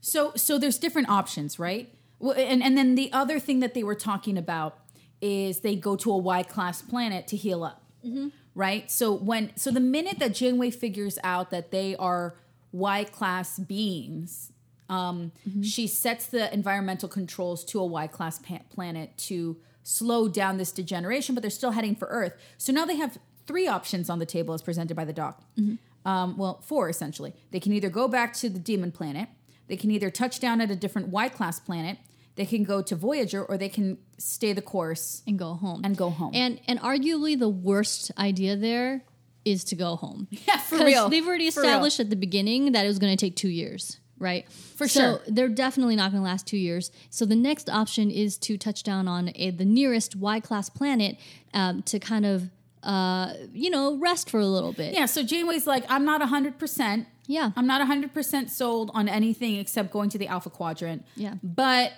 So 0.00 0.32
so 0.34 0.58
there's 0.58 0.78
different 0.78 1.08
options, 1.08 1.58
right? 1.58 1.94
Well, 2.18 2.34
and 2.36 2.62
and 2.62 2.76
then 2.76 2.94
the 2.94 3.12
other 3.12 3.38
thing 3.38 3.60
that 3.60 3.74
they 3.74 3.82
were 3.82 3.94
talking 3.94 4.38
about 4.38 4.78
is 5.20 5.60
they 5.60 5.76
go 5.76 5.96
to 5.96 6.10
a 6.10 6.16
Y 6.16 6.42
class 6.42 6.82
planet 6.82 7.26
to 7.28 7.36
heal 7.36 7.62
up, 7.62 7.82
mm-hmm. 8.04 8.28
right? 8.54 8.90
So 8.90 9.12
when 9.12 9.54
so 9.56 9.70
the 9.70 9.80
minute 9.80 10.18
that 10.18 10.34
Janeway 10.34 10.70
figures 10.70 11.18
out 11.22 11.50
that 11.50 11.70
they 11.70 11.94
are 11.96 12.34
Y 12.72 13.04
class 13.04 13.58
beings, 13.58 14.52
um, 14.88 15.32
she 15.62 15.86
sets 15.86 16.26
the 16.26 16.52
environmental 16.52 17.08
controls 17.08 17.64
to 17.66 17.80
a 17.80 17.86
Y 17.86 18.06
class 18.06 18.38
pa- 18.38 18.60
planet 18.70 19.16
to 19.28 19.56
slow 19.82 20.28
down 20.28 20.56
this 20.58 20.72
degeneration, 20.72 21.34
but 21.34 21.42
they're 21.42 21.50
still 21.50 21.70
heading 21.72 21.94
for 21.96 22.06
Earth. 22.08 22.34
So 22.58 22.72
now 22.72 22.84
they 22.84 22.96
have 22.96 23.18
three 23.46 23.66
options 23.66 24.10
on 24.10 24.18
the 24.18 24.26
table 24.26 24.54
as 24.54 24.62
presented 24.62 24.96
by 24.96 25.04
the 25.04 25.12
doc. 25.12 25.42
Um, 26.04 26.36
well, 26.36 26.60
four 26.62 26.88
essentially. 26.88 27.34
They 27.50 27.60
can 27.60 27.72
either 27.72 27.88
go 27.90 28.08
back 28.08 28.32
to 28.34 28.48
the 28.48 28.58
demon 28.58 28.90
planet, 28.92 29.28
they 29.68 29.76
can 29.76 29.90
either 29.90 30.10
touch 30.10 30.40
down 30.40 30.60
at 30.60 30.70
a 30.70 30.76
different 30.76 31.08
Y 31.08 31.28
class 31.28 31.60
planet, 31.60 31.98
they 32.36 32.46
can 32.46 32.64
go 32.64 32.80
to 32.82 32.94
Voyager, 32.96 33.44
or 33.44 33.58
they 33.58 33.68
can 33.68 33.98
stay 34.18 34.52
the 34.52 34.62
course 34.62 35.22
And 35.26 35.38
go 35.38 35.54
home. 35.54 35.82
and 35.84 35.96
go 35.96 36.10
home. 36.10 36.32
And 36.34 36.60
and 36.66 36.80
arguably 36.80 37.38
the 37.38 37.48
worst 37.48 38.10
idea 38.18 38.56
there 38.56 39.02
is 39.44 39.64
to 39.64 39.76
go 39.76 39.96
home. 39.96 40.28
yeah, 40.48 40.58
for 40.58 40.78
real. 40.78 41.08
They've 41.08 41.26
already 41.26 41.46
established 41.46 42.00
at 42.00 42.10
the 42.10 42.16
beginning 42.16 42.72
that 42.72 42.84
it 42.84 42.88
was 42.88 42.98
going 42.98 43.16
to 43.16 43.20
take 43.20 43.36
two 43.36 43.48
years, 43.48 43.98
right? 44.18 44.50
For 44.50 44.86
so 44.88 45.00
sure. 45.00 45.20
They're 45.26 45.48
definitely 45.48 45.96
not 45.96 46.10
going 46.12 46.22
to 46.22 46.28
last 46.28 46.46
two 46.46 46.56
years. 46.56 46.90
So 47.10 47.24
the 47.24 47.36
next 47.36 47.68
option 47.68 48.10
is 48.10 48.36
to 48.38 48.58
touch 48.58 48.82
down 48.82 49.08
on 49.08 49.32
a, 49.34 49.50
the 49.50 49.64
nearest 49.64 50.16
Y 50.16 50.40
class 50.40 50.68
planet 50.68 51.16
um, 51.54 51.82
to 51.84 51.98
kind 51.98 52.26
of, 52.26 52.50
uh, 52.82 53.34
you 53.52 53.70
know, 53.70 53.96
rest 53.96 54.30
for 54.30 54.40
a 54.40 54.46
little 54.46 54.72
bit. 54.72 54.94
Yeah, 54.94 55.06
so 55.06 55.22
Janeway's 55.22 55.66
like, 55.66 55.84
I'm 55.88 56.04
not 56.04 56.20
100%. 56.20 57.06
Yeah. 57.26 57.52
I'm 57.56 57.66
not 57.66 57.86
100% 57.86 58.50
sold 58.50 58.90
on 58.92 59.08
anything 59.08 59.56
except 59.56 59.92
going 59.92 60.10
to 60.10 60.18
the 60.18 60.26
Alpha 60.26 60.50
Quadrant. 60.50 61.06
Yeah. 61.14 61.34
But 61.42 61.92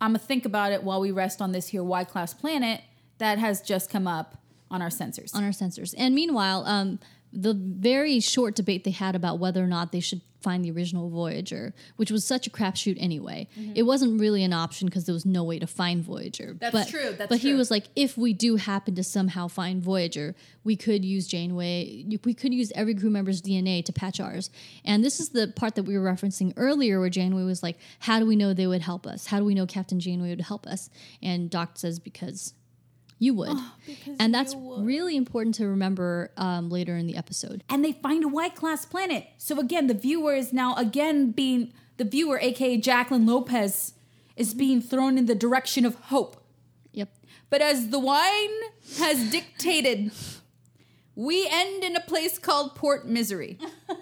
I'm 0.00 0.10
going 0.10 0.20
to 0.20 0.26
think 0.26 0.44
about 0.44 0.72
it 0.72 0.82
while 0.82 1.00
we 1.00 1.10
rest 1.10 1.42
on 1.42 1.52
this 1.52 1.68
here 1.68 1.82
Y 1.82 2.04
class 2.04 2.32
planet 2.32 2.82
that 3.18 3.38
has 3.38 3.60
just 3.60 3.90
come 3.90 4.06
up 4.06 4.38
on 4.76 4.82
our 4.82 4.90
sensors. 4.90 5.34
on 5.34 5.42
our 5.42 5.50
sensors. 5.50 5.94
And 5.96 6.14
meanwhile, 6.14 6.64
um, 6.66 6.98
the 7.32 7.54
very 7.54 8.20
short 8.20 8.54
debate 8.54 8.84
they 8.84 8.90
had 8.90 9.14
about 9.14 9.38
whether 9.38 9.62
or 9.62 9.66
not 9.66 9.92
they 9.92 10.00
should 10.00 10.20
find 10.40 10.64
the 10.64 10.70
original 10.70 11.10
Voyager, 11.10 11.74
which 11.96 12.10
was 12.10 12.24
such 12.24 12.46
a 12.46 12.50
crapshoot 12.50 12.96
anyway, 13.00 13.48
it 13.74 13.82
wasn't 13.82 14.20
really 14.20 14.44
an 14.44 14.52
option 14.52 14.86
because 14.86 15.04
there 15.04 15.12
was 15.12 15.26
no 15.26 15.42
way 15.42 15.58
to 15.58 15.66
find 15.66 16.04
Voyager. 16.04 16.50
Mm-hmm. 16.50 16.58
That's 16.58 16.72
but, 16.72 16.88
true, 16.88 17.14
that's 17.18 17.28
but 17.28 17.38
he 17.40 17.52
was 17.52 17.68
like, 17.68 17.86
if 17.96 18.16
we 18.16 18.32
do 18.32 18.54
happen 18.54 18.94
to 18.94 19.02
somehow 19.02 19.48
find 19.48 19.82
Voyager, 19.82 20.36
we 20.62 20.76
could 20.76 21.04
use 21.04 21.26
Janeway. 21.26 22.04
We 22.24 22.32
could 22.32 22.54
use 22.54 22.70
every 22.76 22.94
crew 22.94 23.10
member's 23.10 23.42
DNA 23.42 23.84
to 23.86 23.92
patch 23.92 24.20
ours. 24.20 24.50
And 24.84 25.02
this 25.02 25.18
is 25.18 25.30
the 25.30 25.48
part 25.48 25.74
that 25.74 25.82
we 25.82 25.98
were 25.98 26.04
referencing 26.04 26.52
earlier, 26.56 27.00
where 27.00 27.10
Janeway 27.10 27.42
was 27.42 27.64
like, 27.64 27.76
"How 27.98 28.20
do 28.20 28.26
we 28.26 28.36
know 28.36 28.54
they 28.54 28.68
would 28.68 28.82
help 28.82 29.04
us? 29.04 29.26
How 29.26 29.40
do 29.40 29.44
we 29.44 29.54
know 29.54 29.66
Captain 29.66 29.98
Janeway 29.98 30.30
would 30.30 30.40
help 30.42 30.66
us?" 30.66 30.90
And 31.22 31.50
Doc 31.50 31.72
says, 31.74 31.98
"Because." 31.98 32.54
You 33.18 33.32
would. 33.34 33.48
Oh, 33.52 33.72
and 34.20 34.34
that's 34.34 34.54
really 34.56 35.16
important 35.16 35.54
to 35.56 35.66
remember 35.66 36.30
um, 36.36 36.68
later 36.68 36.96
in 36.96 37.06
the 37.06 37.16
episode. 37.16 37.64
and 37.70 37.82
they 37.84 37.92
find 37.92 38.24
a 38.24 38.28
Y 38.28 38.48
class 38.50 38.84
planet. 38.84 39.26
So 39.38 39.58
again, 39.58 39.86
the 39.86 39.94
viewer 39.94 40.34
is 40.34 40.52
now 40.52 40.74
again 40.76 41.30
being 41.32 41.72
the 41.96 42.04
viewer, 42.04 42.38
aka 42.38 42.76
Jacqueline 42.76 43.24
Lopez, 43.26 43.94
is 44.36 44.52
being 44.52 44.82
thrown 44.82 45.16
in 45.16 45.24
the 45.26 45.34
direction 45.34 45.86
of 45.86 45.94
hope. 45.94 46.36
Yep. 46.92 47.08
But 47.48 47.62
as 47.62 47.88
the 47.88 47.98
wine 47.98 48.50
has 48.98 49.30
dictated, 49.30 50.10
we 51.14 51.48
end 51.50 51.84
in 51.84 51.96
a 51.96 52.00
place 52.00 52.38
called 52.38 52.74
Port 52.74 53.06
Misery. 53.08 53.58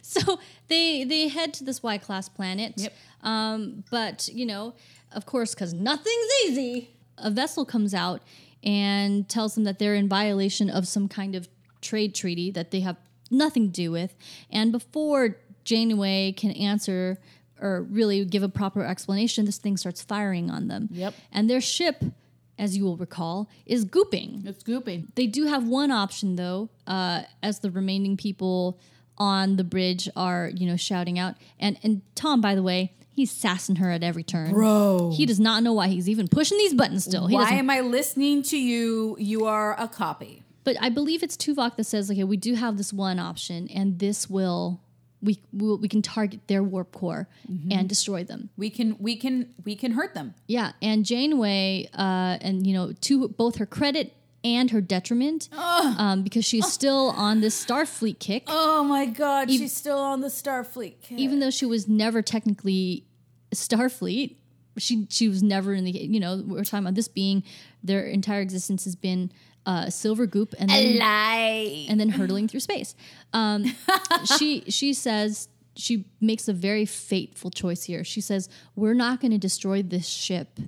So 0.00 0.38
they 0.68 1.02
they 1.02 1.26
head 1.28 1.52
to 1.54 1.64
this 1.64 1.82
Y 1.82 1.98
class 1.98 2.28
planet. 2.28 2.74
Yep. 2.76 2.92
Um, 3.24 3.82
but 3.90 4.28
you 4.32 4.46
know, 4.46 4.74
of 5.12 5.26
course, 5.26 5.54
because 5.54 5.72
nothing's 5.74 6.32
easy, 6.46 6.93
a 7.18 7.30
vessel 7.30 7.64
comes 7.64 7.94
out 7.94 8.22
and 8.62 9.28
tells 9.28 9.54
them 9.54 9.64
that 9.64 9.78
they're 9.78 9.94
in 9.94 10.08
violation 10.08 10.70
of 10.70 10.88
some 10.88 11.08
kind 11.08 11.34
of 11.34 11.48
trade 11.80 12.14
treaty 12.14 12.50
that 12.50 12.70
they 12.70 12.80
have 12.80 12.96
nothing 13.30 13.66
to 13.66 13.72
do 13.72 13.90
with. 13.90 14.14
And 14.50 14.72
before 14.72 15.36
Janeway 15.64 16.32
can 16.32 16.50
answer 16.52 17.18
or 17.60 17.82
really 17.82 18.24
give 18.24 18.42
a 18.42 18.48
proper 18.48 18.84
explanation, 18.84 19.44
this 19.44 19.58
thing 19.58 19.76
starts 19.76 20.02
firing 20.02 20.50
on 20.50 20.68
them. 20.68 20.88
Yep. 20.90 21.14
And 21.32 21.48
their 21.48 21.60
ship, 21.60 22.04
as 22.58 22.76
you 22.76 22.84
will 22.84 22.96
recall, 22.96 23.48
is 23.66 23.84
gooping. 23.84 24.46
It's 24.46 24.62
gooping. 24.62 25.08
They 25.14 25.26
do 25.26 25.46
have 25.46 25.66
one 25.66 25.90
option 25.90 26.36
though, 26.36 26.70
uh, 26.86 27.22
as 27.42 27.60
the 27.60 27.70
remaining 27.70 28.16
people 28.16 28.78
on 29.16 29.56
the 29.56 29.64
bridge 29.64 30.08
are, 30.16 30.50
you 30.54 30.66
know, 30.66 30.76
shouting 30.76 31.18
out. 31.18 31.36
And 31.60 31.78
and 31.82 32.02
Tom, 32.14 32.40
by 32.40 32.54
the 32.54 32.62
way, 32.62 32.92
he's 33.14 33.30
sassing 33.30 33.76
her 33.76 33.90
at 33.90 34.02
every 34.02 34.22
turn. 34.24 34.50
Bro. 34.52 35.12
He 35.16 35.24
does 35.26 35.40
not 35.40 35.62
know 35.62 35.72
why 35.72 35.88
he's 35.88 36.08
even 36.08 36.28
pushing 36.28 36.58
these 36.58 36.74
buttons 36.74 37.04
still. 37.04 37.26
He 37.26 37.34
Why 37.34 37.42
doesn't. 37.44 37.58
am 37.58 37.70
I 37.70 37.80
listening 37.80 38.42
to 38.44 38.58
you? 38.58 39.16
You 39.18 39.46
are 39.46 39.78
a 39.80 39.88
copy. 39.88 40.42
but 40.64 40.76
I 40.80 40.88
believe 40.88 41.22
it's 41.22 41.36
Tuvok 41.36 41.76
that 41.76 41.84
says, 41.84 42.10
okay, 42.10 42.24
we 42.24 42.36
do 42.36 42.54
have 42.54 42.76
this 42.76 42.92
one 42.92 43.18
option, 43.18 43.68
and 43.68 43.98
this 43.98 44.28
will 44.28 44.80
we 45.22 45.40
we, 45.52 45.76
we 45.76 45.88
can 45.88 46.02
target 46.02 46.40
their 46.48 46.62
warp 46.62 46.92
core 46.92 47.28
and 47.70 47.88
destroy 47.88 48.24
them. 48.24 48.50
We 48.56 48.68
can 48.70 48.96
we 48.98 49.16
can 49.16 49.54
we 49.64 49.74
can 49.76 49.92
hurt 49.92 50.12
them. 50.14 50.34
Yeah, 50.46 50.72
and 50.82 51.04
Janeway, 51.04 51.88
uh, 51.94 52.38
and 52.42 52.66
you 52.66 52.74
know, 52.74 52.92
to 53.02 53.28
both 53.28 53.56
her 53.56 53.66
credit 53.66 54.14
and 54.44 54.70
her 54.70 54.80
detriment, 54.80 55.48
um, 55.52 56.22
because 56.22 56.44
she's 56.44 56.70
still 56.70 57.10
on 57.16 57.40
this 57.40 57.64
Starfleet 57.64 58.18
kick. 58.18 58.44
Oh 58.46 58.84
my 58.84 59.06
god, 59.06 59.50
she's 59.50 59.72
still 59.72 59.98
on 59.98 60.20
the 60.20 60.28
Starfleet. 60.28 61.00
Kid. 61.02 61.18
even 61.18 61.40
though 61.40 61.50
she 61.50 61.66
was 61.66 61.88
never 61.88 62.22
technically 62.22 63.06
Starfleet, 63.54 64.36
she 64.78 65.06
she 65.10 65.28
was 65.28 65.42
never 65.42 65.72
in 65.72 65.84
the 65.84 65.92
you 65.92 66.20
know 66.20 66.42
we're 66.46 66.64
talking 66.64 66.80
about 66.84 66.94
this 66.94 67.08
being 67.08 67.42
their 67.82 68.04
entire 68.04 68.40
existence 68.40 68.84
has 68.84 68.96
been 68.96 69.32
uh, 69.66 69.88
silver 69.88 70.26
goop 70.26 70.54
and 70.58 70.68
then 70.68 70.98
lie. 70.98 71.86
and 71.88 71.98
then 71.98 72.10
hurtling 72.10 72.48
through 72.48 72.60
space. 72.60 72.94
Um, 73.32 73.64
she 74.38 74.62
she 74.68 74.92
says 74.92 75.48
she 75.76 76.04
makes 76.20 76.48
a 76.48 76.52
very 76.52 76.84
fateful 76.84 77.50
choice 77.50 77.84
here. 77.84 78.04
She 78.04 78.20
says 78.20 78.48
we're 78.76 78.94
not 78.94 79.20
going 79.20 79.32
to 79.32 79.38
destroy 79.38 79.82
this 79.82 80.06
ship 80.06 80.60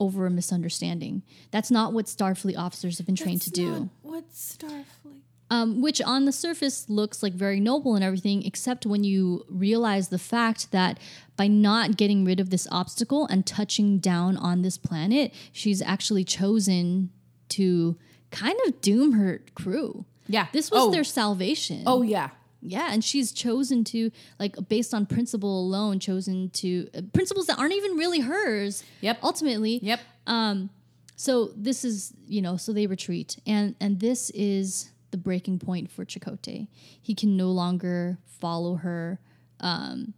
over 0.00 0.26
a 0.26 0.30
misunderstanding. 0.30 1.22
That's 1.50 1.70
not 1.70 1.92
what 1.92 2.06
Starfleet 2.06 2.56
officers 2.58 2.98
have 2.98 3.06
been 3.06 3.16
trained 3.16 3.42
to 3.42 3.50
do 3.50 3.90
What 4.02 4.30
Starfleet? 4.32 5.20
um, 5.50 5.80
which 5.82 6.00
on 6.00 6.24
the 6.24 6.32
surface 6.32 6.88
looks 6.88 7.22
like 7.22 7.34
very 7.34 7.60
noble 7.60 7.94
and 7.94 8.02
everything, 8.02 8.44
except 8.44 8.86
when 8.86 9.04
you 9.04 9.44
realize 9.48 10.08
the 10.08 10.18
fact 10.18 10.70
that 10.72 10.98
by 11.36 11.46
not 11.46 11.96
getting 11.96 12.24
rid 12.24 12.40
of 12.40 12.50
this 12.50 12.66
obstacle 12.70 13.26
and 13.26 13.46
touching 13.46 13.98
down 13.98 14.36
on 14.36 14.62
this 14.62 14.78
planet, 14.78 15.32
she's 15.52 15.82
actually 15.82 16.24
chosen 16.24 17.10
to 17.50 17.96
kind 18.30 18.56
of 18.66 18.80
doom 18.80 19.12
her 19.12 19.42
crew. 19.54 20.04
Yeah. 20.28 20.46
This 20.52 20.70
was 20.70 20.82
Oh. 20.84 20.90
their 20.90 21.02
salvation. 21.04 21.82
Oh 21.86 22.02
yeah. 22.02 22.30
Yeah, 22.62 22.88
and 22.92 23.02
she's 23.02 23.32
chosen 23.32 23.84
to 23.84 24.10
like 24.38 24.54
based 24.68 24.92
on 24.92 25.06
principle 25.06 25.60
alone, 25.60 25.98
chosen 25.98 26.50
to 26.50 26.88
uh, 26.94 27.00
principles 27.12 27.46
that 27.46 27.58
aren't 27.58 27.72
even 27.72 27.92
really 27.96 28.20
hers. 28.20 28.84
Yep. 29.00 29.18
Ultimately, 29.22 29.78
Yep. 29.82 30.00
Um, 30.26 30.70
so 31.16 31.52
this 31.56 31.84
is, 31.84 32.12
you 32.26 32.40
know, 32.42 32.56
so 32.56 32.72
they 32.72 32.86
retreat, 32.86 33.38
and 33.46 33.74
and 33.80 33.98
this 34.00 34.30
is 34.30 34.90
the 35.10 35.16
breaking 35.16 35.58
point 35.58 35.90
for 35.90 36.04
Chakotay. 36.04 36.68
He 37.02 37.14
can 37.14 37.36
no 37.36 37.50
longer 37.50 38.18
follow 38.26 38.76
her, 38.76 39.18
um, 39.60 40.14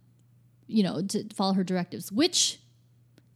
you 0.67 0.83
know, 0.83 1.01
to 1.01 1.27
follow 1.33 1.53
her 1.53 1.63
directives, 1.63 2.11
which 2.11 2.59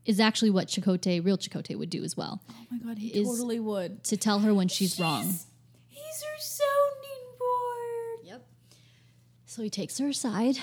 is 0.06 0.20
actually 0.20 0.50
what 0.52 0.68
Chakotay, 0.68 1.24
real 1.26 1.38
Chakotay, 1.38 1.78
would 1.78 1.90
do 1.90 2.04
as 2.04 2.16
well, 2.16 2.42
Oh 2.50 2.54
my 2.72 2.78
god, 2.78 2.98
he 3.00 3.12
totally 3.24 3.60
would. 3.60 4.04
to 4.06 4.16
tell 4.18 4.40
her 4.40 4.54
when 4.54 4.68
she's 4.70 4.98
wrong. 5.00 5.34
So 9.58 9.64
he 9.64 9.72
takes 9.72 9.98
her 9.98 10.08
aside. 10.10 10.60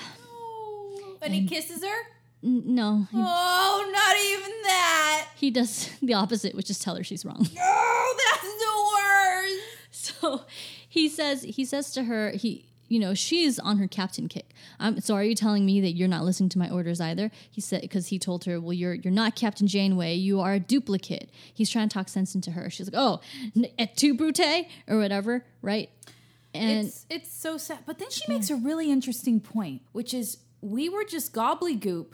and 1.21 1.33
he 1.33 1.45
kisses 1.45 1.83
her. 1.83 2.03
N- 2.41 2.63
no, 2.75 3.07
he, 3.11 3.17
Oh, 3.19 3.89
not 3.91 4.15
even 4.17 4.61
that. 4.63 5.27
he 5.35 5.51
does 5.51 5.89
the 6.01 6.13
opposite, 6.13 6.55
which 6.55 6.69
is 6.69 6.79
tell 6.79 6.95
her 6.95 7.03
she's 7.03 7.25
wrong. 7.25 7.45
Oh, 7.59 8.17
that's 8.31 9.51
the 9.51 9.51
worst. 9.51 10.21
So 10.21 10.45
he 10.87 11.09
says 11.09 11.41
he 11.43 11.65
says 11.65 11.91
to 11.91 12.03
her 12.05 12.29
he 12.31 12.65
you 12.87 12.99
know 12.99 13.13
she's 13.13 13.59
on 13.59 13.79
her 13.79 13.87
captain 13.87 14.29
kick. 14.29 14.51
Um, 14.79 15.01
so 15.01 15.13
are 15.15 15.23
you 15.25 15.35
telling 15.35 15.65
me 15.65 15.81
that 15.81 15.91
you're 15.91 16.07
not 16.07 16.23
listening 16.23 16.49
to 16.49 16.57
my 16.59 16.69
orders 16.69 17.01
either? 17.01 17.31
He 17.51 17.59
said 17.59 17.81
because 17.81 18.07
he 18.07 18.17
told 18.19 18.45
her, 18.45 18.61
well 18.61 18.71
you're 18.73 18.93
you're 18.93 19.11
not 19.13 19.35
Captain 19.35 19.67
Janeway, 19.67 20.13
you 20.15 20.39
are 20.39 20.53
a 20.53 20.59
duplicate. 20.59 21.29
He's 21.53 21.69
trying 21.69 21.89
to 21.89 21.93
talk 21.93 22.07
sense 22.07 22.33
into 22.33 22.51
her. 22.51 22.69
She's 22.69 22.89
like, 22.89 22.97
oh, 23.01 23.19
et 23.77 23.97
tu 23.97 24.13
brute 24.13 24.39
or 24.87 24.97
whatever, 24.99 25.43
right? 25.61 25.89
And 26.55 26.87
it's 26.87 27.05
it's 27.09 27.33
so 27.33 27.57
sad. 27.57 27.79
But 27.85 27.99
then 27.99 28.09
she 28.09 28.23
makes 28.27 28.49
a 28.49 28.55
really 28.55 28.91
interesting 28.91 29.39
point, 29.39 29.81
which 29.91 30.13
is 30.13 30.37
we 30.61 30.89
were 30.89 31.03
just 31.03 31.33
gobbledygook 31.33 32.07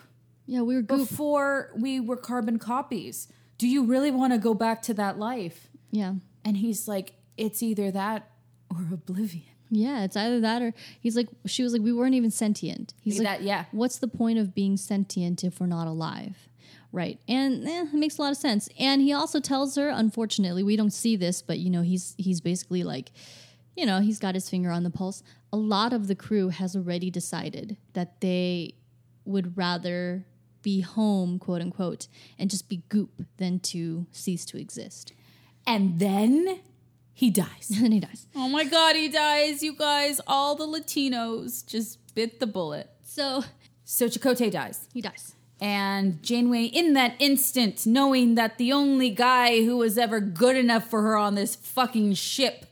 yeah, 0.45 0.61
we 0.61 0.75
were 0.75 0.81
goop. 0.81 1.07
before 1.09 1.71
we 1.77 1.99
were 1.99 2.17
carbon 2.17 2.59
copies. 2.59 3.27
Do 3.57 3.67
you 3.67 3.85
really 3.85 4.11
want 4.11 4.33
to 4.33 4.39
go 4.39 4.53
back 4.53 4.81
to 4.83 4.93
that 4.95 5.17
life? 5.19 5.69
Yeah. 5.91 6.15
And 6.43 6.57
he's 6.57 6.87
like, 6.87 7.13
it's 7.37 7.61
either 7.63 7.91
that 7.91 8.29
or 8.69 8.79
oblivion. 8.91 9.45
Yeah, 9.69 10.03
it's 10.03 10.17
either 10.17 10.41
that 10.41 10.61
or 10.61 10.73
he's 10.99 11.15
like 11.15 11.29
she 11.45 11.63
was 11.63 11.71
like 11.71 11.81
we 11.81 11.93
weren't 11.93 12.15
even 12.15 12.31
sentient. 12.31 12.93
He's 13.01 13.17
like 13.17 13.27
That- 13.27 13.43
yeah. 13.43 13.65
What's 13.71 13.99
the 13.99 14.09
point 14.09 14.39
of 14.39 14.53
being 14.53 14.75
sentient 14.75 15.43
if 15.45 15.61
we're 15.61 15.67
not 15.67 15.87
alive? 15.87 16.49
Right. 16.91 17.19
And 17.29 17.65
eh, 17.65 17.83
it 17.83 17.93
makes 17.93 18.17
a 18.17 18.21
lot 18.21 18.31
of 18.31 18.37
sense. 18.37 18.67
And 18.77 19.01
he 19.01 19.13
also 19.13 19.39
tells 19.39 19.75
her, 19.77 19.87
unfortunately, 19.87 20.63
we 20.63 20.75
don't 20.75 20.91
see 20.91 21.15
this, 21.15 21.41
but 21.41 21.59
you 21.59 21.69
know, 21.69 21.83
he's 21.83 22.15
he's 22.17 22.41
basically 22.41 22.83
like, 22.83 23.11
you 23.75 23.85
know, 23.85 23.99
he's 24.01 24.19
got 24.19 24.35
his 24.35 24.49
finger 24.49 24.71
on 24.71 24.83
the 24.83 24.89
pulse. 24.89 25.23
A 25.53 25.57
lot 25.57 25.93
of 25.93 26.07
the 26.07 26.15
crew 26.15 26.49
has 26.49 26.75
already 26.75 27.09
decided 27.09 27.77
that 27.93 28.21
they 28.21 28.75
would 29.25 29.57
rather 29.57 30.25
be 30.61 30.81
home, 30.81 31.39
quote 31.39 31.61
unquote, 31.61 32.07
and 32.37 32.49
just 32.49 32.69
be 32.69 32.83
goop 32.89 33.23
than 33.37 33.59
to 33.59 34.05
cease 34.11 34.45
to 34.45 34.57
exist. 34.59 35.13
And 35.65 35.99
then 35.99 36.59
he 37.13 37.29
dies. 37.29 37.69
And 37.73 37.79
then 37.83 37.91
he 37.91 37.99
dies. 37.99 38.27
oh 38.35 38.49
my 38.49 38.63
God, 38.63 38.95
he 38.95 39.09
dies, 39.09 39.63
you 39.63 39.73
guys. 39.75 40.19
All 40.27 40.55
the 40.55 40.65
Latinos 40.67 41.65
just 41.65 41.99
bit 42.15 42.39
the 42.39 42.47
bullet. 42.47 42.89
So 43.03 43.43
So 43.83 44.07
Chakotay 44.07 44.51
dies. 44.51 44.87
he 44.93 45.01
dies. 45.01 45.35
And 45.59 46.23
Janeway, 46.23 46.63
in 46.65 46.93
that 46.93 47.13
instant, 47.19 47.85
knowing 47.85 48.33
that 48.35 48.57
the 48.57 48.73
only 48.73 49.11
guy 49.11 49.63
who 49.63 49.77
was 49.77 49.95
ever 49.97 50.19
good 50.19 50.55
enough 50.57 50.89
for 50.89 51.03
her 51.03 51.15
on 51.15 51.35
this 51.35 51.55
fucking 51.55 52.15
ship 52.15 52.65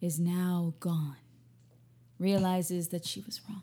is 0.00 0.18
now 0.18 0.74
gone, 0.80 1.16
realizes 2.18 2.88
that 2.88 3.04
she 3.04 3.20
was 3.20 3.40
wrong. 3.48 3.62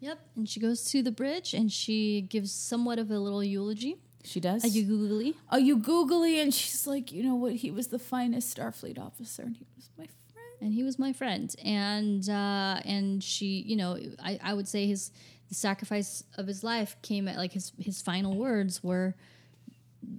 Yep. 0.00 0.18
And 0.36 0.48
she 0.48 0.60
goes 0.60 0.84
to 0.92 1.02
the 1.02 1.10
bridge 1.10 1.54
and 1.54 1.72
she 1.72 2.22
gives 2.22 2.52
somewhat 2.52 2.98
of 2.98 3.10
a 3.10 3.18
little 3.18 3.42
eulogy. 3.42 3.96
She 4.24 4.40
does. 4.40 4.64
Are 4.64 4.68
you 4.68 4.84
googly. 4.84 5.34
Are 5.48 5.58
you 5.58 5.76
googly? 5.76 6.40
And 6.40 6.52
she's 6.52 6.86
like, 6.86 7.12
you 7.12 7.22
know 7.22 7.34
what? 7.34 7.54
He 7.54 7.70
was 7.70 7.88
the 7.88 7.98
finest 7.98 8.56
Starfleet 8.56 8.98
officer, 8.98 9.42
and 9.42 9.56
he 9.56 9.66
was 9.76 9.88
my 9.96 10.06
friend. 10.06 10.48
And 10.60 10.74
he 10.74 10.82
was 10.82 10.98
my 10.98 11.12
friend. 11.12 11.54
And 11.64 12.28
uh, 12.28 12.80
and 12.84 13.22
she, 13.22 13.62
you 13.66 13.76
know, 13.76 13.98
I, 14.22 14.38
I 14.42 14.54
would 14.54 14.68
say 14.68 14.86
his 14.86 15.12
the 15.48 15.54
sacrifice 15.54 16.24
of 16.36 16.46
his 16.46 16.62
life 16.62 16.96
came 17.00 17.26
at 17.28 17.36
like 17.36 17.52
his 17.52 17.72
his 17.78 18.02
final 18.02 18.36
words 18.36 18.82
were 18.82 19.14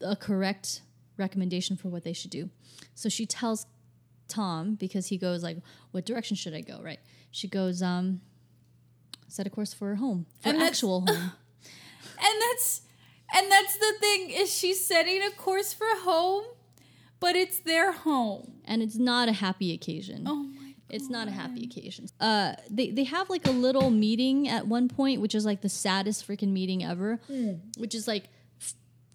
a 0.02 0.16
correct 0.16 0.82
recommendation 1.18 1.76
for 1.76 1.89
what 1.89 2.04
they 2.04 2.14
should 2.14 2.32
do. 2.32 2.50
So 2.95 3.10
she 3.10 3.26
tells 3.26 3.66
Tom 4.30 4.76
because 4.76 5.08
he 5.08 5.18
goes 5.18 5.44
like, 5.44 5.58
"What 5.92 6.06
direction 6.06 6.36
should 6.38 6.54
I 6.54 6.62
go?" 6.62 6.80
Right? 6.82 7.00
She 7.32 7.48
goes, 7.48 7.82
um, 7.82 8.22
"Set 9.28 9.46
a 9.48 9.50
course 9.50 9.74
for 9.74 9.96
home, 9.96 10.26
for 10.42 10.50
And 10.50 10.62
actual 10.62 11.02
home." 11.02 11.32
And 12.22 12.42
that's 12.42 12.82
and 13.36 13.50
that's 13.52 13.78
the 13.78 13.94
thing 14.00 14.30
is 14.30 14.54
she's 14.54 14.84
setting 14.86 15.22
a 15.24 15.32
course 15.32 15.72
for 15.74 15.88
home, 16.04 16.44
but 17.20 17.36
it's 17.36 17.60
their 17.60 17.92
home. 17.94 18.54
and 18.66 18.82
it's 18.82 18.98
not 18.98 19.30
a 19.30 19.34
happy 19.34 19.72
occasion. 19.74 20.24
Oh 20.28 20.44
my 20.44 20.74
It's 20.90 21.10
not 21.10 21.28
a 21.28 21.32
happy 21.32 21.64
occasion. 21.64 22.08
Uh, 22.20 22.56
they 22.70 22.90
they 22.92 23.06
have 23.06 23.30
like 23.30 23.48
a 23.48 23.52
little 23.52 23.90
meeting 23.90 24.50
at 24.50 24.68
one 24.68 24.90
point, 24.90 25.22
which 25.22 25.34
is 25.36 25.46
like 25.46 25.62
the 25.62 25.70
saddest 25.70 26.28
freaking 26.28 26.52
meeting 26.52 26.84
ever, 26.84 27.20
which 27.78 27.94
is 27.96 28.08
like 28.08 28.26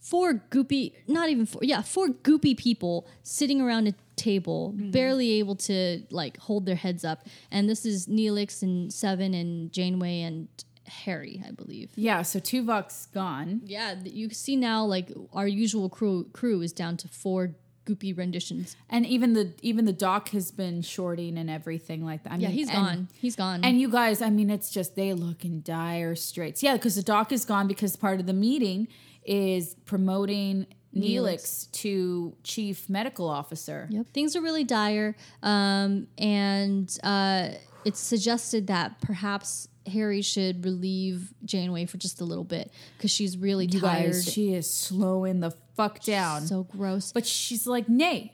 four 0.00 0.34
goopy, 0.50 0.92
not 1.08 1.28
even 1.28 1.46
four, 1.46 1.60
yeah, 1.64 1.82
four 1.82 2.08
goopy 2.08 2.56
people 2.56 3.06
sitting 3.22 3.60
around 3.60 3.88
a 3.88 3.94
table, 4.16 4.74
mm-hmm. 4.76 4.90
barely 4.90 5.32
able 5.38 5.56
to 5.56 6.02
like 6.10 6.36
hold 6.38 6.66
their 6.66 6.76
heads 6.76 7.04
up, 7.04 7.26
and 7.50 7.68
this 7.68 7.84
is 7.84 8.06
Neelix 8.06 8.62
and 8.62 8.92
Seven 8.92 9.34
and 9.34 9.72
Janeway 9.72 10.20
and 10.22 10.48
Harry, 10.86 11.42
I 11.46 11.50
believe. 11.50 11.90
Yeah, 11.96 12.22
so 12.22 12.38
Tuvok's 12.38 13.06
gone. 13.06 13.62
Yeah, 13.64 13.94
you 14.04 14.30
see 14.30 14.56
now 14.56 14.84
like 14.84 15.10
our 15.32 15.48
usual 15.48 15.88
crew 15.88 16.28
crew 16.32 16.60
is 16.62 16.72
down 16.72 16.96
to 16.98 17.08
four 17.08 17.54
goopy 17.86 18.16
renditions. 18.16 18.76
And 18.88 19.06
even 19.06 19.34
the 19.34 19.52
even 19.62 19.84
the 19.84 19.92
doc 19.92 20.30
has 20.30 20.50
been 20.50 20.82
shorting 20.82 21.36
and 21.38 21.50
everything 21.50 22.04
like 22.04 22.24
that. 22.24 22.32
I 22.32 22.36
Yeah, 22.36 22.48
mean, 22.48 22.56
he's 22.56 22.68
and- 22.68 22.76
gone. 22.76 23.08
He's 23.14 23.36
gone. 23.36 23.64
And 23.64 23.80
you 23.80 23.90
guys, 23.90 24.22
I 24.22 24.30
mean, 24.30 24.50
it's 24.50 24.70
just 24.70 24.96
they 24.96 25.12
look 25.12 25.44
in 25.44 25.62
dire 25.62 26.14
straits. 26.14 26.62
Yeah, 26.62 26.74
because 26.74 26.96
the 26.96 27.02
doc 27.02 27.32
is 27.32 27.44
gone 27.44 27.68
because 27.68 27.96
part 27.96 28.20
of 28.20 28.26
the 28.26 28.32
meeting 28.32 28.88
is 29.24 29.74
promoting 29.86 30.66
Neelix 30.94 31.70
to 31.72 32.34
chief 32.42 32.88
medical 32.88 33.28
officer. 33.28 33.88
Yep. 33.90 34.06
Things 34.12 34.36
are 34.36 34.40
really 34.40 34.64
dire. 34.64 35.16
Um, 35.42 36.06
and 36.18 36.96
uh, 37.02 37.48
it's 37.84 38.00
suggested 38.00 38.68
that 38.68 39.00
perhaps 39.00 39.68
Harry 39.86 40.22
should 40.22 40.64
relieve 40.64 41.34
Janeway 41.44 41.86
for 41.86 41.98
just 41.98 42.20
a 42.20 42.24
little 42.24 42.44
bit 42.44 42.70
because 42.96 43.10
she's 43.10 43.36
really 43.36 43.66
You 43.66 43.80
tired. 43.80 44.12
guys, 44.12 44.32
she 44.32 44.54
is 44.54 44.68
slowing 44.72 45.40
the 45.40 45.50
fuck 45.76 46.00
down. 46.02 46.46
so 46.46 46.62
gross. 46.64 47.12
But 47.12 47.26
she's 47.26 47.66
like, 47.66 47.88
nay, 47.88 48.32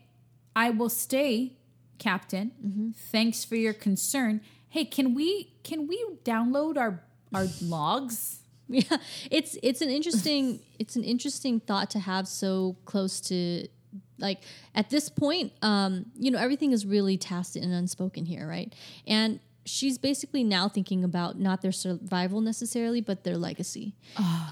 I 0.55 0.71
will 0.71 0.89
stay, 0.91 1.57
Captain. 1.99 2.53
Mm-hmm. 2.65 2.91
Thanks 3.11 3.45
for 3.45 3.57
your 3.57 3.73
concern. 3.73 4.41
Hey, 4.69 4.85
can 4.85 5.15
we 5.15 5.55
can 5.65 5.89
we 5.89 6.05
download 6.25 6.77
our 6.77 7.03
our 7.35 7.47
logs? 7.63 8.40
yeah, 8.73 8.99
it's 9.33 9.59
it's 9.65 9.83
an 9.83 9.91
interesting 9.91 10.61
it's 10.79 10.95
an 10.95 11.03
interesting 11.03 11.59
thought 11.59 11.91
to 11.91 11.99
have 11.99 12.29
so 12.29 12.77
close 12.85 13.21
to 13.21 13.67
like 14.19 14.43
at 14.77 14.91
this 14.91 15.09
point 15.09 15.53
um 15.63 16.07
you 16.17 16.31
know 16.31 16.39
everything 16.39 16.71
is 16.71 16.87
really 16.87 17.19
tacit 17.19 17.65
and 17.65 17.73
unspoken 17.73 18.25
here 18.25 18.47
right? 18.47 18.73
And 19.09 19.41
she's 19.67 19.99
basically 19.99 20.45
now 20.45 20.69
thinking 20.69 21.03
about 21.03 21.39
not 21.39 21.63
their 21.63 21.73
survival 21.73 22.41
necessarily 22.41 23.01
but 23.01 23.25
their 23.25 23.37
legacy. 23.37 23.97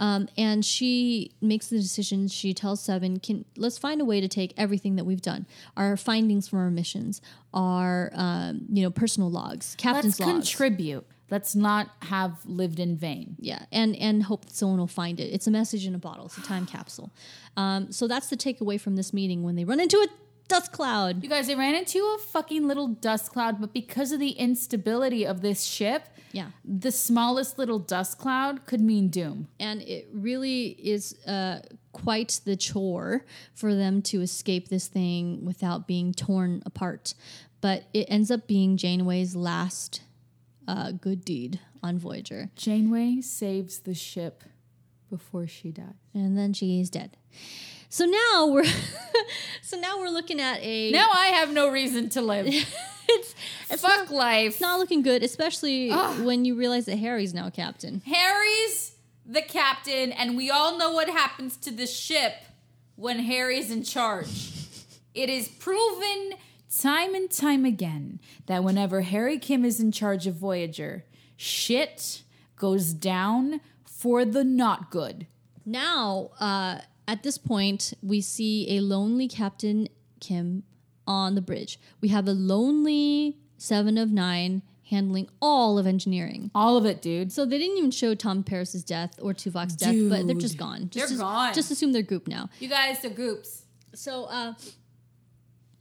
Um 0.01 0.29
and 0.37 0.65
she 0.65 1.31
makes 1.41 1.69
the 1.69 1.79
decision. 1.79 2.27
She 2.27 2.53
tells 2.53 2.81
seven 2.81 3.21
can 3.21 3.45
let's 3.57 3.79
find 3.79 4.01
a 4.01 4.05
way 4.05 4.21
to 4.21 4.27
take 4.27 4.53
everything 4.57 4.97
that 4.97 5.05
we've 5.05 5.23
done. 5.23 5.47
Our 5.77 5.97
findings 5.97 6.49
from 6.49 6.59
our 6.59 6.71
missions 6.73 7.23
our 7.55 8.11
um 8.15 8.63
you 8.69 8.83
know 8.83 8.91
personal 8.91 9.31
logs 9.31 9.77
captain's 9.79 10.19
Let's 10.19 10.29
logs 10.29 10.49
contribute. 10.49 11.07
Let's 11.31 11.55
not 11.55 11.91
have 12.03 12.39
lived 12.45 12.81
in 12.81 12.97
vain. 12.97 13.37
yeah 13.39 13.65
and 13.73 13.95
and 13.97 14.23
hope 14.23 14.45
that 14.47 14.55
someone 14.55 14.79
will 14.79 14.87
find 14.87 15.21
it. 15.21 15.25
It's 15.25 15.47
a 15.47 15.51
message 15.51 15.87
in 15.87 15.95
a 15.95 15.99
bottle. 15.99 16.27
It's 16.27 16.39
a 16.39 16.43
time 16.43 16.67
capsule. 16.67 17.11
Um, 17.57 17.93
so 17.93 18.07
that's 18.07 18.29
the 18.29 18.37
takeaway 18.37 18.81
from 18.81 18.97
this 18.97 19.13
meeting 19.13 19.43
when 19.43 19.57
they 19.57 19.65
run 19.65 19.81
into 19.81 19.99
a 19.99 20.07
dust 20.49 20.73
cloud. 20.73 21.23
You 21.23 21.29
guys, 21.29 21.47
they 21.47 21.55
ran 21.55 21.75
into 21.75 21.99
a 21.99 22.19
fucking 22.19 22.67
little 22.67 22.89
dust 22.89 23.33
cloud, 23.33 23.61
but 23.61 23.73
because 23.73 24.13
of 24.13 24.19
the 24.19 24.31
instability 24.31 25.27
of 25.27 25.43
this 25.43 25.63
ship, 25.63 26.09
yeah. 26.33 26.49
the 26.65 26.91
smallest 26.91 27.59
little 27.59 27.79
dust 27.79 28.19
cloud 28.19 28.67
could 28.67 28.81
mean 28.81 29.09
doom. 29.09 29.49
and 29.61 29.83
it 29.83 30.09
really 30.13 30.69
is 30.69 31.15
uh, 31.27 31.61
quite 31.93 32.41
the 32.45 32.57
chore 32.57 33.25
for 33.55 33.75
them 33.75 34.03
to 34.03 34.21
escape 34.23 34.69
this 34.69 34.89
thing 34.89 35.45
without 35.45 35.87
being 35.87 36.13
torn 36.13 36.63
apart. 36.65 37.15
But 37.61 37.85
it 37.93 38.07
ends 38.09 38.31
up 38.31 38.47
being 38.47 38.77
janeway's 38.77 39.35
last 39.35 40.03
uh, 40.69 40.93
good 40.93 41.25
deed 41.25 41.59
on 41.83 41.99
voyager 41.99 42.51
Janeway 42.55 43.21
saves 43.23 43.81
the 43.81 43.95
ship 43.95 44.45
before 45.11 45.47
she 45.49 45.73
dies. 45.73 45.95
and 46.15 46.37
then 46.39 46.53
she's 46.53 46.91
dead 46.91 47.17
so 47.89 48.05
now 48.05 48.47
we're 48.47 48.65
so 49.63 49.79
now 49.79 49.99
we're 49.99 50.11
looking 50.11 50.41
at 50.41 50.61
a 50.61 50.91
Now 50.93 51.09
I 51.13 51.29
have 51.29 51.53
no 51.53 51.71
reason 51.71 52.11
to 52.11 52.21
live. 52.21 52.47
it's 53.09 53.35
it's 53.71 53.83
Fuck 53.83 54.11
not, 54.11 54.11
life. 54.11 54.47
it's 54.53 54.61
not 54.61 54.79
looking 54.79 55.03
good, 55.03 55.23
especially 55.23 55.91
when 55.91 56.45
you 56.45 56.55
realize 56.55 56.85
that 56.87 56.99
Harry's 56.99 57.33
now 57.33 57.49
captain. 57.49 58.03
Harry's 58.05 58.95
the 59.25 59.41
captain, 59.43 60.13
and 60.13 60.37
we 60.37 60.51
all 60.51 60.77
know 60.79 60.93
what 60.93 61.09
happens 61.09 61.57
to 61.59 61.71
the 61.71 61.87
ship 61.87 62.35
when 62.97 63.21
Harry's 63.21 63.71
in 63.71 63.85
charge. 63.85 64.53
It 65.15 65.31
is 65.31 65.49
proven 65.49 66.35
time 66.71 67.15
and 67.15 67.31
time 67.31 67.65
again 67.65 68.21
that 68.47 68.65
whenever 68.65 69.03
Harry 69.03 69.39
Kim 69.39 69.65
is 69.65 69.81
in 69.81 69.93
charge 69.93 70.27
of 70.27 70.35
Voyager, 70.35 71.05
shit 71.37 72.23
goes 72.57 72.93
down 72.93 73.61
for 73.85 74.25
the 74.25 74.45
not 74.45 74.91
good. 74.91 75.27
Now, 75.65 76.31
uh, 76.41 76.81
at 77.07 77.23
this 77.23 77.39
point, 77.39 77.93
we 78.03 78.21
see 78.21 78.77
a 78.77 78.81
lonely 78.81 79.29
Captain 79.29 79.89
Kim 80.21 80.63
on 81.07 81.35
the 81.35 81.41
bridge. 81.41 81.79
We 82.01 82.09
have 82.09 82.29
a 82.29 82.33
lonely 82.33 83.39
Seven 83.57 83.99
of 83.99 84.13
Nine, 84.13 84.63
handling 84.91 85.29
all 85.43 85.79
of 85.79 85.87
engineering. 85.87 86.51
All 86.55 86.77
of 86.77 86.87
it, 86.87 87.03
dude. 87.03 87.33
So 87.33 87.45
they 87.45 87.59
didn't 87.59 87.77
even 87.79 87.91
show 87.91 88.15
Tom 88.15 88.43
Paris's 88.45 88.85
death 88.85 89.19
or 89.21 89.35
Tuvok's 89.35 89.75
death, 89.75 89.95
but 90.09 90.27
they're 90.27 90.37
just 90.37 90.57
gone. 90.57 90.91
They're 90.93 91.03
Just 91.03 91.15
as- 91.15 91.19
gone. 91.19 91.55
Just 91.55 91.71
assume 91.71 91.93
they're 91.93 92.03
goop 92.03 92.29
now. 92.29 92.49
You 92.61 92.69
guys, 92.69 93.01
they're 93.03 93.11
groups. 93.11 93.65
So 93.95 94.25
uh, 94.25 94.55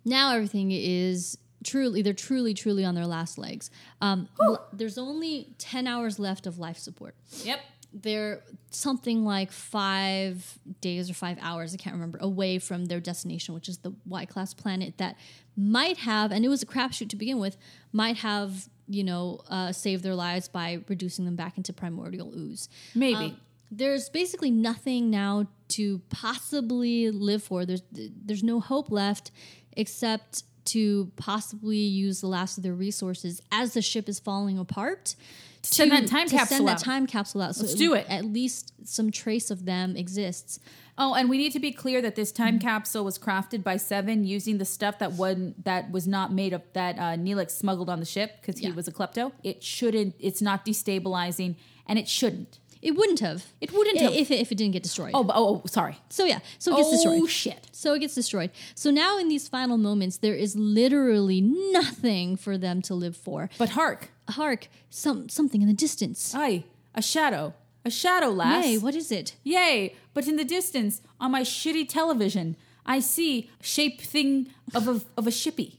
now 0.08 0.34
everything 0.34 0.72
is 0.72 1.38
truly 1.64 2.02
they're 2.02 2.14
truly 2.14 2.54
truly 2.54 2.86
on 2.86 2.96
their 2.96 3.06
last 3.06 3.38
legs. 3.38 3.70
Um, 4.02 4.30
there's 4.72 4.98
only 4.98 5.54
ten 5.58 5.86
hours 5.86 6.18
left 6.18 6.48
of 6.48 6.58
life 6.58 6.78
support. 6.78 7.16
Yep. 7.44 7.60
They're 7.94 8.42
something 8.70 9.26
like 9.26 9.52
five 9.52 10.60
days 10.82 11.10
or 11.10 11.14
five 11.14 11.38
hours, 11.42 11.74
I 11.74 11.78
can't 11.78 11.96
remember, 11.96 12.20
away 12.22 12.60
from 12.60 12.86
their 12.86 13.00
destination, 13.00 13.56
which 13.56 13.70
is 13.70 13.80
the 13.80 13.94
Y 14.06 14.26
class 14.26 14.54
planet 14.54 14.98
that 14.98 15.16
might 15.56 15.98
have, 15.98 16.32
and 16.32 16.46
it 16.46 16.50
was 16.50 16.62
a 16.62 16.66
crapshoot 16.66 17.10
to 17.10 17.16
begin 17.16 17.40
with, 17.40 17.58
might 17.92 18.18
have, 18.18 18.70
you 18.88 19.04
know, 19.04 19.42
uh, 19.50 19.72
saved 19.72 20.04
their 20.04 20.16
lives 20.16 20.48
by 20.48 20.84
reducing 20.88 21.26
them 21.26 21.36
back 21.36 21.58
into 21.58 21.74
primordial 21.74 22.34
ooze. 22.36 22.70
Maybe. 22.94 23.16
Um, 23.16 23.38
there's 23.72 24.10
basically 24.10 24.52
nothing 24.52 25.10
now 25.10 25.48
to 25.70 26.02
possibly 26.10 27.10
live 27.12 27.44
for. 27.44 27.66
There's 27.66 27.84
there's 27.92 28.44
no 28.44 28.60
hope 28.60 28.90
left 28.92 29.32
except 29.74 30.44
to 30.66 31.12
possibly 31.16 31.78
use 31.78 32.20
the 32.22 32.28
last 32.28 32.58
of 32.58 32.64
their 32.64 32.74
resources 32.74 33.42
as 33.52 33.74
the 33.74 33.82
ship 33.82 34.10
is 34.10 34.20
falling 34.20 34.58
apart. 34.58 35.16
To 35.64 35.74
send 35.76 35.92
that 35.92 36.08
time 36.08 36.28
to 36.28 36.36
capsule 36.38 36.58
send 36.58 36.70
out. 36.70 36.78
that 36.78 36.84
time 36.86 37.08
capsule 37.08 37.42
out. 37.42 37.56
So 37.56 37.64
Let's 37.64 37.76
do 37.76 37.94
it. 37.94 38.06
At 38.10 38.26
least 38.26 38.74
some 38.86 39.12
trace 39.12 39.50
of 39.52 39.66
them 39.66 39.96
exists. 39.98 40.60
Oh, 40.98 41.14
and 41.14 41.30
we 41.30 41.38
need 41.38 41.52
to 41.54 41.60
be 41.60 41.72
clear 41.72 42.02
that 42.02 42.16
this 42.16 42.32
time 42.32 42.58
capsule 42.60 43.04
was 43.04 43.20
crafted 43.20 43.64
by 43.64 43.78
Seven 43.78 44.24
using 44.24 44.58
the 44.58 44.66
stuff 44.66 45.00
that 45.00 45.14
wasn't 45.14 45.64
that 45.66 45.92
was 45.92 46.08
not 46.08 46.32
made 46.32 46.54
of 46.54 46.62
that 46.74 46.98
uh, 46.98 47.02
Neelix 47.18 47.52
smuggled 47.52 47.90
on 47.90 48.00
the 48.00 48.06
ship 48.06 48.38
because 48.42 48.60
he 48.60 48.68
Yeah. 48.68 48.74
was 48.74 48.88
a 48.88 48.92
klepto. 48.92 49.32
It 49.44 49.64
shouldn't. 49.64 50.16
It's 50.20 50.42
not 50.42 50.66
destabilizing, 50.66 51.56
and 51.86 52.00
it 52.00 52.08
shouldn't. 52.08 52.60
It 52.88 52.96
wouldn't 52.96 53.20
have. 53.20 53.46
It 53.60 53.74
wouldn't 53.74 53.98
have. 53.98 54.14
if 54.14 54.32
it, 54.32 54.40
if 54.40 54.50
it 54.50 54.56
didn't 54.56 54.72
get 54.72 54.82
destroyed. 54.82 55.12
Oh, 55.14 55.26
oh, 55.30 55.62
oh, 55.62 55.62
sorry. 55.66 55.98
So 56.08 56.24
yeah, 56.24 56.40
so 56.58 56.72
it 56.72 56.78
gets 56.78 56.88
oh 56.88 56.92
destroyed. 56.94 57.20
Oh 57.22 57.28
shit. 57.28 57.68
So 57.74 57.94
it 57.94 58.00
gets 58.00 58.16
destroyed. 58.16 58.50
So 58.76 58.92
now 58.92 59.18
in 59.18 59.28
these 59.28 59.50
final 59.50 59.78
moments, 59.78 60.16
there 60.20 60.36
is 60.36 60.56
literally 60.56 61.42
nothing 61.42 62.38
for 62.38 62.58
them 62.58 62.82
to 62.84 62.96
live 62.96 63.18
for. 63.18 63.50
But 63.58 63.72
hark, 63.72 64.10
Hark, 64.30 64.70
some 64.90 65.28
something 65.28 65.62
in 65.62 65.68
the 65.68 65.74
distance. 65.74 66.34
aye, 66.34 66.64
a 66.96 67.02
shadow, 67.02 67.54
a 67.84 67.92
shadow, 67.92 68.30
lass. 68.30 68.66
Yay, 68.66 68.78
what 68.78 68.96
is 68.96 69.12
it? 69.12 69.36
Yay! 69.44 69.94
But 70.14 70.26
in 70.30 70.38
the 70.38 70.46
distance, 70.46 71.02
on 71.20 71.32
my 71.32 71.42
shitty 71.42 71.90
television, 71.90 72.56
I 72.86 73.02
see 73.02 73.50
shape 73.62 74.00
thing 74.00 74.48
of 74.74 74.88
a 74.88 75.02
of 75.18 75.28
a 75.28 75.32
shippy. 75.32 75.74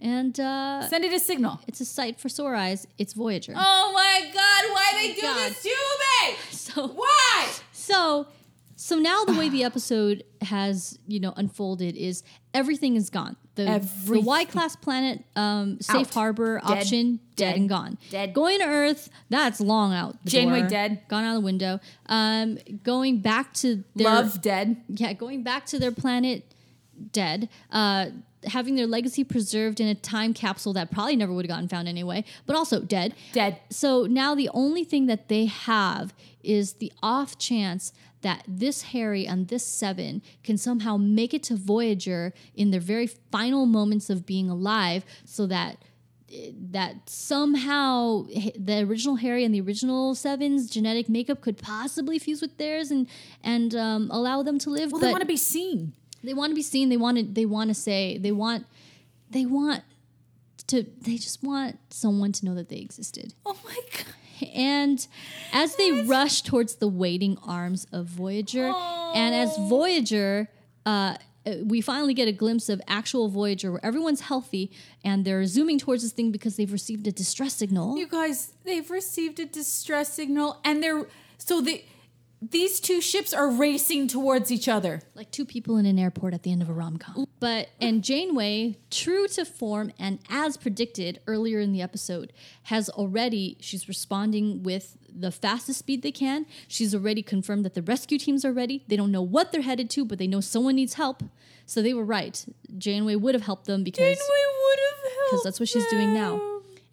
And 0.00 0.38
uh, 0.38 0.86
Send 0.88 1.04
it 1.04 1.12
a 1.12 1.18
signal. 1.18 1.60
it's 1.66 1.80
a 1.80 1.84
sight 1.84 2.20
for 2.20 2.28
sore 2.28 2.54
eyes. 2.54 2.86
It's 2.98 3.14
Voyager. 3.14 3.54
Oh 3.56 3.92
my 3.94 4.30
god! 4.32 4.64
Why 4.72 4.92
they 4.94 5.14
do 5.14 5.22
God. 5.22 5.50
this 5.50 5.62
to 5.62 5.68
me? 5.68 6.36
So 6.50 6.88
Why? 6.88 7.48
so 7.72 8.26
so 8.78 8.98
now 8.98 9.24
the 9.24 9.32
way 9.32 9.48
the 9.48 9.64
episode 9.70 10.24
has 10.42 10.98
you 11.06 11.18
know 11.20 11.32
unfolded 11.36 11.96
is 11.96 12.22
everything 12.52 12.96
is 12.96 13.08
gone. 13.08 13.36
The, 13.54 13.88
the 14.04 14.20
Y 14.20 14.44
class 14.44 14.76
planet 14.76 15.24
um, 15.34 15.80
safe 15.80 16.08
Out. 16.08 16.12
harbor 16.14 16.60
Dead. 16.60 16.70
option 16.78 17.20
dead, 17.36 17.52
Dead. 17.52 17.56
and 17.56 17.68
gone. 17.70 17.96
Dead. 18.10 18.34
Going 18.34 18.58
to 18.58 18.66
Earth 18.66 19.08
that's 19.30 19.62
long 19.62 19.94
out. 19.94 20.22
The 20.24 20.30
Janeway 20.30 20.60
door. 20.60 20.68
dead. 20.68 21.00
Gone 21.08 21.24
out 21.24 21.32
the 21.34 21.40
window. 21.40 21.80
Um, 22.04 22.58
going 22.82 23.20
back 23.20 23.54
to 23.54 23.82
their 23.94 24.04
Love 24.04 24.42
dead. 24.42 24.76
yeah, 24.88 25.14
going 25.14 25.42
back 25.42 25.64
to 25.66 25.78
their 25.78 25.90
planet 25.92 26.52
dead, 27.12 27.48
uh, 27.70 28.06
having 28.46 28.76
their 28.76 28.86
legacy 28.86 29.24
preserved 29.24 29.80
in 29.80 29.88
a 29.88 29.94
time 29.94 30.34
capsule 30.34 30.72
that 30.74 30.90
probably 30.90 31.16
never 31.16 31.32
would 31.32 31.44
have 31.44 31.50
gotten 31.50 31.68
found 31.68 31.88
anyway, 31.88 32.24
but 32.46 32.56
also 32.56 32.80
dead. 32.80 33.14
Dead. 33.32 33.58
So 33.70 34.04
now 34.04 34.34
the 34.34 34.50
only 34.52 34.84
thing 34.84 35.06
that 35.06 35.28
they 35.28 35.46
have 35.46 36.14
is 36.42 36.74
the 36.74 36.92
off 37.02 37.38
chance 37.38 37.92
that 38.22 38.42
this 38.48 38.82
Harry 38.82 39.26
and 39.26 39.48
this 39.48 39.64
Seven 39.64 40.22
can 40.42 40.56
somehow 40.56 40.96
make 40.96 41.34
it 41.34 41.42
to 41.44 41.56
Voyager 41.56 42.32
in 42.54 42.70
their 42.70 42.80
very 42.80 43.06
final 43.06 43.66
moments 43.66 44.10
of 44.10 44.26
being 44.26 44.48
alive 44.50 45.04
so 45.24 45.46
that 45.46 45.78
that 46.72 47.08
somehow 47.08 48.26
the 48.58 48.80
original 48.80 49.16
Harry 49.16 49.44
and 49.44 49.54
the 49.54 49.60
original 49.60 50.14
Seven's 50.14 50.68
genetic 50.68 51.08
makeup 51.08 51.40
could 51.40 51.56
possibly 51.56 52.18
fuse 52.18 52.40
with 52.40 52.58
theirs 52.58 52.90
and 52.90 53.06
and 53.44 53.74
um, 53.74 54.10
allow 54.10 54.42
them 54.42 54.58
to 54.60 54.70
live. 54.70 54.90
Well, 54.90 55.00
but 55.00 55.06
they 55.06 55.12
want 55.12 55.22
to 55.22 55.26
be 55.26 55.36
seen. 55.36 55.92
They 56.26 56.34
want 56.34 56.50
to 56.50 56.54
be 56.54 56.62
seen. 56.62 56.88
They 56.88 56.96
want 56.96 57.18
to. 57.18 57.24
They 57.24 57.46
want 57.46 57.68
to 57.68 57.74
say. 57.74 58.18
They 58.18 58.32
want. 58.32 58.66
They 59.30 59.46
want 59.46 59.82
to. 60.68 60.84
They 61.00 61.16
just 61.16 61.42
want 61.42 61.78
someone 61.90 62.32
to 62.32 62.44
know 62.44 62.54
that 62.54 62.68
they 62.68 62.76
existed. 62.78 63.34
Oh 63.44 63.56
my 63.64 63.78
god. 63.92 64.50
And 64.54 65.06
as 65.52 65.76
they 65.76 66.02
rush 66.02 66.42
towards 66.42 66.74
the 66.76 66.88
waiting 66.88 67.38
arms 67.46 67.86
of 67.90 68.06
Voyager, 68.06 68.66
and 69.14 69.34
as 69.34 69.56
Voyager, 69.56 70.50
uh, 70.84 71.16
we 71.64 71.80
finally 71.80 72.12
get 72.12 72.28
a 72.28 72.32
glimpse 72.32 72.68
of 72.68 72.82
actual 72.86 73.28
Voyager 73.28 73.70
where 73.72 73.84
everyone's 73.84 74.22
healthy 74.22 74.70
and 75.04 75.24
they're 75.24 75.46
zooming 75.46 75.78
towards 75.78 76.02
this 76.02 76.12
thing 76.12 76.32
because 76.32 76.56
they've 76.56 76.72
received 76.72 77.06
a 77.06 77.12
distress 77.12 77.54
signal. 77.54 77.96
You 77.96 78.08
guys, 78.08 78.52
they've 78.64 78.90
received 78.90 79.38
a 79.40 79.46
distress 79.46 80.12
signal, 80.12 80.60
and 80.64 80.82
they're 80.82 81.06
so 81.38 81.60
they. 81.60 81.84
These 82.42 82.80
two 82.80 83.00
ships 83.00 83.32
are 83.32 83.50
racing 83.50 84.08
towards 84.08 84.52
each 84.52 84.68
other. 84.68 85.00
like 85.14 85.30
two 85.30 85.46
people 85.46 85.78
in 85.78 85.86
an 85.86 85.98
airport 85.98 86.34
at 86.34 86.42
the 86.42 86.52
end 86.52 86.60
of 86.62 86.68
a 86.68 86.72
rom 86.72 86.98
com. 86.98 87.26
But 87.40 87.68
and 87.80 88.04
Janeway, 88.04 88.76
true 88.90 89.26
to 89.28 89.44
form 89.44 89.90
and 89.98 90.18
as 90.28 90.56
predicted 90.56 91.20
earlier 91.26 91.60
in 91.60 91.72
the 91.72 91.80
episode, 91.80 92.32
has 92.64 92.88
already 92.90 93.56
she's 93.60 93.88
responding 93.88 94.62
with 94.62 94.96
the 95.18 95.30
fastest 95.30 95.78
speed 95.78 96.02
they 96.02 96.12
can. 96.12 96.44
She's 96.68 96.94
already 96.94 97.22
confirmed 97.22 97.64
that 97.64 97.72
the 97.74 97.82
rescue 97.82 98.18
teams 98.18 98.44
are 98.44 98.52
ready. 98.52 98.84
They 98.86 98.96
don't 98.96 99.10
know 99.10 99.22
what 99.22 99.50
they're 99.50 99.62
headed 99.62 99.88
to, 99.90 100.04
but 100.04 100.18
they 100.18 100.26
know 100.26 100.40
someone 100.42 100.76
needs 100.76 100.94
help. 100.94 101.22
So 101.64 101.80
they 101.80 101.94
were 101.94 102.04
right. 102.04 102.44
Janeway 102.76 103.16
would 103.16 103.34
have 103.34 103.44
helped 103.44 103.64
them 103.64 103.82
because 103.82 103.98
Janeway 104.04 104.14
would 104.16 104.78
have 104.78 105.12
helped. 105.12 105.30
because 105.30 105.42
that's 105.44 105.58
what 105.60 105.68
she's 105.70 105.86
doing 105.88 106.12
now. 106.12 106.40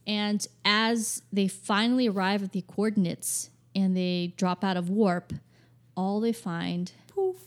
And 0.07 0.45
as 0.65 1.21
they 1.31 1.47
finally 1.49 2.07
arrive 2.07 2.43
at 2.43 2.53
the 2.53 2.61
coordinates 2.61 3.49
and 3.75 3.95
they 3.95 4.33
drop 4.37 4.63
out 4.63 4.77
of 4.77 4.89
warp, 4.89 5.33
all 5.95 6.19
they 6.19 6.33
find 6.33 6.91
Poof. 7.07 7.37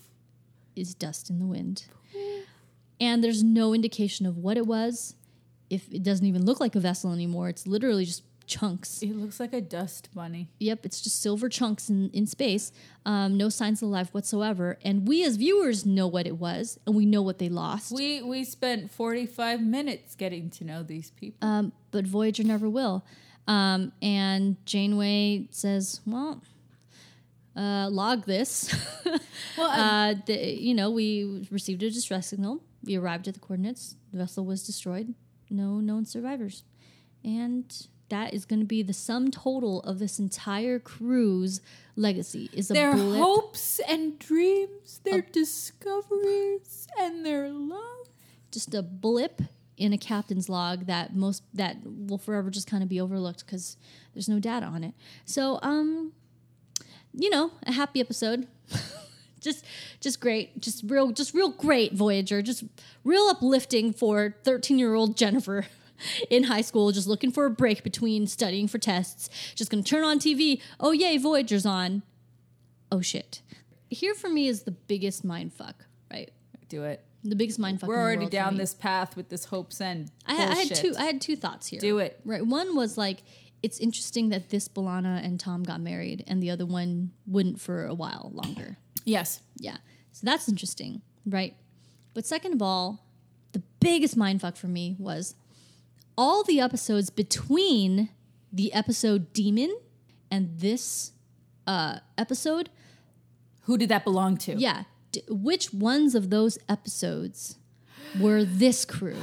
is 0.75 0.95
dust 0.95 1.31
in 1.31 1.39
the 1.39 1.47
wind. 1.47 1.85
And 3.01 3.23
there's 3.23 3.43
no 3.43 3.75
indication 3.75 4.25
of 4.27 4.39
what 4.39 4.57
it 4.57 4.67
was. 4.67 5.15
If 5.69 5.93
it 5.93 6.03
doesn't 6.03 6.25
even 6.25 6.45
look 6.47 6.61
like 6.61 6.75
a 6.75 6.81
vessel 6.81 7.13
anymore, 7.13 7.49
it's 7.49 7.67
literally 7.67 8.05
just 8.07 8.23
chunks. 8.47 9.03
It 9.03 9.17
looks 9.17 9.39
like 9.41 9.53
a 9.53 9.61
dust 9.61 10.09
bunny. 10.15 10.49
Yep, 10.61 10.87
it's 10.87 11.01
just 11.03 11.21
silver 11.21 11.49
chunks 11.49 11.91
in, 11.91 12.09
in 12.11 12.27
space. 12.27 12.71
Um, 13.05 13.37
no 13.37 13.49
signs 13.49 13.83
of 13.83 13.89
life 13.89 14.15
whatsoever. 14.15 14.79
And 14.83 15.07
we 15.07 15.25
as 15.25 15.37
viewers 15.37 15.85
know 15.85 16.07
what 16.07 16.27
it 16.27 16.39
was, 16.39 16.79
and 16.87 16.95
we 16.95 17.05
know 17.05 17.21
what 17.23 17.39
they 17.39 17.49
lost. 17.49 17.93
We 17.93 18.23
we 18.23 18.45
spent 18.45 18.91
forty 18.93 19.27
five 19.27 19.61
minutes 19.61 20.15
getting 20.15 20.49
to 20.51 20.65
know 20.65 20.83
these 20.83 21.11
people. 21.11 21.47
um, 21.47 21.73
but 21.91 22.07
Voyager 22.07 22.45
never 22.45 22.69
will. 22.69 23.05
Um, 23.49 23.93
and 24.03 24.57
Janeway 24.67 25.49
says, 25.51 26.01
"Well, 26.07 26.43
uh, 27.57 27.89
log 27.91 28.27
this. 28.27 28.75
Well, 29.57 29.71
uh, 29.71 30.15
the, 30.27 30.35
you 30.61 30.75
know, 30.75 30.91
we 30.91 31.47
received 31.51 31.83
a 31.83 31.91
distress 31.91 32.27
signal. 32.27 32.63
We 32.85 32.97
arrived 32.97 33.27
at 33.27 33.33
the 33.35 33.41
coordinates. 33.41 33.97
The 34.13 34.19
vessel 34.19 34.45
was 34.45 34.67
destroyed. 34.67 35.15
No 35.49 35.81
known 35.81 36.05
survivors, 36.05 36.63
and 37.25 37.65
that 38.11 38.35
is 38.35 38.45
going 38.45 38.61
to 38.61 38.67
be 38.67 38.83
the 38.83 38.93
sum 38.93 39.31
total 39.31 39.81
of 39.83 39.99
this 39.99 40.19
entire 40.19 40.79
crew's 40.79 41.63
legacy. 41.97 42.51
Is 42.53 42.71
a 42.71 42.75
their 42.75 42.93
blip. 42.95 43.19
hopes 43.19 43.81
and 43.89 44.19
dreams, 44.19 45.01
their 45.05 45.23
discoveries, 45.23 46.87
and 46.99 47.25
their 47.25 47.49
love. 47.49 48.09
just 48.51 48.75
a 48.75 48.83
blip 48.83 49.41
in 49.77 49.93
a 49.93 49.99
captain's 49.99 50.49
log 50.49 50.87
that 50.87 51.15
most 51.15 51.43
that 51.55 51.77
will 51.85 52.19
forever 52.19 52.51
just 52.51 52.69
kind 52.69 52.83
of 52.83 52.89
be 52.89 53.01
overlooked 53.01 53.45
because 53.45 53.77
there's 54.15 54.29
no 54.29 54.39
data 54.39 54.67
on 54.67 54.83
it. 54.83 54.95
So, 55.25 55.59
um, 55.63 56.13
you 57.13 57.31
know, 57.31 57.53
a 57.67 57.73
happy 57.73 58.01
episode. 58.01 58.47
just, 59.41 59.65
just 60.01 60.21
great. 60.21 60.61
Just 60.61 60.83
real, 60.87 61.11
just 61.11 61.35
real 61.35 61.51
great. 61.51 61.93
Voyager. 61.93 62.43
Just 62.43 62.65
real 63.05 63.25
uplifting 63.29 63.93
for 63.93 64.37
13 64.45 64.79
year 64.79 64.95
old 64.95 65.17
Jennifer. 65.17 65.67
In 66.29 66.45
high 66.45 66.61
school, 66.61 66.93
just 66.93 67.07
looking 67.07 67.31
for 67.31 67.47
a 67.47 67.51
break 67.51 67.83
between 67.83 68.27
studying 68.27 68.69
for 68.69 68.77
tests, 68.77 69.31
just 69.55 69.71
gonna 69.71 69.83
turn 69.83 70.05
on 70.05 70.19
TV. 70.19 70.61
Oh, 70.79 70.93
yay, 70.93 71.17
Voyager's 71.17 71.65
on. 71.65 72.03
Oh, 72.93 73.01
shit. 73.01 73.41
Here 73.89 74.15
for 74.15 74.29
me 74.29 74.47
is 74.47 74.65
the 74.65 74.73
biggest 74.73 75.25
mind 75.25 75.55
fuck, 75.55 75.87
right? 76.11 76.31
Do 76.69 76.85
it. 76.85 77.06
The 77.29 77.37
biggest 77.37 77.59
mind 77.59 77.81
fuck. 77.81 77.89
We're 77.89 77.99
already 78.01 78.29
down 78.29 78.57
this 78.57 78.73
path 78.75 79.17
with 79.17 79.29
this 79.29 79.47
hopes 79.47 79.81
and 79.81 80.11
I, 80.27 80.35
had- 80.35 80.51
I 80.51 80.55
had 80.55 80.75
two. 80.75 80.95
I 80.99 81.05
had 81.05 81.21
two 81.21 81.37
thoughts 81.37 81.67
here. 81.67 81.81
Do 81.81 81.99
it. 81.99 82.21
Right. 82.25 82.45
One 82.47 82.77
was 82.77 82.97
like 82.97 83.23
it's 83.63 83.79
interesting 83.81 84.29
that 84.29 84.51
this 84.51 84.69
B'Elanna 84.69 85.25
and 85.25 85.41
Tom 85.41 85.63
got 85.65 85.81
married, 85.81 86.23
and 86.29 86.43
the 86.43 86.51
other 86.51 86.67
one 86.67 87.11
wouldn't 87.27 87.61
for 87.61 87.87
a 87.87 87.95
while 87.95 88.31
longer. 88.35 88.77
Yes. 89.05 89.41
Yeah. 89.59 89.79
So 90.13 90.21
that's 90.25 90.49
interesting, 90.49 91.03
right? 91.25 91.55
But 92.15 92.27
second 92.27 92.53
of 92.53 92.63
all, 92.63 93.05
the 93.53 93.63
biggest 93.81 94.17
mindfuck 94.17 94.57
for 94.57 94.69
me 94.69 94.95
was 94.99 95.35
all 96.17 96.45
the 96.45 96.61
episodes 96.61 97.11
between 97.11 98.11
the 98.53 98.73
episode 98.73 99.33
Demon 99.33 99.77
and 100.31 100.59
this 100.59 101.13
uh, 101.67 101.99
episode, 102.17 102.71
Who 103.63 103.77
did 103.79 103.89
that 103.89 104.05
belong 104.05 104.37
to? 104.39 104.55
yeah, 104.55 104.85
which 105.29 105.73
ones 105.73 106.15
of 106.15 106.31
those 106.31 106.59
episodes 106.69 107.57
were 108.19 108.45
this 108.45 108.85
crew? 108.85 109.19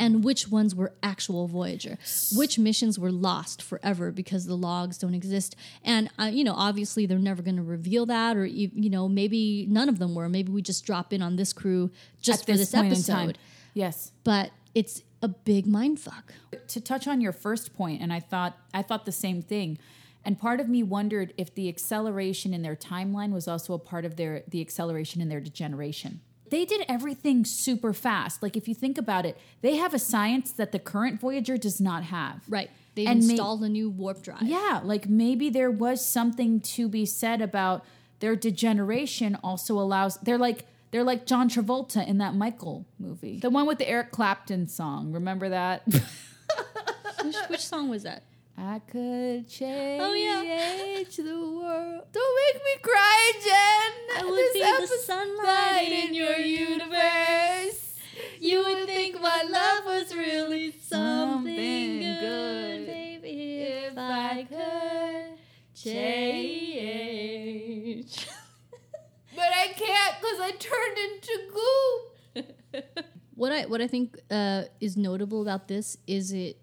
And 0.00 0.24
which 0.24 0.48
ones 0.48 0.74
were 0.74 0.94
actual 1.00 1.46
Voyager? 1.46 1.96
Which 2.34 2.58
missions 2.58 2.98
were 2.98 3.12
lost 3.12 3.62
forever 3.62 4.10
because 4.10 4.46
the 4.46 4.56
logs 4.56 4.98
don't 4.98 5.14
exist? 5.14 5.54
And 5.84 6.10
uh, 6.18 6.24
you 6.24 6.42
know, 6.42 6.54
obviously, 6.56 7.06
they're 7.06 7.18
never 7.18 7.40
going 7.40 7.56
to 7.56 7.62
reveal 7.62 8.06
that, 8.06 8.36
or 8.36 8.44
you 8.44 8.90
know, 8.90 9.08
maybe 9.08 9.66
none 9.68 9.88
of 9.88 10.00
them 10.00 10.16
were. 10.16 10.28
Maybe 10.28 10.50
we 10.50 10.60
just 10.60 10.84
drop 10.84 11.12
in 11.12 11.22
on 11.22 11.36
this 11.36 11.52
crew 11.52 11.90
just 12.20 12.40
At 12.40 12.46
for 12.46 12.56
this 12.56 12.74
in 12.74 12.86
episode. 12.86 13.38
Yes. 13.74 14.10
But 14.24 14.50
it's 14.74 15.02
a 15.22 15.28
big 15.28 15.66
mind 15.66 16.00
fuck. 16.00 16.32
to 16.68 16.80
touch 16.80 17.06
on 17.06 17.20
your 17.20 17.32
first 17.32 17.74
point 17.74 18.02
and 18.02 18.12
i 18.12 18.18
thought 18.18 18.58
i 18.74 18.82
thought 18.82 19.04
the 19.04 19.12
same 19.12 19.40
thing 19.40 19.78
and 20.24 20.38
part 20.38 20.60
of 20.60 20.68
me 20.68 20.82
wondered 20.82 21.32
if 21.36 21.54
the 21.54 21.68
acceleration 21.68 22.54
in 22.54 22.62
their 22.62 22.76
timeline 22.76 23.32
was 23.32 23.46
also 23.48 23.74
a 23.74 23.78
part 23.78 24.04
of 24.04 24.16
their 24.16 24.42
the 24.48 24.60
acceleration 24.60 25.20
in 25.20 25.28
their 25.28 25.40
degeneration 25.40 26.20
they 26.50 26.64
did 26.64 26.84
everything 26.88 27.44
super 27.44 27.92
fast 27.92 28.42
like 28.42 28.56
if 28.56 28.68
you 28.68 28.74
think 28.74 28.98
about 28.98 29.24
it 29.26 29.38
they 29.62 29.76
have 29.76 29.94
a 29.94 29.98
science 29.98 30.52
that 30.52 30.70
the 30.72 30.78
current 30.78 31.20
voyager 31.20 31.56
does 31.56 31.80
not 31.80 32.04
have 32.04 32.42
Right. 32.48 32.70
They 32.94 33.06
And 33.06 33.22
installed 33.22 33.62
a 33.62 33.68
new 33.70 33.88
warp 33.88 34.22
drive. 34.22 34.42
yeah 34.42 34.80
like 34.84 35.08
maybe 35.08 35.48
there 35.50 35.70
was 35.70 36.04
something 36.04 36.60
to 36.60 36.88
be 36.88 37.06
said 37.06 37.40
about 37.40 37.84
their 38.20 38.36
degeneration 38.36 39.36
also 39.42 39.78
allows 39.78 40.16
they're 40.18 40.38
like 40.38 40.66
they're 40.90 41.02
like 41.02 41.24
John 41.24 41.48
Travolta 41.48 42.06
in 42.06 42.18
that 42.18 42.34
Michael 42.34 42.84
movie. 42.98 43.38
The 43.40 43.48
one 43.48 43.64
with 43.66 43.78
the 43.78 43.88
Eric 43.88 44.10
Clapton 44.12 44.68
song. 44.68 45.10
Remember 45.12 45.48
that? 45.48 45.82
Which, 47.24 47.36
which 47.48 47.66
song 47.66 47.88
was 47.88 48.02
that? 48.02 48.24
I 48.56 48.78
could 48.80 49.48
change 49.48 50.00
Oh, 50.02 50.12
yeah. 50.14 51.02
the 51.04 51.40
world. 51.58 52.04
Don't 52.12 52.36
make 52.42 52.62
me 52.62 52.74
cry, 52.82 53.32
Jen. 53.42 53.92
I 54.18 54.24
would 54.30 54.38
This 54.38 54.52
be 54.52 54.60
the 54.60 54.86
sunlight 55.04 55.92
in 55.92 56.14
your 56.14 56.36
universe. 56.38 57.96
You 58.40 58.62
would 58.64 58.86
think 58.86 59.20
my 59.20 59.42
love 59.48 59.84
was 59.86 60.14
really 60.14 60.70
something, 60.72 61.44
Something 61.44 62.00
good, 62.20 62.86
baby, 62.86 63.62
If 63.62 63.96
I 63.98 64.46
could 64.48 65.38
change. 66.82 68.26
But 69.34 69.48
I 69.54 69.68
can't 69.68 70.14
because 70.20 70.40
I 70.40 70.50
turned 70.58 70.98
into 70.98 71.34
goo. 71.54 72.42
what 73.34 73.50
I 73.50 73.64
what 73.66 73.80
I 73.80 73.86
think 73.86 74.18
uh, 74.30 74.64
is 74.80 74.96
notable 74.96 75.40
about 75.42 75.68
this 75.68 75.96
is 76.06 76.32
it 76.32 76.58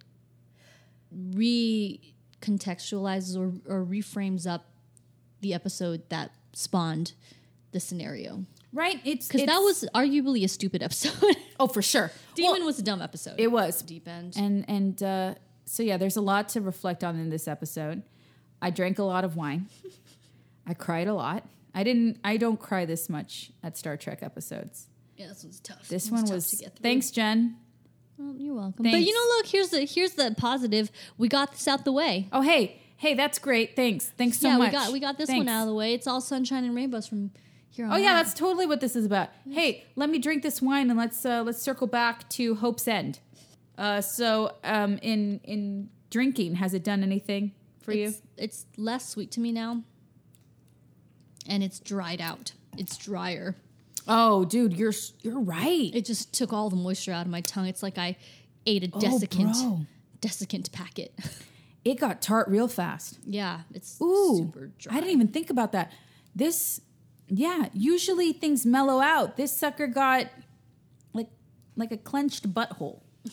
recontextualizes 1.16 3.38
or, 3.38 3.53
or 3.80 3.86
reframes 3.86 4.47
up 4.47 4.66
the 5.41 5.53
episode 5.53 6.03
that 6.10 6.32
spawned 6.53 7.14
the 7.72 7.80
scenario 7.80 8.45
Right? 8.72 8.99
It's 9.03 9.28
because 9.28 9.47
that 9.47 9.57
was 9.57 9.84
arguably 9.95 10.43
a 10.43 10.47
stupid 10.47 10.84
episode. 10.84 11.36
oh 11.60 11.66
for 11.68 11.82
sure. 11.82 12.12
Demon 12.36 12.60
Well, 12.60 12.68
was 12.68 12.78
a 12.78 12.84
dumb 12.84 13.01
episode. 13.01 13.34
it 13.39 13.51
was 13.51 13.82
deep 13.82 14.07
end. 14.07 14.36
and 14.38 14.64
and 14.68 15.01
uh, 15.01 15.34
so 15.66 15.82
yeah, 15.82 15.97
there's 15.97 16.18
a 16.18 16.22
lot 16.22 16.49
to 16.49 16.62
reflect 16.62 17.03
on 17.03 17.20
in 17.20 17.30
this 17.30 17.47
episode. 17.47 18.03
I 18.62 18.70
drank 18.70 18.99
a 18.99 19.03
lot 19.03 19.24
of 19.24 19.36
wine. 19.36 19.70
I 20.68 20.76
cried 20.76 21.07
a 21.07 21.16
lot. 21.16 21.47
I 21.74 21.84
didn't. 21.84 22.20
I 22.24 22.38
don't 22.38 22.60
cry 22.60 22.86
this 22.86 23.10
much 23.10 23.51
at 23.64 23.76
Star 23.76 23.97
Trek 23.97 24.20
episodes. 24.22 24.86
yeah, 25.18 25.30
this 25.30 25.43
one's 25.43 25.60
tough. 25.62 25.88
This 25.88 26.05
It 26.07 26.12
one 26.12 26.26
was. 26.26 26.64
Thanks, 26.82 27.10
Jen. 27.10 27.55
Well, 28.20 28.36
you're 28.38 28.54
welcome. 28.54 28.84
But 28.84 29.02
you 29.02 29.14
know, 29.14 29.38
look, 29.38 29.46
here's 29.46 29.70
the 29.70 29.86
here's 29.86 30.12
the 30.12 30.36
positive. 30.38 30.92
We 31.18 31.30
got 31.30 31.54
this 31.54 31.68
out 31.70 31.86
the 31.86 31.94
way. 31.94 32.28
Oh 32.34 32.42
hey, 32.42 32.82
hey, 32.98 33.14
that's 33.14 33.40
great. 33.40 33.78
Thanks, 33.78 34.12
thanks 34.18 34.38
so 34.40 34.50
yeah, 34.50 34.58
much. 34.58 34.72
we 34.74 34.78
got 34.78 34.92
we 34.92 35.00
got 35.00 35.18
this 35.18 35.30
one 35.30 35.48
out 35.48 35.62
of 35.62 35.68
the 35.68 35.74
way. 35.74 35.94
It's 35.94 36.06
all 36.06 36.20
sunshine 36.20 36.66
and 36.66 36.76
rainbows 36.76 37.08
from 37.08 37.32
here 37.70 37.86
on 37.86 37.94
Oh 37.94 37.96
yeah, 37.96 38.12
out. 38.12 38.24
that's 38.24 38.34
totally 38.34 38.66
what 38.66 38.82
this 38.82 38.98
is 38.98 39.06
about. 39.06 39.30
Hey, 39.50 39.86
let 39.96 40.10
me 40.10 40.20
drink 40.20 40.44
this 40.44 40.62
wine 40.62 40.90
and 40.90 41.00
let's 41.00 41.26
uh, 41.26 41.44
let's 41.44 41.62
circle 41.62 41.88
back 41.88 42.30
to 42.32 42.56
Hope's 42.56 42.90
End. 42.90 43.20
Uh, 43.78 44.02
so 44.02 44.54
um, 44.66 45.00
in 45.02 45.40
in 45.46 45.90
drinking, 46.10 46.56
has 46.56 46.74
it 46.74 46.84
done 46.84 47.04
anything 47.04 47.54
for 47.80 47.94
you? 47.94 48.08
it's, 48.10 48.22
it's 48.36 48.66
less 48.76 49.08
sweet 49.08 49.32
to 49.32 49.40
me 49.40 49.54
now, 49.54 49.84
and 51.48 51.64
it's 51.64 51.80
dried 51.80 52.20
out. 52.20 52.52
It's 52.78 52.98
drier. 52.98 53.56
Oh, 54.10 54.43
dude, 54.43 54.74
you're 54.74 54.93
you're 55.22 55.39
right. 55.39 55.91
It 55.93 56.03
just 56.03 56.34
took 56.34 56.51
all 56.51 56.70
the 56.70 56.76
moisture 56.76 57.12
out 57.14 57.26
of 57.26 57.32
my 57.32 57.41
tongue. 57.41 57.68
It's 57.68 57.84
like 57.84 57.97
I 57.97 58.18
ate 58.66 58.84
a 58.84 58.89
Oh, 58.91 58.99
desiccant 58.99 59.53
bro. 59.62 59.86
desiccant 60.22 60.72
packet. 60.72 61.14
It 61.86 61.97
got 61.97 62.22
tart 62.22 62.49
real 62.49 62.68
fast. 62.68 63.18
yeah, 63.26 63.62
it's 63.74 63.99
Ooh, 64.01 64.38
super 64.51 64.70
dry. 64.78 64.97
I 64.97 64.99
didn't 64.99 65.14
even 65.14 65.30
think 65.30 65.49
about 65.49 65.72
that. 65.72 65.93
This, 66.36 66.82
yeah, 67.30 67.70
usually 67.74 68.34
things 68.34 68.66
mellow 68.66 68.99
out. 68.99 69.38
This 69.38 69.55
sucker 69.55 69.88
got 69.88 70.26
like 71.14 71.30
like 71.78 71.93
a 71.93 71.97
clenched 71.97 72.53
butthole. 72.53 72.99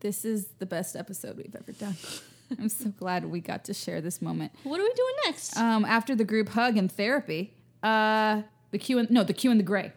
this 0.00 0.24
is 0.24 0.46
the 0.58 0.66
best 0.66 0.96
episode 0.96 1.36
we've 1.36 1.54
ever 1.54 1.72
done. 1.72 1.96
I'm 2.58 2.68
so 2.68 2.88
glad 2.90 3.24
we 3.26 3.40
got 3.40 3.64
to 3.66 3.72
share 3.74 4.00
this 4.00 4.20
moment. 4.20 4.50
What 4.64 4.80
are 4.80 4.84
we 4.84 4.92
doing 4.94 5.14
next? 5.26 5.56
Um, 5.56 5.84
after 5.84 6.16
the 6.16 6.24
group 6.24 6.48
hug 6.48 6.76
and 6.76 6.90
therapy, 6.90 7.52
uh, 7.82 8.42
the 8.70 8.78
Q 8.78 8.98
and 8.98 9.10
no, 9.10 9.22
the 9.24 9.32
Q 9.32 9.50
and 9.50 9.58
the 9.60 9.64
gray. 9.64 9.92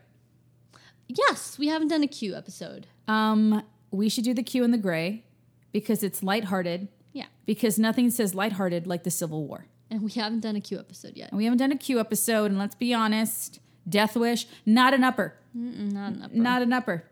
yes, 1.08 1.58
we 1.60 1.68
haven't 1.68 1.90
done 1.90 2.04
a 2.04 2.08
Q 2.08 2.36
episode. 2.36 2.88
Um, 3.08 3.64
we 3.92 4.08
should 4.10 4.24
do 4.24 4.34
the 4.34 4.44
Q 4.44 4.64
and 4.64 4.74
the 4.74 4.78
gray 4.78 5.24
because 5.72 6.04
it's 6.04 6.24
lighthearted. 6.24 6.88
Yeah, 7.14 7.26
Because 7.46 7.78
nothing 7.78 8.10
says 8.10 8.34
lighthearted 8.34 8.88
like 8.88 9.04
the 9.04 9.12
Civil 9.12 9.46
War. 9.46 9.66
and 9.90 10.02
we 10.02 10.12
haven't 10.12 10.40
done 10.40 10.56
a 10.56 10.62
Q 10.62 10.80
episode 10.80 11.18
yet. 11.18 11.30
And 11.30 11.38
we 11.38 11.44
haven't 11.44 11.58
done 11.60 11.72
a 11.74 11.78
Q 11.78 12.00
episode, 12.00 12.46
and 12.52 12.58
let's 12.58 12.76
be 12.76 12.94
honest, 12.94 13.60
Death 13.90 14.16
Wish, 14.16 14.48
not 14.66 14.94
an 14.94 15.04
upper. 15.04 15.36
Not 15.54 16.14
an 16.14 16.22
upper. 16.24 16.34
Not 16.36 16.62
an 16.62 16.72
upper. 16.72 17.04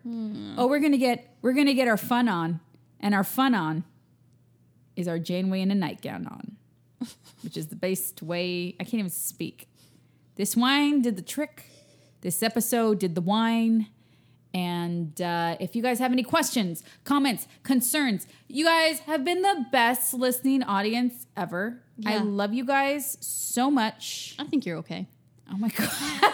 Oh, 0.58 0.68
we're 0.68 0.80
gonna 0.80 0.98
get 0.98 1.36
we're 1.42 1.52
gonna 1.54 1.74
get 1.74 1.90
our 1.90 1.98
fun 1.98 2.30
on, 2.30 2.62
and 3.02 3.14
our 3.14 3.26
fun 3.26 3.54
on 3.54 3.84
is 4.96 5.08
our 5.10 5.20
Janeway 5.20 5.62
in 5.62 5.72
a 5.72 5.76
nightgown 5.76 6.26
on, 6.28 6.56
which 7.44 7.58
is 7.58 7.68
the 7.68 7.76
best 7.76 8.22
way. 8.22 8.76
I 8.80 8.84
can't 8.86 8.96
even 8.96 9.10
speak. 9.10 9.68
This 10.40 10.56
wine 10.56 11.02
did 11.02 11.18
the 11.18 11.22
trick. 11.22 11.66
This 12.22 12.42
episode 12.42 13.00
did 13.00 13.14
the 13.14 13.20
wine. 13.20 13.88
And 14.54 15.22
uh, 15.22 15.58
if 15.60 15.76
you 15.76 15.84
guys 15.84 16.00
have 16.00 16.14
any 16.14 16.24
questions, 16.24 16.82
comments, 17.04 17.46
concerns, 17.64 18.26
you 18.48 18.64
guys 18.64 19.00
have 19.00 19.26
been 19.26 19.42
the 19.42 19.66
best 19.70 20.14
listening 20.14 20.64
audience 20.64 21.28
ever. 21.36 21.82
I 22.06 22.20
love 22.20 22.54
you 22.54 22.64
guys 22.64 23.18
so 23.20 23.70
much. 23.70 24.36
I 24.40 24.46
think 24.46 24.66
you're 24.66 24.78
okay. 24.78 25.10
Oh 25.52 25.58
my 25.58 25.68
god. 25.68 25.90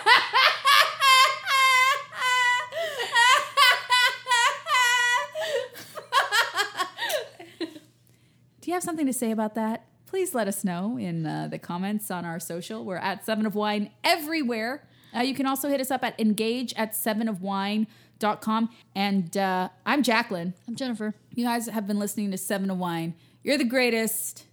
Do 8.62 8.70
you 8.70 8.74
have 8.76 8.84
something 8.84 9.08
to 9.08 9.14
say 9.14 9.32
about 9.32 9.56
that? 9.56 9.88
Please 10.16 10.34
let 10.34 10.48
us 10.48 10.64
know 10.64 10.98
in 10.98 11.26
uh, 11.26 11.50
the 11.50 11.60
comments 11.60 12.10
on 12.10 12.24
our 12.24 12.40
social. 12.40 12.86
We're 12.86 12.96
at 12.96 13.26
Seven 13.26 13.46
of 13.46 13.54
Wine 13.54 13.92
everywhere. 14.02 14.88
Uh, 15.14 15.20
you 15.20 15.36
can 15.36 15.46
also 15.46 15.68
hit 15.68 15.82
us 15.82 15.92
up 15.92 16.06
at 16.06 16.18
engage 16.18 16.74
at 16.76 16.94
sevenofwine.com. 16.94 18.70
And 18.96 19.36
uh, 19.36 19.68
I'm 19.86 20.04
Jacqueline. 20.04 20.54
I'm 20.70 20.78
Jennifer. 20.78 21.16
You 21.34 21.44
guys 21.44 21.68
have 21.68 21.86
been 21.86 22.00
listening 22.00 22.32
to 22.32 22.38
Seven 22.38 22.72
of 22.72 22.78
Wine. 22.78 23.14
You're 23.44 23.58
the 23.58 23.66
greatest. 23.66 24.46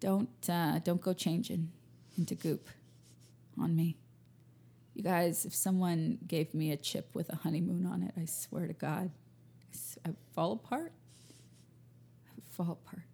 Don't 0.00 0.28
uh, 0.48 0.80
don't 0.80 1.00
go 1.00 1.12
changing 1.12 1.70
into 2.18 2.34
goop 2.34 2.66
on 3.56 3.76
me. 3.76 3.98
You 4.94 5.04
guys, 5.04 5.44
if 5.44 5.54
someone 5.54 6.18
gave 6.26 6.54
me 6.54 6.72
a 6.72 6.76
chip 6.76 7.14
with 7.14 7.32
a 7.32 7.36
honeymoon 7.36 7.86
on 7.86 8.02
it, 8.02 8.14
I 8.20 8.24
swear 8.24 8.66
to 8.66 8.72
God, 8.72 9.12
I'd 10.04 10.16
fall 10.34 10.54
apart. 10.54 10.92
I 12.26 12.30
would 12.34 12.44
fall 12.48 12.72
apart. 12.84 13.04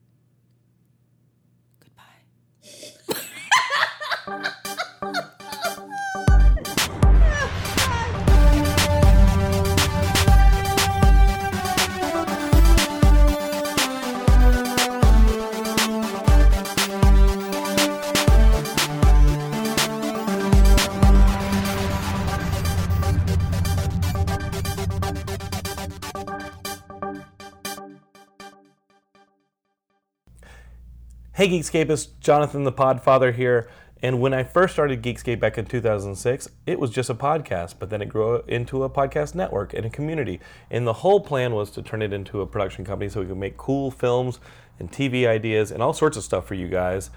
Hey 31.46 31.60
Geekscapists, 31.60 32.08
Jonathan 32.18 32.64
the 32.64 32.72
Podfather 32.72 33.32
here. 33.32 33.70
And 34.02 34.20
when 34.20 34.34
I 34.34 34.42
first 34.42 34.72
started 34.72 35.00
Geekscape 35.00 35.38
back 35.38 35.56
in 35.56 35.64
2006, 35.64 36.48
it 36.66 36.80
was 36.80 36.90
just 36.90 37.08
a 37.08 37.14
podcast, 37.14 37.76
but 37.78 37.88
then 37.88 38.02
it 38.02 38.08
grew 38.08 38.42
into 38.48 38.82
a 38.82 38.90
podcast 38.90 39.36
network 39.36 39.72
and 39.72 39.86
a 39.86 39.88
community. 39.88 40.40
And 40.72 40.88
the 40.88 40.92
whole 40.92 41.20
plan 41.20 41.54
was 41.54 41.70
to 41.70 41.82
turn 41.82 42.02
it 42.02 42.12
into 42.12 42.40
a 42.40 42.48
production 42.48 42.84
company 42.84 43.08
so 43.08 43.20
we 43.20 43.28
could 43.28 43.36
make 43.36 43.56
cool 43.56 43.92
films 43.92 44.40
and 44.80 44.90
TV 44.90 45.24
ideas 45.28 45.70
and 45.70 45.84
all 45.84 45.92
sorts 45.92 46.16
of 46.16 46.24
stuff 46.24 46.48
for 46.48 46.54
you 46.54 46.66
guys. 46.66 47.10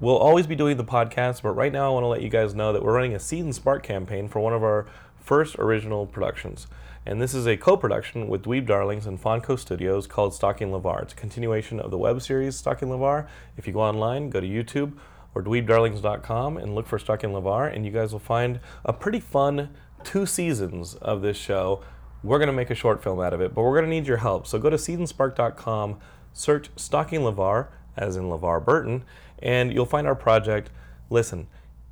We'll 0.00 0.18
always 0.18 0.46
be 0.46 0.54
doing 0.54 0.76
the 0.76 0.84
podcast, 0.84 1.40
but 1.40 1.52
right 1.52 1.72
now 1.72 1.86
I 1.86 1.94
want 1.94 2.04
to 2.04 2.08
let 2.08 2.20
you 2.20 2.28
guys 2.28 2.54
know 2.54 2.74
that 2.74 2.82
we're 2.82 2.92
running 2.92 3.14
a 3.14 3.18
Seed 3.18 3.42
and 3.42 3.54
Spark 3.54 3.82
campaign 3.82 4.28
for 4.28 4.40
one 4.40 4.52
of 4.52 4.62
our 4.62 4.84
first 5.18 5.56
original 5.58 6.04
productions. 6.04 6.66
And 7.08 7.22
this 7.22 7.34
is 7.34 7.46
a 7.46 7.56
co 7.56 7.76
production 7.76 8.26
with 8.26 8.42
Dweeb 8.42 8.66
Darlings 8.66 9.06
and 9.06 9.22
Fonco 9.22 9.56
Studios 9.56 10.08
called 10.08 10.34
Stalking 10.34 10.72
LeVar. 10.72 11.02
It's 11.02 11.12
a 11.12 11.16
continuation 11.16 11.78
of 11.78 11.92
the 11.92 11.98
web 11.98 12.20
series 12.20 12.56
Stalking 12.56 12.88
LeVar. 12.88 13.28
If 13.56 13.68
you 13.68 13.72
go 13.72 13.80
online, 13.80 14.28
go 14.28 14.40
to 14.40 14.46
YouTube 14.46 14.94
or 15.32 15.40
dweebdarlings.com 15.40 16.56
and 16.56 16.74
look 16.74 16.88
for 16.88 16.98
Stalking 16.98 17.30
LeVar, 17.30 17.72
and 17.72 17.86
you 17.86 17.92
guys 17.92 18.10
will 18.10 18.18
find 18.18 18.58
a 18.84 18.92
pretty 18.92 19.20
fun 19.20 19.70
two 20.02 20.26
seasons 20.26 20.96
of 20.96 21.22
this 21.22 21.36
show. 21.36 21.84
We're 22.24 22.38
going 22.38 22.48
to 22.48 22.52
make 22.52 22.70
a 22.70 22.74
short 22.74 23.04
film 23.04 23.20
out 23.20 23.32
of 23.32 23.40
it, 23.40 23.54
but 23.54 23.62
we're 23.62 23.78
going 23.78 23.84
to 23.84 23.90
need 23.90 24.08
your 24.08 24.16
help. 24.16 24.48
So 24.48 24.58
go 24.58 24.68
to 24.68 24.76
seedandspark.com, 24.76 26.00
search 26.32 26.70
Stalking 26.74 27.20
LeVar, 27.20 27.68
as 27.96 28.16
in 28.16 28.24
LeVar 28.24 28.64
Burton, 28.64 29.04
and 29.38 29.72
you'll 29.72 29.86
find 29.86 30.08
our 30.08 30.16
project. 30.16 30.70
Listen, 31.08 31.46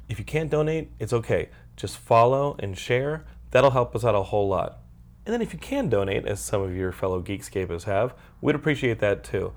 if 0.08 0.18
you 0.18 0.24
can't 0.24 0.50
donate, 0.50 0.90
it's 0.98 1.12
okay. 1.12 1.50
Just 1.76 1.98
follow 1.98 2.56
and 2.58 2.76
share. 2.76 3.24
That'll 3.52 3.70
help 3.70 3.94
us 3.94 4.04
out 4.04 4.16
a 4.16 4.22
whole 4.24 4.48
lot. 4.48 4.80
And 5.26 5.32
then 5.32 5.40
if 5.40 5.52
you 5.52 5.58
can 5.58 5.88
donate, 5.88 6.26
as 6.26 6.40
some 6.40 6.60
of 6.62 6.76
your 6.76 6.92
fellow 6.92 7.22
Geekscapists 7.22 7.84
have, 7.84 8.14
we'd 8.42 8.54
appreciate 8.54 8.98
that 8.98 9.24
too. 9.24 9.52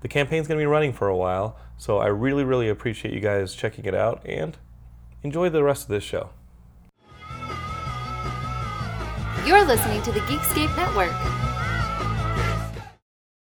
The 0.00 0.08
campaign's 0.08 0.48
going 0.48 0.58
to 0.58 0.62
be 0.62 0.66
running 0.66 0.94
for 0.94 1.08
a 1.08 1.16
while, 1.16 1.58
so 1.76 1.98
I 1.98 2.06
really, 2.06 2.42
really 2.42 2.70
appreciate 2.70 3.12
you 3.12 3.20
guys 3.20 3.54
checking 3.54 3.84
it 3.84 3.94
out 3.94 4.24
and 4.24 4.56
enjoy 5.22 5.50
the 5.50 5.62
rest 5.62 5.82
of 5.82 5.88
this 5.88 6.04
show. 6.04 6.30
You're 9.46 9.64
listening 9.64 10.02
to 10.02 10.12
the 10.12 10.20
Geekscape 10.20 10.74
Network. 10.76 11.49